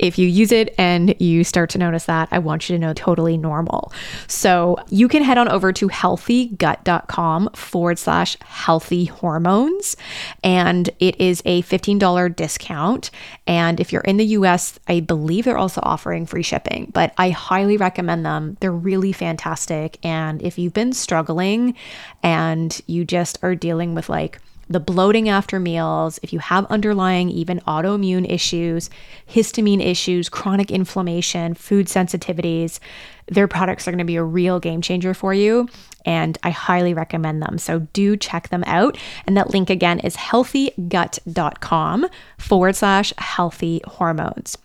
if 0.00 0.18
you 0.18 0.26
use 0.26 0.50
it 0.50 0.74
and 0.78 1.14
you 1.20 1.44
start 1.44 1.70
to 1.70 1.78
notice 1.78 2.06
that, 2.06 2.28
I 2.30 2.38
want 2.38 2.68
you 2.68 2.74
to 2.74 2.80
know 2.80 2.94
totally 2.94 3.36
normal. 3.36 3.92
So 4.28 4.78
you 4.88 5.08
can 5.08 5.22
head 5.22 5.36
on 5.36 5.48
over 5.48 5.72
to 5.74 5.88
healthygut.com 5.88 7.50
forward 7.54 7.98
slash 7.98 8.38
healthy 8.40 9.04
hormones. 9.04 9.96
And 10.42 10.88
it 11.00 11.20
is 11.20 11.42
a 11.44 11.62
$15 11.62 12.34
discount. 12.34 13.10
And 13.46 13.78
if 13.78 13.92
you're 13.92 14.02
in 14.02 14.16
the 14.16 14.26
US, 14.26 14.78
I 14.88 15.00
believe 15.00 15.44
they're 15.44 15.58
also 15.58 15.80
offering 15.84 16.24
free 16.24 16.42
shipping, 16.42 16.90
but 16.94 17.12
I 17.18 17.30
highly 17.30 17.76
recommend 17.76 18.24
them. 18.24 18.56
They're 18.60 18.72
really 18.72 19.12
fantastic. 19.12 19.98
And 20.02 20.40
if 20.42 20.58
you've 20.58 20.72
been 20.72 20.94
struggling 20.94 21.74
and 22.22 22.80
you 22.86 23.04
just 23.04 23.38
are 23.42 23.54
dealing 23.54 23.94
with 23.94 24.08
like, 24.10 24.38
the 24.70 24.78
bloating 24.78 25.28
after 25.28 25.58
meals, 25.58 26.20
if 26.22 26.32
you 26.32 26.38
have 26.38 26.64
underlying 26.66 27.28
even 27.28 27.58
autoimmune 27.66 28.30
issues, 28.30 28.88
histamine 29.28 29.84
issues, 29.84 30.28
chronic 30.28 30.70
inflammation, 30.70 31.54
food 31.54 31.88
sensitivities, 31.88 32.78
their 33.26 33.48
products 33.48 33.88
are 33.88 33.90
going 33.90 33.98
to 33.98 34.04
be 34.04 34.14
a 34.14 34.22
real 34.22 34.60
game 34.60 34.80
changer 34.80 35.12
for 35.12 35.34
you. 35.34 35.68
And 36.06 36.38
I 36.44 36.50
highly 36.50 36.94
recommend 36.94 37.42
them. 37.42 37.58
So 37.58 37.80
do 37.92 38.16
check 38.16 38.50
them 38.50 38.62
out. 38.66 38.96
And 39.26 39.36
that 39.36 39.50
link 39.50 39.70
again 39.70 39.98
is 40.00 40.16
healthygut.com 40.16 42.06
forward 42.38 42.76
slash 42.76 43.12
healthy 43.18 43.82
hormones. 43.84 44.56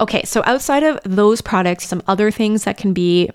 Okay, 0.00 0.22
so 0.24 0.42
outside 0.44 0.82
of 0.82 1.00
those 1.04 1.40
products, 1.40 1.86
some 1.88 2.02
other 2.06 2.30
things 2.30 2.64
that 2.64 2.76
can 2.76 2.92
be 2.92 3.30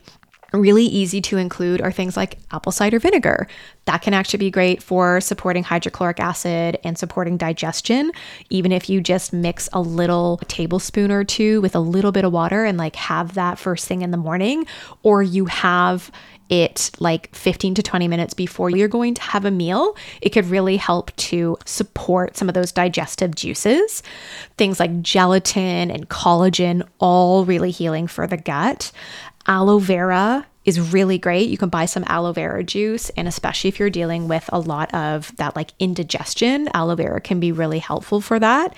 really 0.54 0.86
easy 0.86 1.22
to 1.22 1.38
include 1.38 1.82
are 1.82 1.92
things 1.92 2.18
like 2.18 2.38
apple 2.52 2.72
cider 2.72 3.00
vinegar. 3.00 3.48
That 3.86 4.02
can 4.02 4.14
actually 4.14 4.40
be 4.40 4.52
great 4.52 4.84
for 4.84 5.22
supporting 5.22 5.64
hydrochloric 5.64 6.20
acid 6.20 6.78
and 6.84 6.98
supporting 6.98 7.38
digestion. 7.38 8.12
Even 8.50 8.72
if 8.72 8.90
you 8.90 9.02
just 9.02 9.34
mix 9.34 9.70
a 9.74 9.82
little 9.82 10.38
tablespoon 10.48 11.12
or 11.12 11.24
two 11.24 11.62
with 11.62 11.76
a 11.76 11.80
little 11.80 12.12
bit 12.12 12.26
of 12.26 12.34
water 12.34 12.66
and 12.66 12.78
like 12.78 12.96
have 12.96 13.34
that 13.36 13.58
first 13.58 13.88
thing 13.88 14.02
in 14.02 14.12
the 14.12 14.18
morning, 14.18 14.66
or 15.04 15.24
you 15.24 15.46
have 15.46 16.12
it 16.52 16.92
like 17.00 17.34
15 17.34 17.76
to 17.76 17.82
20 17.82 18.10
minutes 18.10 18.34
before 18.34 18.70
you're 18.70 18.90
going 18.90 19.14
to 19.14 19.22
have 19.22 19.46
a 19.46 19.52
meal, 19.52 19.96
it 20.22 20.30
could 20.30 20.46
really 20.46 20.76
help 20.76 21.16
to 21.16 21.58
support 21.66 22.36
some 22.36 22.50
of 22.50 22.54
those 22.54 22.74
digestive 22.74 23.34
juices. 23.34 24.04
Things 24.58 24.80
like 24.80 25.02
gelatin 25.02 25.90
and 25.90 26.10
collagen, 26.10 26.86
all 27.00 27.46
really 27.46 27.72
healing 27.72 28.06
for 28.06 28.28
the 28.28 28.36
gut. 28.36 28.92
Aloe 29.48 29.80
vera 29.80 30.46
is 30.64 30.94
really 30.94 31.18
great. 31.18 31.50
You 31.50 31.58
can 31.58 31.70
buy 31.70 31.86
some 31.86 32.04
aloe 32.08 32.34
vera 32.34 32.64
juice, 32.64 33.10
and 33.12 33.28
especially 33.28 33.70
if 33.70 33.80
you're 33.80 33.90
dealing 33.90 34.28
with 34.28 34.50
a 34.54 34.60
lot 34.60 34.94
of 34.94 35.36
that 35.38 35.56
like 35.56 35.72
indigestion, 35.80 36.70
aloe 36.74 36.96
vera 36.96 37.20
can 37.20 37.40
be 37.40 37.52
really 37.52 37.80
helpful 37.80 38.22
for 38.22 38.40
that. 38.40 38.76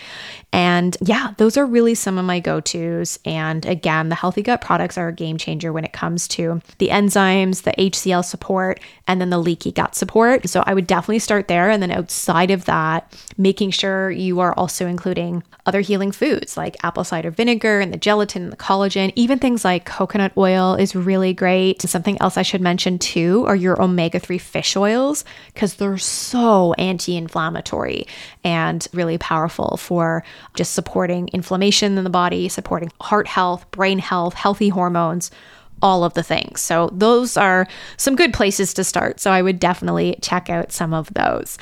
And 0.52 0.96
yeah, 1.02 1.34
those 1.38 1.58
are 1.58 1.66
really 1.66 1.96
some 1.96 2.18
of 2.18 2.26
my 2.26 2.40
go 2.40 2.62
tos. 2.62 3.20
And 3.26 3.66
again, 3.66 4.10
the 4.10 4.16
healthy 4.16 4.44
gut 4.44 4.62
products 4.62 4.98
are 4.98 5.10
a 5.10 5.14
game 5.14 5.38
changer 5.38 5.74
when 5.74 5.84
it 5.84 5.94
comes 5.94 6.28
to 6.30 6.62
the 6.78 6.90
enzymes, 6.90 7.64
the 7.64 7.72
HCl 7.72 8.24
support, 8.24 8.80
and 9.08 9.20
then 9.20 9.30
the 9.30 9.38
leaky 9.38 9.72
gut 9.72 9.96
support. 9.96 10.48
So 10.48 10.64
I 10.66 10.74
would 10.74 10.88
definitely 10.88 11.20
start 11.20 11.48
there. 11.48 11.70
And 11.70 11.84
then 11.84 11.92
outside 11.92 12.52
of 12.52 12.66
that, 12.66 13.12
making 13.38 13.72
sure 13.72 14.12
you 14.12 14.40
are 14.40 14.54
also 14.54 14.88
including 14.88 15.44
other 15.66 15.80
healing 15.80 16.12
foods 16.12 16.58
like 16.58 16.76
apple 16.84 17.06
cider 17.06 17.32
vinegar 17.32 17.80
and 17.80 17.94
the 17.94 17.98
gelatin 17.98 18.44
and 18.44 18.52
the 18.52 18.58
collagen, 18.58 19.14
even 19.16 19.40
things 19.40 19.64
like 19.64 19.86
coconut 19.86 20.34
oil 20.38 20.76
is 20.76 20.96
really 20.96 21.34
great. 21.82 21.90
Something 21.90 22.18
else 22.22 22.38
I 22.38 22.42
should 22.42 22.62
mention 22.62 23.00
too 23.00 23.46
are 23.48 23.56
your 23.56 23.82
omega 23.82 24.20
3 24.20 24.38
fish 24.38 24.76
oils 24.76 25.26
because 25.54 25.76
they're 25.76 25.98
so 25.98 26.74
anti 26.74 27.16
inflammatory 27.16 28.08
and 28.44 28.88
really 28.94 29.18
powerful 29.18 29.78
for 29.78 30.24
just 30.56 30.74
supporting 30.74 31.30
inflammation 31.30 31.98
in 31.98 32.04
the 32.04 32.10
body, 32.10 32.50
supporting 32.50 32.92
heart 33.02 33.28
health, 33.28 33.70
brain 33.72 34.00
health, 34.00 34.34
healthy 34.34 34.70
hormones 34.70 35.32
all 35.82 36.06
of 36.06 36.14
the 36.14 36.24
things. 36.24 36.62
So, 36.62 36.90
those 36.94 37.36
are 37.36 37.68
some 37.98 38.16
good 38.16 38.34
places 38.34 38.74
to 38.76 38.86
start. 38.86 39.20
So, 39.20 39.32
I 39.32 39.42
would 39.42 39.60
definitely 39.60 40.18
check 40.22 40.50
out 40.50 40.72
some 40.72 40.94
of 40.94 41.14
those. 41.14 41.58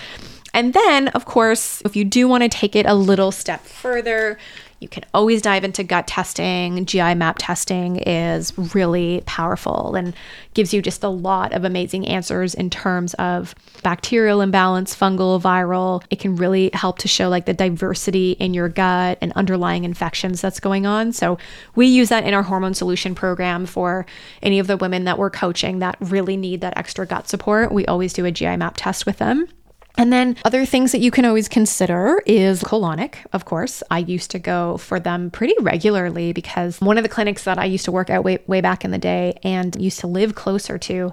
And 0.54 0.74
then, 0.74 1.08
of 1.10 1.26
course, 1.26 1.82
if 1.86 1.96
you 1.96 2.04
do 2.04 2.28
want 2.28 2.44
to 2.44 2.50
take 2.50 2.76
it 2.76 2.86
a 2.86 2.94
little 2.94 3.32
step 3.32 3.66
further, 3.66 4.38
you 4.82 4.90
can 4.90 5.06
always 5.14 5.44
dive 5.44 5.64
into 5.64 5.84
gut 5.84 6.08
testing. 6.08 6.86
GI 6.86 7.14
map 7.14 7.36
testing 7.38 7.98
is 7.98 8.52
really 8.74 9.22
powerful 9.28 9.96
and 9.96 10.16
gives 10.56 10.74
you 10.74 10.82
just 10.82 11.04
a 11.04 11.08
lot 11.08 11.54
of 11.54 11.64
amazing 11.64 12.08
answers 12.08 12.56
in 12.56 12.72
terms 12.72 13.14
of 13.14 13.54
bacterial 13.84 14.42
imbalance, 14.42 14.96
fungal, 14.96 15.40
viral. 15.40 16.04
It 16.10 16.20
can 16.20 16.36
really 16.36 16.72
help 16.74 16.98
to 17.00 17.08
show 17.08 17.30
like 17.30 17.46
the 17.46 17.54
diversity 17.54 18.32
in 18.32 18.56
your 18.56 18.70
gut 18.70 19.20
and 19.22 19.32
underlying 19.34 19.84
infections 19.84 20.42
that's 20.42 20.60
going 20.60 20.88
on. 20.88 21.14
So, 21.14 21.38
we 21.76 21.86
use 21.86 22.10
that 22.10 22.26
in 22.26 22.34
our 22.34 22.44
hormone 22.44 22.74
solution 22.74 23.14
program 23.14 23.68
for 23.68 24.08
any 24.42 24.58
of 24.58 24.66
the 24.66 24.78
women 24.78 25.04
that 25.04 25.20
we're 25.20 25.30
coaching 25.30 25.78
that 25.80 25.96
really 26.00 26.38
need 26.38 26.62
that 26.62 26.76
extra 26.76 27.06
gut 27.06 27.30
support. 27.30 27.72
We 27.72 27.86
always 27.86 28.14
do 28.14 28.26
a 28.26 28.32
GI 28.32 28.58
map 28.58 28.74
test 28.78 29.06
with 29.06 29.20
them. 29.20 29.48
And 29.98 30.12
then 30.12 30.38
other 30.46 30.66
things 30.66 30.92
that 30.94 31.02
you 31.02 31.12
can 31.12 31.26
always 31.26 31.48
consider 31.50 32.22
is 32.26 32.64
colonic, 32.64 33.16
of 33.34 33.46
course. 33.46 33.84
I 33.92 34.00
used 34.00 34.32
to 34.32 34.40
go 34.40 34.78
for 34.78 35.00
them 35.00 35.30
pretty 35.32 35.56
regularly 35.60 36.34
because 36.34 36.80
one 36.80 36.98
of 36.98 37.04
the 37.04 37.10
clinics 37.10 37.44
that 37.44 37.60
I 37.60 37.66
used 37.66 37.86
to 37.86 37.92
work 37.92 38.10
at 38.10 38.24
way, 38.24 38.40
way 38.48 38.62
back 38.62 38.86
in 38.86 38.92
the 38.92 38.98
day 38.98 39.40
and 39.44 39.76
used 39.80 40.00
to 40.00 40.08
live 40.08 40.36
closer 40.36 40.78
to, 40.78 41.12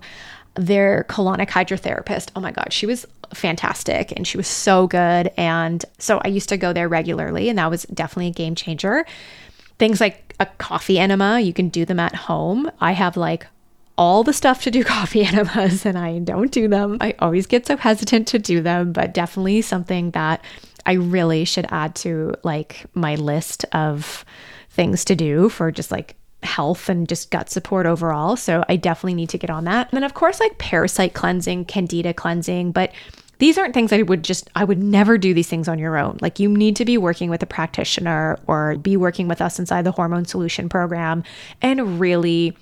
their 0.54 1.04
colonic 1.08 1.48
hydrotherapist, 1.48 2.30
oh 2.34 2.40
my 2.40 2.50
God, 2.50 2.72
she 2.72 2.84
was 2.84 3.06
fantastic 3.32 4.12
and 4.16 4.26
she 4.26 4.36
was 4.36 4.48
so 4.48 4.86
good. 4.88 5.30
And 5.36 5.84
so 5.98 6.20
I 6.24 6.28
used 6.28 6.48
to 6.48 6.56
go 6.56 6.72
there 6.72 6.88
regularly, 6.88 7.48
and 7.48 7.58
that 7.58 7.70
was 7.70 7.84
definitely 7.84 8.28
a 8.28 8.32
game 8.32 8.54
changer. 8.54 9.06
Things 9.78 10.00
like 10.00 10.34
a 10.40 10.46
coffee 10.46 10.98
enema, 10.98 11.38
you 11.40 11.52
can 11.52 11.68
do 11.68 11.84
them 11.84 12.00
at 12.00 12.14
home. 12.14 12.70
I 12.80 12.92
have 12.92 13.16
like 13.16 13.46
all 13.99 14.22
the 14.22 14.32
stuff 14.32 14.62
to 14.62 14.70
do 14.70 14.84
coffee 14.96 15.24
enemas 15.24 15.84
and 15.84 15.99
I 15.99 16.20
don't 16.20 16.51
do 16.51 16.68
them. 16.68 16.96
I 17.01 17.14
always 17.18 17.46
get 17.46 17.66
so 17.66 17.76
hesitant 17.76 18.28
to 18.28 18.38
do 18.38 18.62
them, 18.62 18.92
but 18.92 19.12
definitely 19.12 19.61
something 19.61 20.12
that 20.12 20.42
I 20.86 20.92
really 20.92 21.44
should 21.44 21.66
add 21.70 21.94
to 21.96 22.34
like 22.44 22.86
my 22.94 23.16
list 23.16 23.66
of 23.72 24.24
things 24.70 25.05
to 25.07 25.16
do 25.16 25.51
for 25.51 25.70
just 25.70 25.90
like 25.90 26.14
health 26.44 26.88
and 26.88 27.09
just 27.09 27.30
gut 27.30 27.51
support 27.51 27.84
overall. 27.84 28.36
So 28.36 28.64
I 28.68 28.76
definitely 28.76 29.14
need 29.14 29.28
to 29.30 29.38
get 29.38 29.51
on 29.51 29.64
that. 29.64 29.90
And 29.90 29.96
then 29.96 30.05
of 30.05 30.14
course 30.14 30.40
like 30.40 30.57
parasite 30.59 31.12
cleansing, 31.12 31.66
candida 31.66 32.14
cleansing, 32.14 32.72
but 32.72 32.92
these 33.38 33.59
aren't 33.59 33.74
things 33.74 33.92
I 33.92 34.03
would 34.03 34.24
just, 34.24 34.51
I 34.57 34.64
would 34.64 34.82
never 34.82 35.18
do 35.18 35.34
these 35.34 35.49
things 35.49 35.68
on 35.68 35.78
your 35.78 35.96
own. 35.96 36.18
Like, 36.20 36.40
you 36.40 36.49
need 36.49 36.74
to 36.74 36.84
be 36.84 36.99
working 36.99 37.30
with 37.30 37.40
a 37.40 37.46
practitioner 37.46 38.36
or 38.49 38.76
be 38.78 38.96
working 38.96 39.28
with 39.28 39.40
us 39.40 39.61
inside 39.61 39.82
the 39.82 39.92
Hormone 39.92 40.24
Solution 40.24 40.68
Program 40.68 41.22
and 41.62 42.01
really 42.01 42.57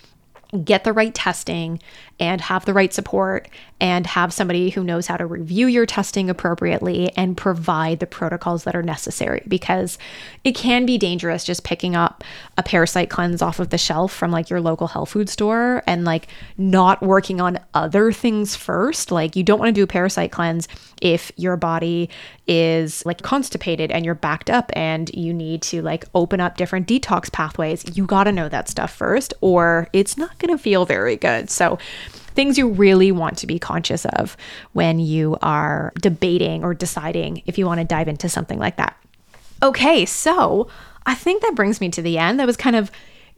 get 0.64 0.84
the 0.84 0.92
right 0.92 1.14
testing 1.14 1.80
and 2.18 2.40
have 2.40 2.64
the 2.64 2.72
right 2.72 2.92
support 2.92 3.48
and 3.78 4.06
have 4.06 4.32
somebody 4.32 4.70
who 4.70 4.82
knows 4.82 5.06
how 5.06 5.18
to 5.18 5.26
review 5.26 5.66
your 5.66 5.84
testing 5.84 6.30
appropriately 6.30 7.14
and 7.14 7.36
provide 7.36 8.00
the 8.00 8.06
protocols 8.06 8.64
that 8.64 8.74
are 8.74 8.82
necessary 8.82 9.42
because 9.46 9.98
it 10.44 10.52
can 10.52 10.86
be 10.86 10.96
dangerous 10.96 11.44
just 11.44 11.62
picking 11.62 11.94
up 11.94 12.24
a 12.56 12.62
parasite 12.62 13.10
cleanse 13.10 13.42
off 13.42 13.60
of 13.60 13.68
the 13.68 13.76
shelf 13.76 14.14
from 14.14 14.30
like 14.30 14.48
your 14.48 14.62
local 14.62 14.86
health 14.86 15.10
food 15.10 15.28
store 15.28 15.82
and 15.86 16.06
like 16.06 16.28
not 16.56 17.02
working 17.02 17.38
on 17.38 17.60
other 17.74 18.12
things 18.12 18.56
first. 18.56 19.10
Like 19.10 19.36
you 19.36 19.42
don't 19.42 19.58
want 19.58 19.68
to 19.68 19.78
do 19.78 19.84
a 19.84 19.86
parasite 19.86 20.32
cleanse 20.32 20.68
if 21.02 21.30
your 21.36 21.58
body 21.58 22.08
is 22.46 23.04
like 23.04 23.20
constipated 23.20 23.90
and 23.90 24.06
you're 24.06 24.14
backed 24.14 24.48
up 24.48 24.70
and 24.74 25.10
you 25.12 25.34
need 25.34 25.60
to 25.60 25.82
like 25.82 26.06
open 26.14 26.40
up 26.40 26.56
different 26.56 26.88
detox 26.88 27.30
pathways. 27.30 27.84
You 27.96 28.06
got 28.06 28.24
to 28.24 28.32
know 28.32 28.48
that 28.48 28.70
stuff 28.70 28.90
first 28.90 29.34
or 29.42 29.88
it's 29.92 30.16
not 30.16 30.38
going 30.38 30.56
to 30.56 30.62
feel 30.62 30.86
very 30.86 31.16
good. 31.16 31.50
So 31.50 31.78
things 32.36 32.56
you 32.56 32.68
really 32.68 33.10
want 33.10 33.38
to 33.38 33.46
be 33.46 33.58
conscious 33.58 34.04
of 34.04 34.36
when 34.72 35.00
you 35.00 35.36
are 35.42 35.92
debating 36.00 36.62
or 36.62 36.74
deciding 36.74 37.42
if 37.46 37.58
you 37.58 37.66
want 37.66 37.80
to 37.80 37.84
dive 37.84 38.06
into 38.06 38.28
something 38.28 38.58
like 38.58 38.76
that. 38.76 38.96
Okay, 39.62 40.04
so 40.06 40.68
I 41.06 41.14
think 41.14 41.42
that 41.42 41.54
brings 41.54 41.80
me 41.80 41.88
to 41.90 42.02
the 42.02 42.18
end. 42.18 42.38
That 42.38 42.46
was 42.46 42.56
kind 42.56 42.76
of 42.76 42.92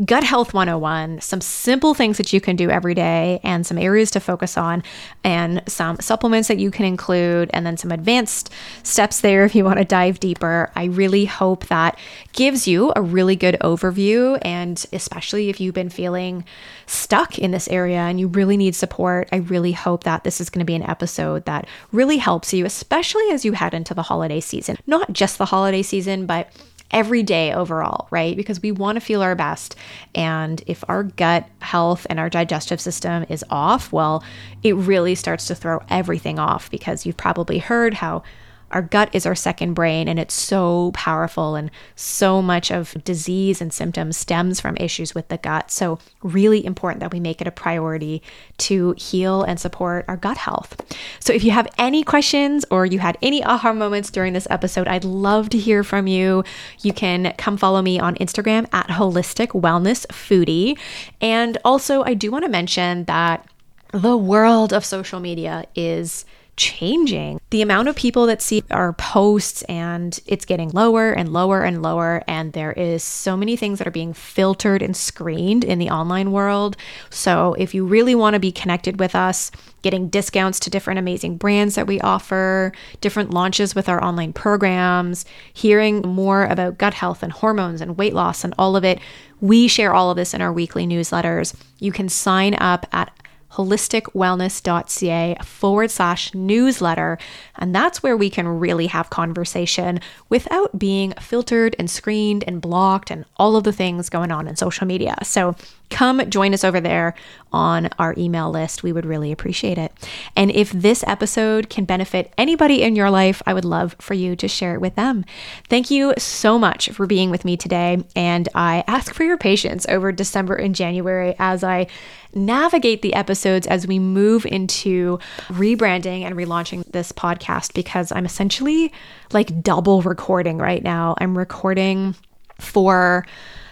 Gut 0.04 0.22
Health 0.22 0.54
101, 0.54 1.20
some 1.20 1.40
simple 1.40 1.92
things 1.92 2.18
that 2.18 2.32
you 2.32 2.40
can 2.40 2.54
do 2.54 2.70
every 2.70 2.94
day 2.94 3.40
and 3.42 3.66
some 3.66 3.76
areas 3.76 4.12
to 4.12 4.20
focus 4.20 4.56
on, 4.56 4.84
and 5.24 5.60
some 5.66 5.96
supplements 5.98 6.46
that 6.46 6.60
you 6.60 6.70
can 6.70 6.84
include, 6.84 7.50
and 7.52 7.66
then 7.66 7.76
some 7.76 7.90
advanced 7.90 8.52
steps 8.84 9.20
there 9.20 9.44
if 9.44 9.56
you 9.56 9.64
want 9.64 9.78
to 9.78 9.84
dive 9.84 10.20
deeper. 10.20 10.70
I 10.76 10.84
really 10.84 11.24
hope 11.24 11.66
that 11.66 11.98
gives 12.32 12.68
you 12.68 12.92
a 12.94 13.02
really 13.02 13.34
good 13.34 13.56
overview, 13.60 14.38
and 14.42 14.86
especially 14.92 15.48
if 15.48 15.60
you've 15.60 15.74
been 15.74 15.90
feeling 15.90 16.44
stuck 16.86 17.36
in 17.36 17.50
this 17.50 17.66
area 17.66 17.98
and 17.98 18.20
you 18.20 18.28
really 18.28 18.56
need 18.56 18.76
support, 18.76 19.28
I 19.32 19.38
really 19.38 19.72
hope 19.72 20.04
that 20.04 20.22
this 20.22 20.40
is 20.40 20.48
going 20.48 20.60
to 20.60 20.64
be 20.64 20.76
an 20.76 20.88
episode 20.88 21.44
that 21.46 21.66
really 21.90 22.18
helps 22.18 22.54
you, 22.54 22.64
especially 22.66 23.30
as 23.32 23.44
you 23.44 23.50
head 23.50 23.74
into 23.74 23.94
the 23.94 24.02
holiday 24.02 24.38
season. 24.38 24.76
Not 24.86 25.12
just 25.12 25.38
the 25.38 25.46
holiday 25.46 25.82
season, 25.82 26.24
but 26.24 26.52
every 26.90 27.22
day 27.22 27.52
overall, 27.52 28.08
right? 28.10 28.36
Because 28.36 28.62
we 28.62 28.72
want 28.72 28.96
to 28.96 29.00
feel 29.00 29.22
our 29.22 29.34
best. 29.34 29.76
And 30.14 30.62
if 30.66 30.82
our 30.88 31.02
gut 31.02 31.46
health 31.60 32.06
and 32.08 32.18
our 32.18 32.30
digestive 32.30 32.80
system 32.80 33.26
is 33.28 33.44
off, 33.50 33.92
well, 33.92 34.24
it 34.62 34.74
really 34.74 35.14
starts 35.14 35.46
to 35.46 35.54
throw 35.54 35.80
everything 35.88 36.38
off 36.38 36.70
because 36.70 37.04
you've 37.04 37.16
probably 37.16 37.58
heard 37.58 37.94
how 37.94 38.22
our 38.70 38.82
gut 38.82 39.10
is 39.12 39.26
our 39.26 39.34
second 39.34 39.74
brain, 39.74 40.08
and 40.08 40.18
it's 40.18 40.34
so 40.34 40.92
powerful, 40.94 41.54
and 41.54 41.70
so 41.96 42.42
much 42.42 42.70
of 42.70 43.02
disease 43.04 43.60
and 43.60 43.72
symptoms 43.72 44.16
stems 44.16 44.60
from 44.60 44.76
issues 44.76 45.14
with 45.14 45.28
the 45.28 45.38
gut. 45.38 45.70
So, 45.70 45.98
really 46.22 46.64
important 46.64 47.00
that 47.00 47.12
we 47.12 47.20
make 47.20 47.40
it 47.40 47.46
a 47.46 47.50
priority 47.50 48.22
to 48.58 48.94
heal 48.98 49.42
and 49.42 49.58
support 49.58 50.04
our 50.08 50.16
gut 50.16 50.36
health. 50.36 50.80
So, 51.20 51.32
if 51.32 51.44
you 51.44 51.50
have 51.52 51.68
any 51.78 52.02
questions 52.02 52.64
or 52.70 52.84
you 52.84 52.98
had 52.98 53.16
any 53.22 53.42
aha 53.42 53.72
moments 53.72 54.10
during 54.10 54.32
this 54.32 54.46
episode, 54.50 54.88
I'd 54.88 55.04
love 55.04 55.48
to 55.50 55.58
hear 55.58 55.82
from 55.82 56.06
you. 56.06 56.44
You 56.80 56.92
can 56.92 57.34
come 57.38 57.56
follow 57.56 57.82
me 57.82 57.98
on 57.98 58.16
Instagram 58.16 58.66
at 58.72 58.88
Holistic 58.88 59.48
Wellness 59.48 60.06
Foodie. 60.08 60.78
And 61.20 61.58
also, 61.64 62.02
I 62.02 62.14
do 62.14 62.30
want 62.30 62.44
to 62.44 62.50
mention 62.50 63.04
that 63.04 63.46
the 63.92 64.16
world 64.16 64.72
of 64.72 64.84
social 64.84 65.20
media 65.20 65.64
is 65.74 66.24
changing. 66.58 67.40
The 67.50 67.62
amount 67.62 67.88
of 67.88 67.96
people 67.96 68.26
that 68.26 68.42
see 68.42 68.62
our 68.70 68.92
posts 68.92 69.62
and 69.62 70.20
it's 70.26 70.44
getting 70.44 70.68
lower 70.70 71.12
and 71.12 71.32
lower 71.32 71.62
and 71.62 71.80
lower. 71.80 72.22
And 72.28 72.52
there 72.52 72.72
is 72.72 73.02
so 73.02 73.36
many 73.36 73.56
things 73.56 73.78
that 73.78 73.86
are 73.86 73.92
being 73.92 74.12
filtered 74.12 74.82
and 74.82 74.94
screened 74.94 75.64
in 75.64 75.78
the 75.78 75.88
online 75.88 76.32
world. 76.32 76.76
So 77.08 77.54
if 77.54 77.74
you 77.74 77.86
really 77.86 78.14
want 78.14 78.34
to 78.34 78.40
be 78.40 78.52
connected 78.52 78.98
with 78.98 79.14
us, 79.14 79.50
getting 79.82 80.08
discounts 80.08 80.58
to 80.60 80.70
different 80.70 80.98
amazing 80.98 81.36
brands 81.36 81.76
that 81.76 81.86
we 81.86 82.00
offer, 82.00 82.72
different 83.00 83.30
launches 83.30 83.74
with 83.74 83.88
our 83.88 84.02
online 84.02 84.32
programs, 84.32 85.24
hearing 85.52 86.02
more 86.02 86.44
about 86.44 86.76
gut 86.76 86.94
health 86.94 87.22
and 87.22 87.32
hormones 87.32 87.80
and 87.80 87.96
weight 87.96 88.12
loss 88.12 88.44
and 88.44 88.54
all 88.58 88.76
of 88.76 88.84
it. 88.84 88.98
We 89.40 89.68
share 89.68 89.94
all 89.94 90.10
of 90.10 90.16
this 90.16 90.34
in 90.34 90.42
our 90.42 90.52
weekly 90.52 90.86
newsletters. 90.86 91.54
You 91.78 91.92
can 91.92 92.08
sign 92.08 92.54
up 92.54 92.86
at 92.92 93.12
holisticwellness.ca 93.58 95.36
forward 95.42 95.90
slash 95.90 96.32
newsletter. 96.32 97.18
And 97.56 97.74
that's 97.74 98.02
where 98.02 98.16
we 98.16 98.30
can 98.30 98.46
really 98.46 98.86
have 98.86 99.10
conversation 99.10 100.00
without 100.28 100.78
being 100.78 101.12
filtered 101.20 101.74
and 101.78 101.90
screened 101.90 102.44
and 102.46 102.60
blocked 102.60 103.10
and 103.10 103.24
all 103.36 103.56
of 103.56 103.64
the 103.64 103.72
things 103.72 104.08
going 104.08 104.30
on 104.30 104.46
in 104.46 104.54
social 104.56 104.86
media. 104.86 105.16
So 105.24 105.56
come 105.90 106.28
join 106.30 106.54
us 106.54 106.64
over 106.64 106.80
there 106.80 107.14
on 107.52 107.88
our 107.98 108.14
email 108.18 108.50
list. 108.50 108.82
We 108.82 108.92
would 108.92 109.06
really 109.06 109.32
appreciate 109.32 109.78
it. 109.78 109.92
And 110.36 110.50
if 110.50 110.70
this 110.70 111.02
episode 111.06 111.70
can 111.70 111.84
benefit 111.84 112.32
anybody 112.36 112.82
in 112.82 112.94
your 112.94 113.10
life, 113.10 113.42
I 113.46 113.54
would 113.54 113.64
love 113.64 113.96
for 113.98 114.14
you 114.14 114.36
to 114.36 114.48
share 114.48 114.74
it 114.74 114.80
with 114.80 114.94
them. 114.96 115.24
Thank 115.68 115.90
you 115.90 116.12
so 116.18 116.58
much 116.58 116.90
for 116.90 117.06
being 117.06 117.30
with 117.30 117.44
me 117.44 117.56
today. 117.56 118.04
And 118.14 118.48
I 118.54 118.84
ask 118.86 119.14
for 119.14 119.24
your 119.24 119.38
patience 119.38 119.86
over 119.88 120.12
December 120.12 120.54
and 120.54 120.74
January 120.74 121.34
as 121.38 121.64
I 121.64 121.86
navigate 122.34 123.00
the 123.02 123.14
episodes 123.14 123.66
as 123.66 123.86
we 123.86 123.98
move 123.98 124.44
into 124.44 125.18
rebranding 125.48 126.22
and 126.22 126.36
relaunching 126.36 126.84
this 126.92 127.12
podcast 127.12 127.72
because 127.72 128.12
I'm 128.12 128.26
essentially 128.26 128.92
like 129.32 129.62
double 129.62 130.02
recording 130.02 130.58
right 130.58 130.82
now. 130.82 131.14
I'm 131.18 131.36
recording 131.36 132.14
for 132.60 133.26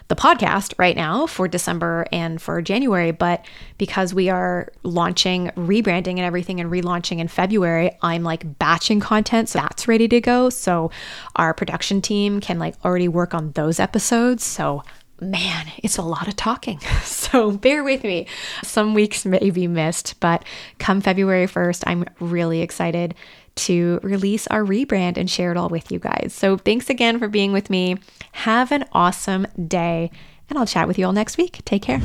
the 0.09 0.16
podcast 0.16 0.74
right 0.78 0.96
now 0.96 1.26
for 1.26 1.48
December 1.48 2.07
and 2.12 2.40
for 2.40 2.62
January, 2.62 3.11
but 3.11 3.44
because 3.78 4.14
we 4.14 4.28
are 4.28 4.72
launching 4.82 5.48
rebranding 5.57 6.12
and 6.12 6.20
everything 6.20 6.61
and 6.61 6.70
relaunching 6.70 7.18
in 7.18 7.28
February, 7.28 7.96
I'm 8.02 8.22
like 8.22 8.59
batching 8.59 9.00
content 9.00 9.48
so 9.48 9.59
that's 9.59 9.88
ready 9.88 10.09
to 10.09 10.20
go. 10.20 10.50
So 10.50 10.90
our 11.34 11.52
production 11.54 12.00
team 12.00 12.40
can 12.40 12.59
like 12.59 12.74
already 12.84 13.09
work 13.09 13.34
on 13.34 13.52
those 13.52 13.80
episodes. 13.80 14.44
So 14.44 14.82
man, 15.20 15.66
it's 15.78 15.96
a 15.96 16.02
lot 16.02 16.28
of 16.28 16.36
talking. 16.36 16.80
So 17.26 17.50
bear 17.50 17.82
with 17.82 18.04
me. 18.04 18.28
Some 18.62 18.94
weeks 18.94 19.26
may 19.26 19.50
be 19.50 19.66
missed, 19.66 20.20
but 20.20 20.44
come 20.78 21.00
February 21.00 21.46
1st, 21.46 21.82
I'm 21.86 22.04
really 22.20 22.61
excited 22.62 23.14
to 23.57 24.00
release 24.02 24.46
our 24.48 24.64
rebrand 24.64 25.16
and 25.16 25.30
share 25.30 25.50
it 25.50 25.57
all 25.57 25.68
with 25.68 25.90
you 25.90 25.98
guys. 25.98 26.32
So 26.36 26.57
thanks 26.57 26.88
again 26.88 27.18
for 27.18 27.28
being 27.28 27.52
with 27.52 27.70
me. 27.70 27.96
Have 28.32 28.72
an 28.72 28.84
awesome 28.92 29.46
day, 29.66 30.11
and 30.48 30.59
I'll 30.59 30.66
chat 30.66 30.86
with 30.86 30.98
you 30.98 31.07
all 31.07 31.12
next 31.12 31.36
week. 31.36 31.61
Take 31.64 31.82
care. 31.82 32.00